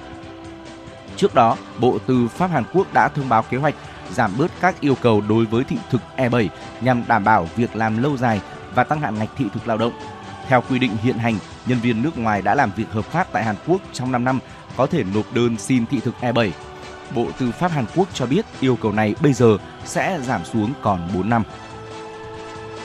Trước 1.15 1.35
đó, 1.35 1.57
Bộ 1.79 1.97
Tư 2.07 2.27
pháp 2.27 2.47
Hàn 2.47 2.63
Quốc 2.73 2.93
đã 2.93 3.07
thông 3.07 3.29
báo 3.29 3.43
kế 3.49 3.57
hoạch 3.57 3.75
giảm 4.13 4.31
bớt 4.37 4.51
các 4.61 4.79
yêu 4.79 4.95
cầu 5.01 5.21
đối 5.21 5.45
với 5.45 5.63
thị 5.63 5.77
thực 5.89 6.01
E7 6.17 6.47
nhằm 6.81 7.03
đảm 7.07 7.23
bảo 7.23 7.47
việc 7.55 7.75
làm 7.75 8.03
lâu 8.03 8.17
dài 8.17 8.41
và 8.75 8.83
tăng 8.83 9.01
hạn 9.01 9.19
ngạch 9.19 9.29
thị 9.37 9.45
thực 9.53 9.67
lao 9.67 9.77
động. 9.77 9.93
Theo 10.47 10.63
quy 10.69 10.79
định 10.79 10.91
hiện 11.03 11.17
hành, 11.17 11.37
nhân 11.65 11.79
viên 11.79 12.01
nước 12.01 12.17
ngoài 12.17 12.41
đã 12.41 12.55
làm 12.55 12.71
việc 12.75 12.91
hợp 12.91 13.05
pháp 13.05 13.27
tại 13.31 13.43
Hàn 13.43 13.55
Quốc 13.67 13.81
trong 13.93 14.11
5 14.11 14.23
năm 14.23 14.39
có 14.77 14.85
thể 14.85 15.03
nộp 15.13 15.33
đơn 15.33 15.57
xin 15.57 15.85
thị 15.85 15.99
thực 16.03 16.15
E7. 16.21 16.49
Bộ 17.15 17.27
Tư 17.39 17.51
pháp 17.51 17.71
Hàn 17.71 17.85
Quốc 17.95 18.07
cho 18.13 18.25
biết 18.25 18.45
yêu 18.59 18.77
cầu 18.81 18.91
này 18.91 19.15
bây 19.21 19.33
giờ 19.33 19.57
sẽ 19.85 20.19
giảm 20.23 20.45
xuống 20.45 20.73
còn 20.81 21.09
4 21.15 21.29
năm. 21.29 21.43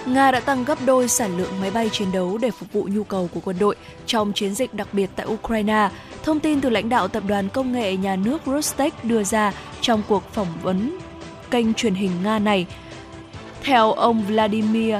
Nga 0.06 0.30
đã 0.30 0.40
tăng 0.40 0.64
gấp 0.64 0.78
đôi 0.86 1.08
sản 1.08 1.38
lượng 1.38 1.60
máy 1.60 1.70
bay 1.70 1.88
chiến 1.92 2.12
đấu 2.12 2.38
để 2.38 2.50
phục 2.50 2.72
vụ 2.72 2.88
nhu 2.92 3.04
cầu 3.04 3.28
của 3.34 3.40
quân 3.44 3.56
đội 3.58 3.76
trong 4.06 4.32
chiến 4.32 4.54
dịch 4.54 4.74
đặc 4.74 4.88
biệt 4.92 5.10
tại 5.16 5.26
Ukraine. 5.26 5.90
Thông 6.24 6.40
tin 6.40 6.60
từ 6.60 6.70
lãnh 6.70 6.88
đạo 6.88 7.08
tập 7.08 7.22
đoàn 7.26 7.48
công 7.48 7.72
nghệ 7.72 7.96
nhà 7.96 8.16
nước 8.16 8.42
Rostec 8.46 9.04
đưa 9.04 9.24
ra 9.24 9.52
trong 9.80 10.02
cuộc 10.08 10.32
phỏng 10.32 10.48
vấn 10.62 10.98
kênh 11.50 11.74
truyền 11.74 11.94
hình 11.94 12.10
Nga 12.24 12.38
này. 12.38 12.66
Theo 13.62 13.92
ông 13.92 14.22
Vladimir 14.22 14.94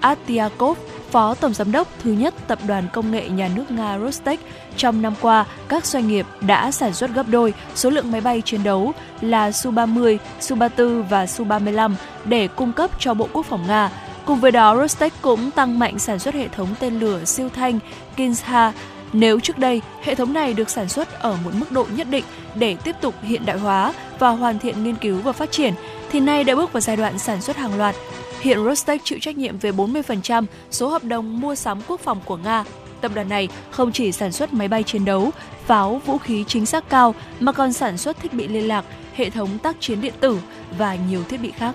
Atyakov, 0.00 0.78
Phó 1.10 1.34
Tổng 1.34 1.54
Giám 1.54 1.72
đốc 1.72 1.88
thứ 2.02 2.12
nhất 2.12 2.34
Tập 2.46 2.58
đoàn 2.66 2.84
Công 2.92 3.10
nghệ 3.10 3.28
Nhà 3.28 3.50
nước 3.54 3.70
Nga 3.70 3.98
Rostec, 3.98 4.40
trong 4.76 5.02
năm 5.02 5.14
qua, 5.20 5.44
các 5.68 5.86
doanh 5.86 6.08
nghiệp 6.08 6.26
đã 6.40 6.70
sản 6.70 6.92
xuất 6.92 7.10
gấp 7.14 7.28
đôi 7.28 7.54
số 7.74 7.90
lượng 7.90 8.12
máy 8.12 8.20
bay 8.20 8.42
chiến 8.44 8.62
đấu 8.62 8.92
là 9.20 9.50
Su-30, 9.50 10.18
Su-34 10.40 11.02
và 11.02 11.24
Su-35 11.24 11.92
để 12.24 12.48
cung 12.48 12.72
cấp 12.72 12.90
cho 12.98 13.14
Bộ 13.14 13.28
Quốc 13.32 13.46
phòng 13.46 13.66
Nga. 13.66 13.90
Cùng 14.24 14.40
với 14.40 14.50
đó, 14.50 14.76
Rostec 14.76 15.12
cũng 15.22 15.50
tăng 15.50 15.78
mạnh 15.78 15.98
sản 15.98 16.18
xuất 16.18 16.34
hệ 16.34 16.48
thống 16.48 16.68
tên 16.80 17.00
lửa 17.00 17.24
siêu 17.24 17.48
thanh 17.48 17.78
Kinzha. 18.16 18.72
Nếu 19.12 19.40
trước 19.40 19.58
đây, 19.58 19.82
hệ 20.02 20.14
thống 20.14 20.32
này 20.32 20.54
được 20.54 20.70
sản 20.70 20.88
xuất 20.88 21.20
ở 21.20 21.36
một 21.44 21.50
mức 21.54 21.72
độ 21.72 21.86
nhất 21.96 22.06
định 22.10 22.24
để 22.54 22.76
tiếp 22.84 22.96
tục 23.00 23.14
hiện 23.22 23.46
đại 23.46 23.58
hóa 23.58 23.92
và 24.18 24.30
hoàn 24.30 24.58
thiện 24.58 24.84
nghiên 24.84 24.96
cứu 24.96 25.20
và 25.20 25.32
phát 25.32 25.50
triển, 25.52 25.74
thì 26.10 26.20
nay 26.20 26.44
đã 26.44 26.54
bước 26.54 26.72
vào 26.72 26.80
giai 26.80 26.96
đoạn 26.96 27.18
sản 27.18 27.40
xuất 27.40 27.56
hàng 27.56 27.78
loạt. 27.78 27.94
Hiện 28.40 28.64
Rostec 28.64 29.04
chịu 29.04 29.18
trách 29.22 29.36
nhiệm 29.36 29.58
về 29.58 29.70
40% 29.70 30.44
số 30.70 30.88
hợp 30.88 31.04
đồng 31.04 31.40
mua 31.40 31.54
sắm 31.54 31.80
quốc 31.88 32.00
phòng 32.00 32.20
của 32.24 32.36
Nga. 32.36 32.64
Tập 33.00 33.12
đoàn 33.14 33.28
này 33.28 33.48
không 33.70 33.92
chỉ 33.92 34.12
sản 34.12 34.32
xuất 34.32 34.52
máy 34.52 34.68
bay 34.68 34.82
chiến 34.82 35.04
đấu, 35.04 35.30
pháo, 35.66 36.00
vũ 36.06 36.18
khí 36.18 36.44
chính 36.48 36.66
xác 36.66 36.88
cao 36.88 37.14
mà 37.40 37.52
còn 37.52 37.72
sản 37.72 37.98
xuất 37.98 38.20
thiết 38.22 38.32
bị 38.34 38.48
liên 38.48 38.68
lạc, 38.68 38.84
hệ 39.14 39.30
thống 39.30 39.58
tác 39.58 39.76
chiến 39.80 40.00
điện 40.00 40.14
tử 40.20 40.38
và 40.78 40.94
nhiều 40.94 41.24
thiết 41.28 41.40
bị 41.40 41.50
khác. 41.50 41.74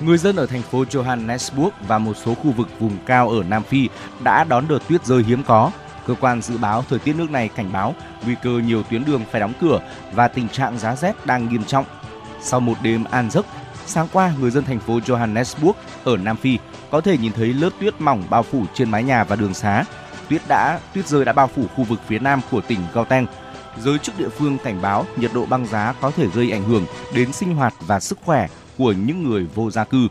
Người 0.00 0.18
dân 0.18 0.36
ở 0.36 0.46
thành 0.46 0.62
phố 0.62 0.84
Johannesburg 0.84 1.70
và 1.88 1.98
một 1.98 2.16
số 2.24 2.34
khu 2.34 2.50
vực 2.50 2.68
vùng 2.80 2.96
cao 3.06 3.28
ở 3.28 3.42
Nam 3.48 3.62
Phi 3.62 3.88
đã 4.22 4.44
đón 4.44 4.68
đợt 4.68 4.78
tuyết 4.88 5.06
rơi 5.06 5.22
hiếm 5.22 5.42
có. 5.46 5.70
Cơ 6.06 6.14
quan 6.20 6.42
dự 6.42 6.58
báo 6.58 6.84
thời 6.88 6.98
tiết 6.98 7.16
nước 7.16 7.30
này 7.30 7.48
cảnh 7.48 7.72
báo 7.72 7.94
nguy 8.24 8.34
cơ 8.42 8.50
nhiều 8.50 8.82
tuyến 8.82 9.04
đường 9.04 9.22
phải 9.30 9.40
đóng 9.40 9.52
cửa 9.60 9.80
và 10.12 10.28
tình 10.28 10.48
trạng 10.48 10.78
giá 10.78 10.96
rét 10.96 11.26
đang 11.26 11.48
nghiêm 11.48 11.64
trọng. 11.64 11.84
Sau 12.40 12.60
một 12.60 12.74
đêm 12.82 13.04
an 13.04 13.30
giấc, 13.30 13.46
sáng 13.86 14.08
qua 14.12 14.32
người 14.40 14.50
dân 14.50 14.64
thành 14.64 14.80
phố 14.80 14.98
Johannesburg 14.98 15.72
ở 16.04 16.16
Nam 16.16 16.36
Phi 16.36 16.58
có 16.90 17.00
thể 17.00 17.18
nhìn 17.18 17.32
thấy 17.32 17.46
lớp 17.46 17.70
tuyết 17.80 18.00
mỏng 18.00 18.24
bao 18.30 18.42
phủ 18.42 18.64
trên 18.74 18.90
mái 18.90 19.02
nhà 19.02 19.24
và 19.24 19.36
đường 19.36 19.54
xá. 19.54 19.84
Tuyết 20.28 20.42
đã 20.48 20.80
tuyết 20.94 21.06
rơi 21.06 21.24
đã 21.24 21.32
bao 21.32 21.46
phủ 21.46 21.64
khu 21.76 21.84
vực 21.84 22.00
phía 22.06 22.18
nam 22.18 22.40
của 22.50 22.60
tỉnh 22.60 22.80
Gauteng. 22.94 23.26
Giới 23.80 23.98
chức 23.98 24.18
địa 24.18 24.28
phương 24.28 24.58
cảnh 24.64 24.82
báo 24.82 25.06
nhiệt 25.16 25.30
độ 25.34 25.46
băng 25.46 25.66
giá 25.66 25.94
có 26.00 26.10
thể 26.10 26.26
gây 26.34 26.50
ảnh 26.50 26.64
hưởng 26.64 26.86
đến 27.14 27.32
sinh 27.32 27.54
hoạt 27.54 27.74
và 27.86 28.00
sức 28.00 28.18
khỏe 28.24 28.48
của 28.78 28.92
những 28.92 29.30
người 29.30 29.46
vô 29.54 29.70
gia 29.70 29.84
cư. 29.84 30.08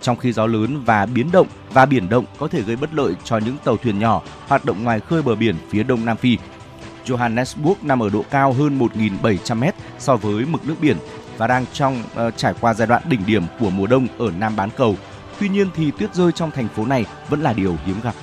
Trong 0.00 0.16
khi 0.16 0.32
gió 0.32 0.46
lớn 0.46 0.82
và 0.84 1.06
biến 1.06 1.30
động 1.32 1.46
và 1.72 1.86
biển 1.86 2.08
động 2.08 2.24
có 2.38 2.48
thể 2.48 2.62
gây 2.62 2.76
bất 2.76 2.94
lợi 2.94 3.14
cho 3.24 3.38
những 3.38 3.56
tàu 3.64 3.76
thuyền 3.76 3.98
nhỏ 3.98 4.22
hoạt 4.48 4.64
động 4.64 4.84
ngoài 4.84 5.00
khơi 5.00 5.22
bờ 5.22 5.34
biển 5.34 5.56
phía 5.70 5.82
đông 5.82 6.04
Nam 6.04 6.16
Phi. 6.16 6.38
Johannesburg 7.06 7.74
nằm 7.82 8.02
ở 8.02 8.10
độ 8.10 8.24
cao 8.30 8.52
hơn 8.52 8.78
1.700 8.78 9.56
m 9.56 9.64
so 9.98 10.16
với 10.16 10.44
mực 10.44 10.66
nước 10.66 10.74
biển 10.80 10.96
và 11.40 11.46
đang 11.46 11.64
trong 11.72 12.02
uh, 12.02 12.36
trải 12.36 12.54
qua 12.60 12.74
giai 12.74 12.86
đoạn 12.86 13.02
đỉnh 13.08 13.26
điểm 13.26 13.42
của 13.60 13.70
mùa 13.70 13.86
đông 13.86 14.06
ở 14.18 14.30
Nam 14.38 14.56
bán 14.56 14.70
cầu. 14.76 14.96
Tuy 15.40 15.48
nhiên 15.48 15.70
thì 15.74 15.90
tuyết 15.90 16.14
rơi 16.14 16.32
trong 16.32 16.50
thành 16.50 16.68
phố 16.68 16.86
này 16.86 17.06
vẫn 17.28 17.40
là 17.40 17.52
điều 17.52 17.76
hiếm 17.86 17.96
gặp. 18.02 18.14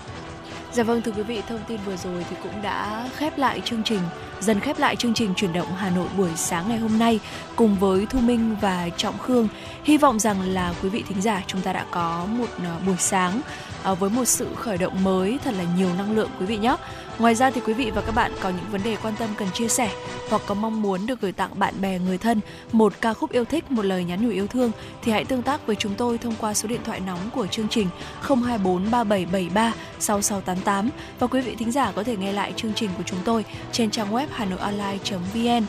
Dạ 0.71 0.83
vâng 0.83 1.01
thưa 1.01 1.11
quý 1.11 1.23
vị, 1.23 1.41
thông 1.47 1.59
tin 1.67 1.79
vừa 1.85 1.95
rồi 1.95 2.25
thì 2.29 2.35
cũng 2.43 2.61
đã 2.61 3.09
khép 3.15 3.37
lại 3.37 3.61
chương 3.65 3.83
trình, 3.83 3.99
dần 4.39 4.59
khép 4.59 4.79
lại 4.79 4.95
chương 4.95 5.13
trình 5.13 5.33
chuyển 5.35 5.53
động 5.53 5.67
Hà 5.77 5.89
Nội 5.89 6.07
buổi 6.17 6.29
sáng 6.35 6.69
ngày 6.69 6.77
hôm 6.77 6.99
nay 6.99 7.19
cùng 7.55 7.75
với 7.75 8.05
Thu 8.05 8.19
Minh 8.19 8.55
và 8.61 8.89
Trọng 8.97 9.17
Khương. 9.17 9.47
Hy 9.83 9.97
vọng 9.97 10.19
rằng 10.19 10.41
là 10.41 10.73
quý 10.83 10.89
vị 10.89 11.03
thính 11.09 11.21
giả 11.21 11.43
chúng 11.47 11.61
ta 11.61 11.73
đã 11.73 11.85
có 11.91 12.25
một 12.37 12.47
ờ, 12.63 12.75
buổi 12.85 12.95
sáng 12.99 13.41
Ờ, 13.87 13.95
với 13.95 14.09
một 14.09 14.25
sự 14.25 14.47
khởi 14.55 14.77
động 14.77 15.03
mới 15.03 15.39
thật 15.43 15.53
là 15.57 15.63
nhiều 15.77 15.89
năng 15.97 16.15
lượng 16.15 16.29
quý 16.39 16.45
vị 16.45 16.57
nhé. 16.57 16.75
Ngoài 17.19 17.35
ra 17.35 17.51
thì 17.51 17.61
quý 17.61 17.73
vị 17.73 17.91
và 17.91 18.01
các 18.01 18.15
bạn 18.15 18.31
có 18.41 18.49
những 18.49 18.71
vấn 18.71 18.83
đề 18.83 18.97
quan 19.03 19.13
tâm 19.19 19.29
cần 19.37 19.47
chia 19.53 19.67
sẻ 19.67 19.91
hoặc 20.29 20.41
có 20.45 20.55
mong 20.55 20.81
muốn 20.81 21.05
được 21.05 21.21
gửi 21.21 21.31
tặng 21.31 21.59
bạn 21.59 21.73
bè 21.81 21.99
người 21.99 22.17
thân 22.17 22.39
một 22.71 22.93
ca 23.01 23.13
khúc 23.13 23.31
yêu 23.31 23.45
thích, 23.45 23.71
một 23.71 23.85
lời 23.85 24.03
nhắn 24.03 24.25
nhủ 24.25 24.29
yêu 24.29 24.47
thương 24.47 24.71
thì 25.01 25.11
hãy 25.11 25.25
tương 25.25 25.41
tác 25.41 25.67
với 25.67 25.75
chúng 25.75 25.95
tôi 25.95 26.17
thông 26.17 26.35
qua 26.39 26.53
số 26.53 26.69
điện 26.69 26.81
thoại 26.83 26.99
nóng 26.99 27.19
của 27.35 27.47
chương 27.47 27.67
trình 27.69 27.87
024 28.21 28.91
3773 28.91 29.73
6688 29.99 30.89
và 31.19 31.27
quý 31.27 31.41
vị 31.41 31.55
thính 31.55 31.71
giả 31.71 31.91
có 31.91 32.03
thể 32.03 32.17
nghe 32.17 32.33
lại 32.33 32.53
chương 32.55 32.73
trình 32.73 32.89
của 32.97 33.03
chúng 33.05 33.19
tôi 33.25 33.45
trên 33.71 33.91
trang 33.91 34.11
web 34.11 34.27
hanoionline.vn. 34.31 35.65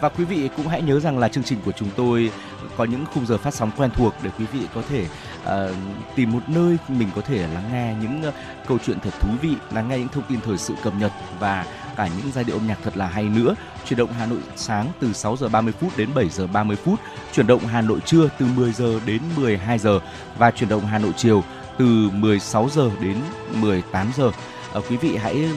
Và 0.00 0.08
quý 0.08 0.24
vị 0.24 0.48
cũng 0.56 0.68
hãy 0.68 0.82
nhớ 0.82 1.00
rằng 1.00 1.18
là 1.18 1.28
chương 1.28 1.44
trình 1.44 1.58
của 1.64 1.72
chúng 1.72 1.88
tôi 1.96 2.30
có 2.76 2.84
những 2.84 3.04
khung 3.14 3.26
giờ 3.26 3.38
phát 3.38 3.54
sóng 3.54 3.70
quen 3.76 3.90
thuộc 3.94 4.14
để 4.22 4.30
quý 4.38 4.44
vị 4.52 4.60
có 4.74 4.82
thể 4.88 5.06
uh, 5.46 5.76
tìm 6.16 6.32
một 6.32 6.40
nơi 6.48 6.76
mình 6.88 7.08
có 7.14 7.20
thể 7.20 7.38
lắng 7.38 7.64
nghe 7.72 7.94
những 8.02 8.28
uh, 8.28 8.34
câu 8.66 8.78
chuyện 8.86 9.00
thật 9.00 9.14
thú 9.20 9.30
vị, 9.42 9.54
lắng 9.72 9.88
nghe 9.88 9.98
những 9.98 10.08
thông 10.08 10.24
tin 10.28 10.40
thời 10.40 10.58
sự 10.58 10.74
cập 10.82 10.92
nhật 11.00 11.12
và 11.40 11.66
cả 11.96 12.08
những 12.16 12.32
giai 12.34 12.44
điệu 12.44 12.56
âm 12.56 12.66
nhạc 12.66 12.78
thật 12.84 12.96
là 12.96 13.06
hay 13.06 13.24
nữa. 13.24 13.54
Chuyển 13.84 13.98
động 13.98 14.12
Hà 14.18 14.26
Nội 14.26 14.38
sáng 14.56 14.86
từ 15.00 15.12
6 15.12 15.36
giờ 15.36 15.48
30 15.48 15.72
phút 15.80 15.96
đến 15.96 16.08
7 16.14 16.28
giờ 16.28 16.46
30 16.46 16.76
phút, 16.76 17.00
chuyển 17.32 17.46
động 17.46 17.60
Hà 17.60 17.80
Nội 17.80 18.00
trưa 18.04 18.28
từ 18.38 18.46
10 18.46 18.72
giờ 18.72 19.00
đến 19.06 19.20
12 19.36 19.78
giờ 19.78 20.00
và 20.38 20.50
chuyển 20.50 20.68
động 20.68 20.86
Hà 20.86 20.98
Nội 20.98 21.12
chiều 21.16 21.42
từ 21.78 22.10
16 22.12 22.68
giờ 22.72 22.90
đến 23.00 23.16
18 23.60 24.12
giờ. 24.16 24.30
À, 24.74 24.80
quý 24.90 24.96
vị 24.96 25.16
hãy 25.16 25.48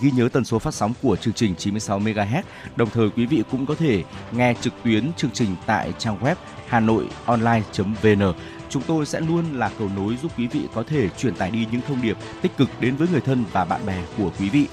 ghi 0.00 0.10
nhớ 0.10 0.28
tần 0.32 0.44
số 0.44 0.58
phát 0.58 0.74
sóng 0.74 0.92
của 1.02 1.16
chương 1.16 1.34
trình 1.34 1.54
96 1.54 2.00
MHz. 2.00 2.42
Đồng 2.76 2.90
thời 2.90 3.10
quý 3.10 3.26
vị 3.26 3.42
cũng 3.50 3.66
có 3.66 3.74
thể 3.74 4.04
nghe 4.32 4.54
trực 4.60 4.72
tuyến 4.84 5.12
chương 5.16 5.30
trình 5.30 5.56
tại 5.66 5.92
trang 5.98 6.18
web 6.20 6.34
hanoionline.vn. 6.68 8.32
Chúng 8.74 8.82
tôi 8.82 9.06
sẽ 9.06 9.20
luôn 9.20 9.44
là 9.52 9.70
cầu 9.78 9.90
nối 9.96 10.16
giúp 10.22 10.32
quý 10.38 10.46
vị 10.46 10.60
có 10.74 10.82
thể 10.82 11.08
truyền 11.08 11.34
tải 11.34 11.50
đi 11.50 11.66
những 11.72 11.80
thông 11.88 12.02
điệp 12.02 12.16
tích 12.42 12.56
cực 12.56 12.68
đến 12.80 12.96
với 12.96 13.08
người 13.12 13.20
thân 13.20 13.44
và 13.52 13.64
bạn 13.64 13.86
bè 13.86 14.02
của 14.18 14.30
quý 14.38 14.48
vị. 14.48 14.66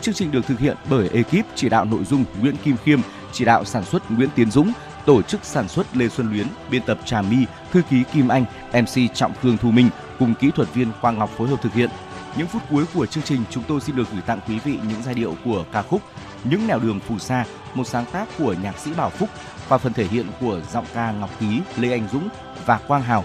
Chương 0.00 0.14
trình 0.14 0.30
được 0.30 0.46
thực 0.46 0.58
hiện 0.58 0.76
bởi 0.90 1.08
ekip 1.08 1.46
chỉ 1.54 1.68
đạo 1.68 1.84
nội 1.84 2.04
dung 2.04 2.24
Nguyễn 2.40 2.56
Kim 2.56 2.76
Khiêm, 2.76 3.00
chỉ 3.32 3.44
đạo 3.44 3.64
sản 3.64 3.84
xuất 3.84 4.10
Nguyễn 4.10 4.28
Tiến 4.34 4.50
Dũng, 4.50 4.72
tổ 5.06 5.22
chức 5.22 5.44
sản 5.44 5.68
xuất 5.68 5.96
Lê 5.96 6.08
Xuân 6.08 6.32
Luyến, 6.32 6.46
biên 6.70 6.82
tập 6.82 6.98
Trà 7.04 7.22
My, 7.22 7.36
thư 7.72 7.82
ký 7.90 8.02
Kim 8.12 8.28
Anh, 8.28 8.44
MC 8.72 9.14
Trọng 9.14 9.32
Khương 9.42 9.56
Thu 9.56 9.70
Minh 9.70 9.88
cùng 10.18 10.34
kỹ 10.34 10.50
thuật 10.54 10.74
viên 10.74 10.92
Quang 11.00 11.18
Ngọc 11.18 11.30
phối 11.36 11.48
hợp 11.48 11.62
thực 11.62 11.72
hiện. 11.72 11.90
Những 12.36 12.46
phút 12.46 12.62
cuối 12.70 12.84
của 12.94 13.06
chương 13.06 13.24
trình 13.24 13.44
chúng 13.50 13.64
tôi 13.68 13.80
xin 13.80 13.96
được 13.96 14.10
gửi 14.12 14.22
tặng 14.26 14.40
quý 14.48 14.58
vị 14.64 14.78
những 14.88 15.02
giai 15.02 15.14
điệu 15.14 15.34
của 15.44 15.64
ca 15.72 15.82
khúc 15.82 16.02
Những 16.44 16.66
nẻo 16.66 16.78
đường 16.78 17.00
phù 17.00 17.18
sa, 17.18 17.44
một 17.74 17.84
sáng 17.84 18.04
tác 18.12 18.28
của 18.38 18.54
nhạc 18.62 18.78
sĩ 18.78 18.90
Bảo 18.96 19.10
Phúc 19.10 19.28
và 19.68 19.78
phần 19.78 19.92
thể 19.92 20.04
hiện 20.04 20.26
của 20.40 20.60
giọng 20.72 20.86
ca 20.94 21.12
Ngọc 21.12 21.30
Ký, 21.40 21.60
Lê 21.76 21.90
Anh 21.90 22.08
Dũng 22.12 22.28
và 22.66 22.78
Quang 22.88 23.02
Hào. 23.02 23.24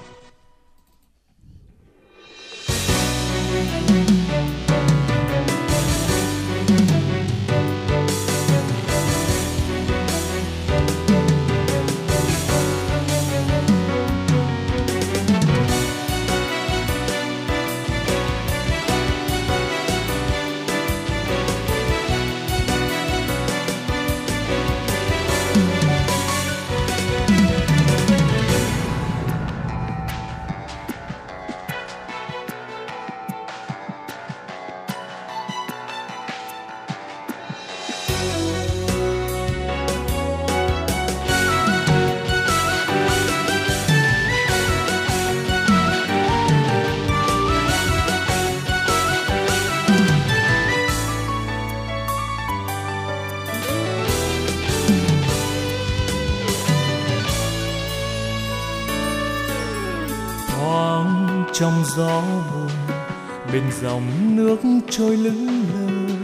Bên 63.61 63.71
dòng 63.81 64.35
nước 64.35 64.57
trôi 64.89 65.17
lững 65.17 65.63
lờ. 65.73 66.15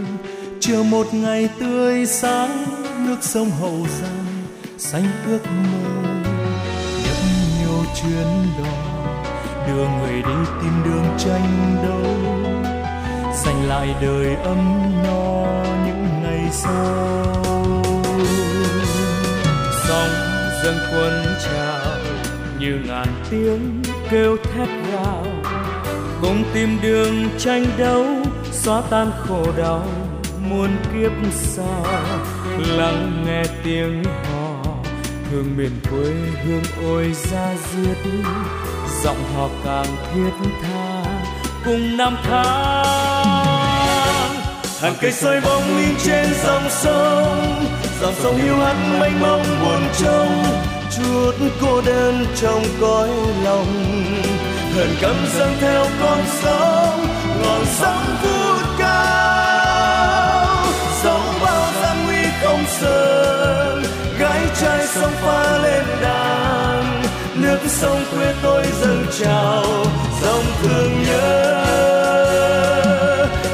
Chờ 0.60 0.84
một 0.84 1.08
ngày 1.14 1.50
tươi 1.60 2.06
sáng, 2.06 2.66
nước 3.06 3.18
sông 3.22 3.50
hậu 3.50 3.88
giang 4.02 4.26
xanh 4.78 5.04
ước 5.28 5.40
mơ. 5.46 6.10
Nhấp 7.04 7.18
nhiều 7.60 7.84
chuyến 8.02 8.28
đò, 8.64 8.72
đưa 9.68 9.88
người 9.88 10.22
đi 10.22 10.52
tìm 10.62 10.84
đường 10.86 11.06
tranh 11.18 11.76
đấu. 11.84 12.16
Dành 13.46 13.68
lại 13.68 13.96
đời 14.02 14.36
ấm 14.36 14.92
no 15.04 15.46
những 15.86 16.08
ngày 16.24 16.50
sau. 16.52 17.44
Sóng 19.88 20.10
dâng 20.64 20.80
quân 20.92 21.26
trào 21.46 21.98
như 22.60 22.80
ngàn 22.88 23.08
tiếng 23.30 23.82
kêu 24.10 24.38
thét 24.44 24.70
gào 24.92 25.24
cùng 26.22 26.43
tìm 26.53 26.80
đường 26.82 27.30
tranh 27.38 27.65
đấu, 27.78 28.05
xóa 28.51 28.82
tan 28.89 29.11
khổ 29.28 29.45
đau, 29.57 29.88
muôn 30.49 30.70
kiếp 30.93 31.11
xa. 31.34 31.84
Lắng 32.57 33.24
nghe 33.28 33.43
tiếng 33.63 34.03
hò 34.03 34.63
thương 35.32 35.57
miền 35.57 35.72
quê 35.91 36.13
hương 36.45 36.63
ôi 36.93 37.13
ra 37.32 37.53
diết. 37.72 37.97
Giọng 39.03 39.24
hò 39.36 39.49
càng 39.65 39.95
thiết 40.13 40.49
tha, 40.61 41.03
cùng 41.65 41.97
năm 41.97 42.18
tháng. 42.24 43.68
Hàng 44.82 44.95
cây 45.01 45.11
soi 45.11 45.41
bóng 45.41 45.78
in 45.78 45.95
trên 46.05 46.26
dòng 46.43 46.70
sông 46.70 47.65
dòng 48.01 48.13
sông 48.15 48.38
hiu 48.38 48.55
hắt 48.55 48.76
mênh 48.99 49.20
mông 49.22 49.43
buồn 49.61 49.82
trông. 49.97 50.43
Chút 50.97 51.32
cô 51.61 51.82
đơn 51.82 52.26
trong 52.41 52.63
cõi 52.82 53.09
lòng 53.43 53.68
thần 54.78 54.96
cầm 55.02 55.16
dâng 55.38 55.54
theo 55.62 55.86
con 56.02 56.20
sóng 56.42 57.08
ngọn 57.44 57.66
sóng 57.66 58.18
vút 58.24 58.62
cao. 58.80 60.66
Sóng 61.04 61.40
bao 61.42 61.72
gian 61.82 62.06
nguy 62.06 62.24
không 62.42 62.64
sợ 62.68 63.82
gái 64.20 64.42
trai 64.62 64.88
sông 64.88 65.12
pha 65.22 65.58
lên 65.58 65.84
đàn. 66.02 67.04
Nước 67.36 67.60
sông 67.68 68.04
quê 68.12 68.34
tôi 68.44 68.66
dâng 68.82 69.06
trào, 69.20 69.64
dòng 70.22 70.46
thương 70.62 71.04
nhớ. 71.08 71.66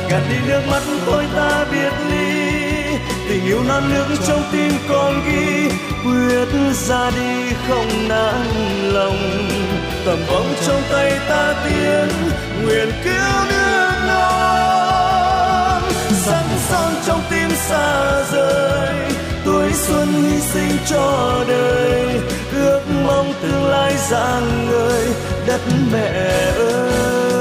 Gạt 0.09 0.21
đi 0.29 0.35
nước 0.47 0.61
mắt 0.71 0.83
tôi 1.05 1.25
ta 1.35 1.65
biệt 1.71 1.93
ly, 2.09 2.53
tình 3.29 3.45
yêu 3.45 3.63
non 3.67 3.83
nước 3.93 4.07
trong 4.27 4.43
tim 4.51 4.71
còn 4.89 5.21
ghi. 5.25 5.69
Quyết 6.03 6.47
ra 6.73 7.11
đi 7.15 7.53
không 7.67 8.07
nản 8.07 8.47
lòng 8.93 9.17
tầm 10.05 10.19
bóng 10.27 10.53
trong 10.67 10.81
tay 10.91 11.19
ta 11.29 11.53
tiến 11.65 12.07
nguyện 12.63 12.89
cứu 13.03 13.45
nước 13.49 13.91
non. 14.07 15.83
Sẵn 16.11 16.45
son 16.69 16.93
trong 17.05 17.21
tim 17.29 17.49
xa 17.55 18.23
rời, 18.31 18.95
tuổi 19.45 19.71
xuân 19.73 20.07
hy 20.07 20.39
sinh 20.39 20.77
cho 20.89 21.43
đời. 21.47 22.19
Ước 22.53 22.81
mong 23.03 23.33
tương 23.41 23.65
lai 23.65 23.93
rạng 24.09 24.69
ngời 24.69 25.07
đất 25.47 25.61
mẹ 25.91 26.51
ơi. 26.57 27.32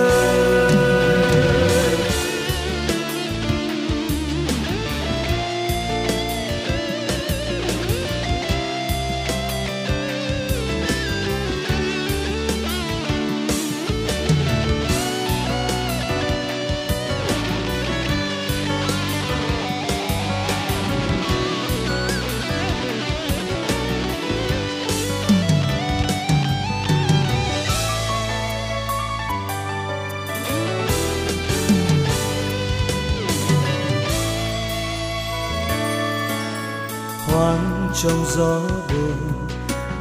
Trong 38.03 38.25
gió 38.37 38.61
buồn 38.89 39.49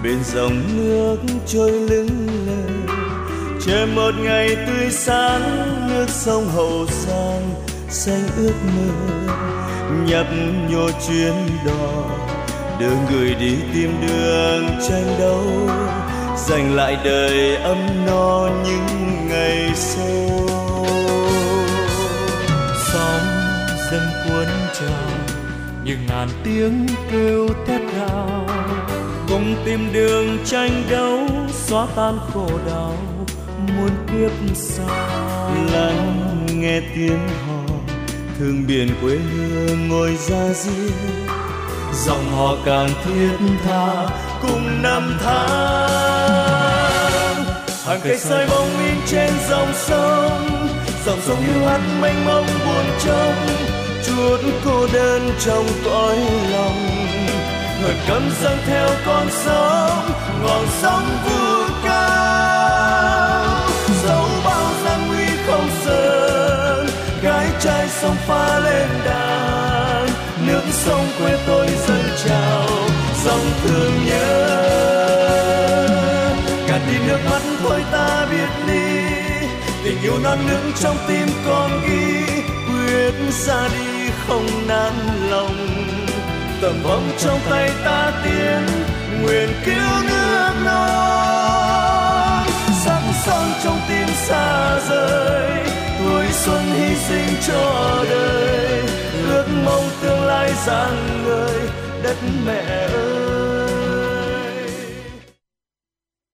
bên 0.04 0.24
dòng 0.24 0.62
nước 0.78 1.18
trôi 1.48 1.72
lững 1.72 2.28
lờ, 2.48 2.96
chờ 3.66 3.88
một 3.96 4.12
ngày 4.20 4.56
tươi 4.68 4.92
sáng, 4.92 5.66
nước 5.90 6.06
sông 6.10 6.48
hậu 6.48 6.86
giang 6.90 7.54
xanh 7.90 8.28
ước 8.38 8.54
mơ. 8.76 8.94
Nhấp 10.06 10.26
nhô 10.70 10.90
chuyến 11.08 11.34
đò, 11.66 12.04
đưa 12.80 12.96
người 13.12 13.36
đi 13.36 13.56
tìm 13.74 13.92
đường 14.08 14.66
tranh 14.90 15.16
đấu 15.20 15.46
dành 16.38 16.76
lại 16.76 16.98
đời 17.04 17.56
ấm 17.56 17.78
no 18.06 18.50
những 18.66 19.28
ngày 19.28 19.72
sau. 19.76 20.48
Sóng 22.94 23.26
dâng 23.92 24.10
cuốn 24.28 24.48
trào 24.74 25.21
như 25.92 25.98
ngàn 26.08 26.28
tiếng 26.44 26.88
kêu 27.12 27.48
thét 27.68 27.82
gào 27.98 28.48
cùng 29.30 29.56
tìm 29.66 29.94
đường 29.94 30.38
tranh 30.46 30.84
đấu, 30.90 31.28
xóa 31.54 31.88
tan 31.96 32.20
khổ 32.34 32.50
đau, 32.68 32.98
muôn 33.58 33.90
kiếp 34.08 34.32
sau. 34.56 34.88
Lắng 35.74 36.46
nghe 36.56 36.82
tiếng 36.96 37.20
hò, 37.48 37.64
thương 38.40 38.68
biển 38.68 38.90
quê 39.02 39.18
hương 39.18 39.88
ngồi 39.90 40.16
ra 40.16 40.54
riêng. 40.54 40.92
Dòng 41.94 42.32
họ 42.38 42.56
càng 42.66 42.90
thiết 43.06 43.38
tha 43.64 44.08
cùng 44.42 44.82
năm 44.82 45.18
tháng. 45.24 46.32
Hàng 47.86 48.00
cây 48.04 48.18
soi 48.18 48.48
bóng 48.50 48.70
in 48.86 48.96
trên 49.08 49.34
dòng 49.50 49.74
sông 49.74 50.68
dòng 51.06 51.20
sông 51.22 51.42
hiu 51.42 51.66
hắt 51.66 51.82
mênh 52.02 52.26
mông 52.26 52.46
buồn 52.66 52.86
trông 53.06 53.36
chút 54.06 54.38
cô 54.66 54.88
đơn 54.94 55.32
trong 55.40 55.66
cõi 55.86 56.18
lòng. 56.52 56.88
Hờn 57.82 57.96
căm 58.08 58.30
dâng 58.42 58.58
theo 58.66 58.90
con 59.06 59.28
sóng 59.32 60.12
ngọn 60.44 60.66
sóng 60.82 61.08
vút 61.26 61.74
cao. 61.84 63.46
Dẫu 64.04 64.26
bao 64.46 64.68
gian 64.84 65.08
nguy 65.08 65.26
không 65.48 65.70
sơn 65.86 66.88
gái 67.24 67.48
trai 67.60 67.88
sông 67.90 68.16
pha 68.28 68.60
lên 68.60 68.90
đàn. 69.06 70.08
Nước 70.48 70.64
sông 70.72 71.06
quê 71.20 71.38
tôi 71.48 71.68
dâng 71.88 72.10
trào, 72.26 72.68
dòng 73.26 73.52
thương 73.64 73.94
nhớ. 74.06 74.58
Cả 76.68 76.80
đi 76.88 76.98
nước 77.08 77.20
mắt 77.32 77.42
thôi 77.64 77.84
ta 77.92 78.28
biệt 78.32 78.74
ly 78.74 79.02
tình 79.84 80.02
yêu 80.02 80.20
non 80.24 80.38
nước 80.48 80.72
trong 80.82 80.98
tim 81.08 81.28
con 81.46 81.82
ghi 81.88 82.41
xa 83.32 83.68
đi 83.68 84.10
không 84.28 84.68
nản 84.68 84.94
lòng. 85.30 85.56
Tầm 86.62 86.74
vong 86.84 87.12
trong 87.18 87.40
tay 87.50 87.72
ta 87.86 88.12
tiến, 88.24 88.66
nguyện 89.22 89.50
cứu 89.66 90.04
nước 90.10 90.52
non. 90.66 92.46
Sắc 92.86 93.02
son 93.26 93.52
trong 93.64 93.80
tim 93.90 94.08
xa 94.28 94.80
rời, 94.90 95.52
tuổi 96.00 96.26
xuân 96.32 96.62
hy 96.74 96.96
sinh 96.96 97.36
cho 97.48 98.04
đời. 98.10 98.84
Ước 99.30 99.46
mong 99.66 99.90
tương 100.02 100.22
lai 100.22 100.52
rạng 100.66 101.24
ngời 101.26 101.60
đất 102.04 102.18
mẹ 102.46 102.88
ơi. 102.94 103.41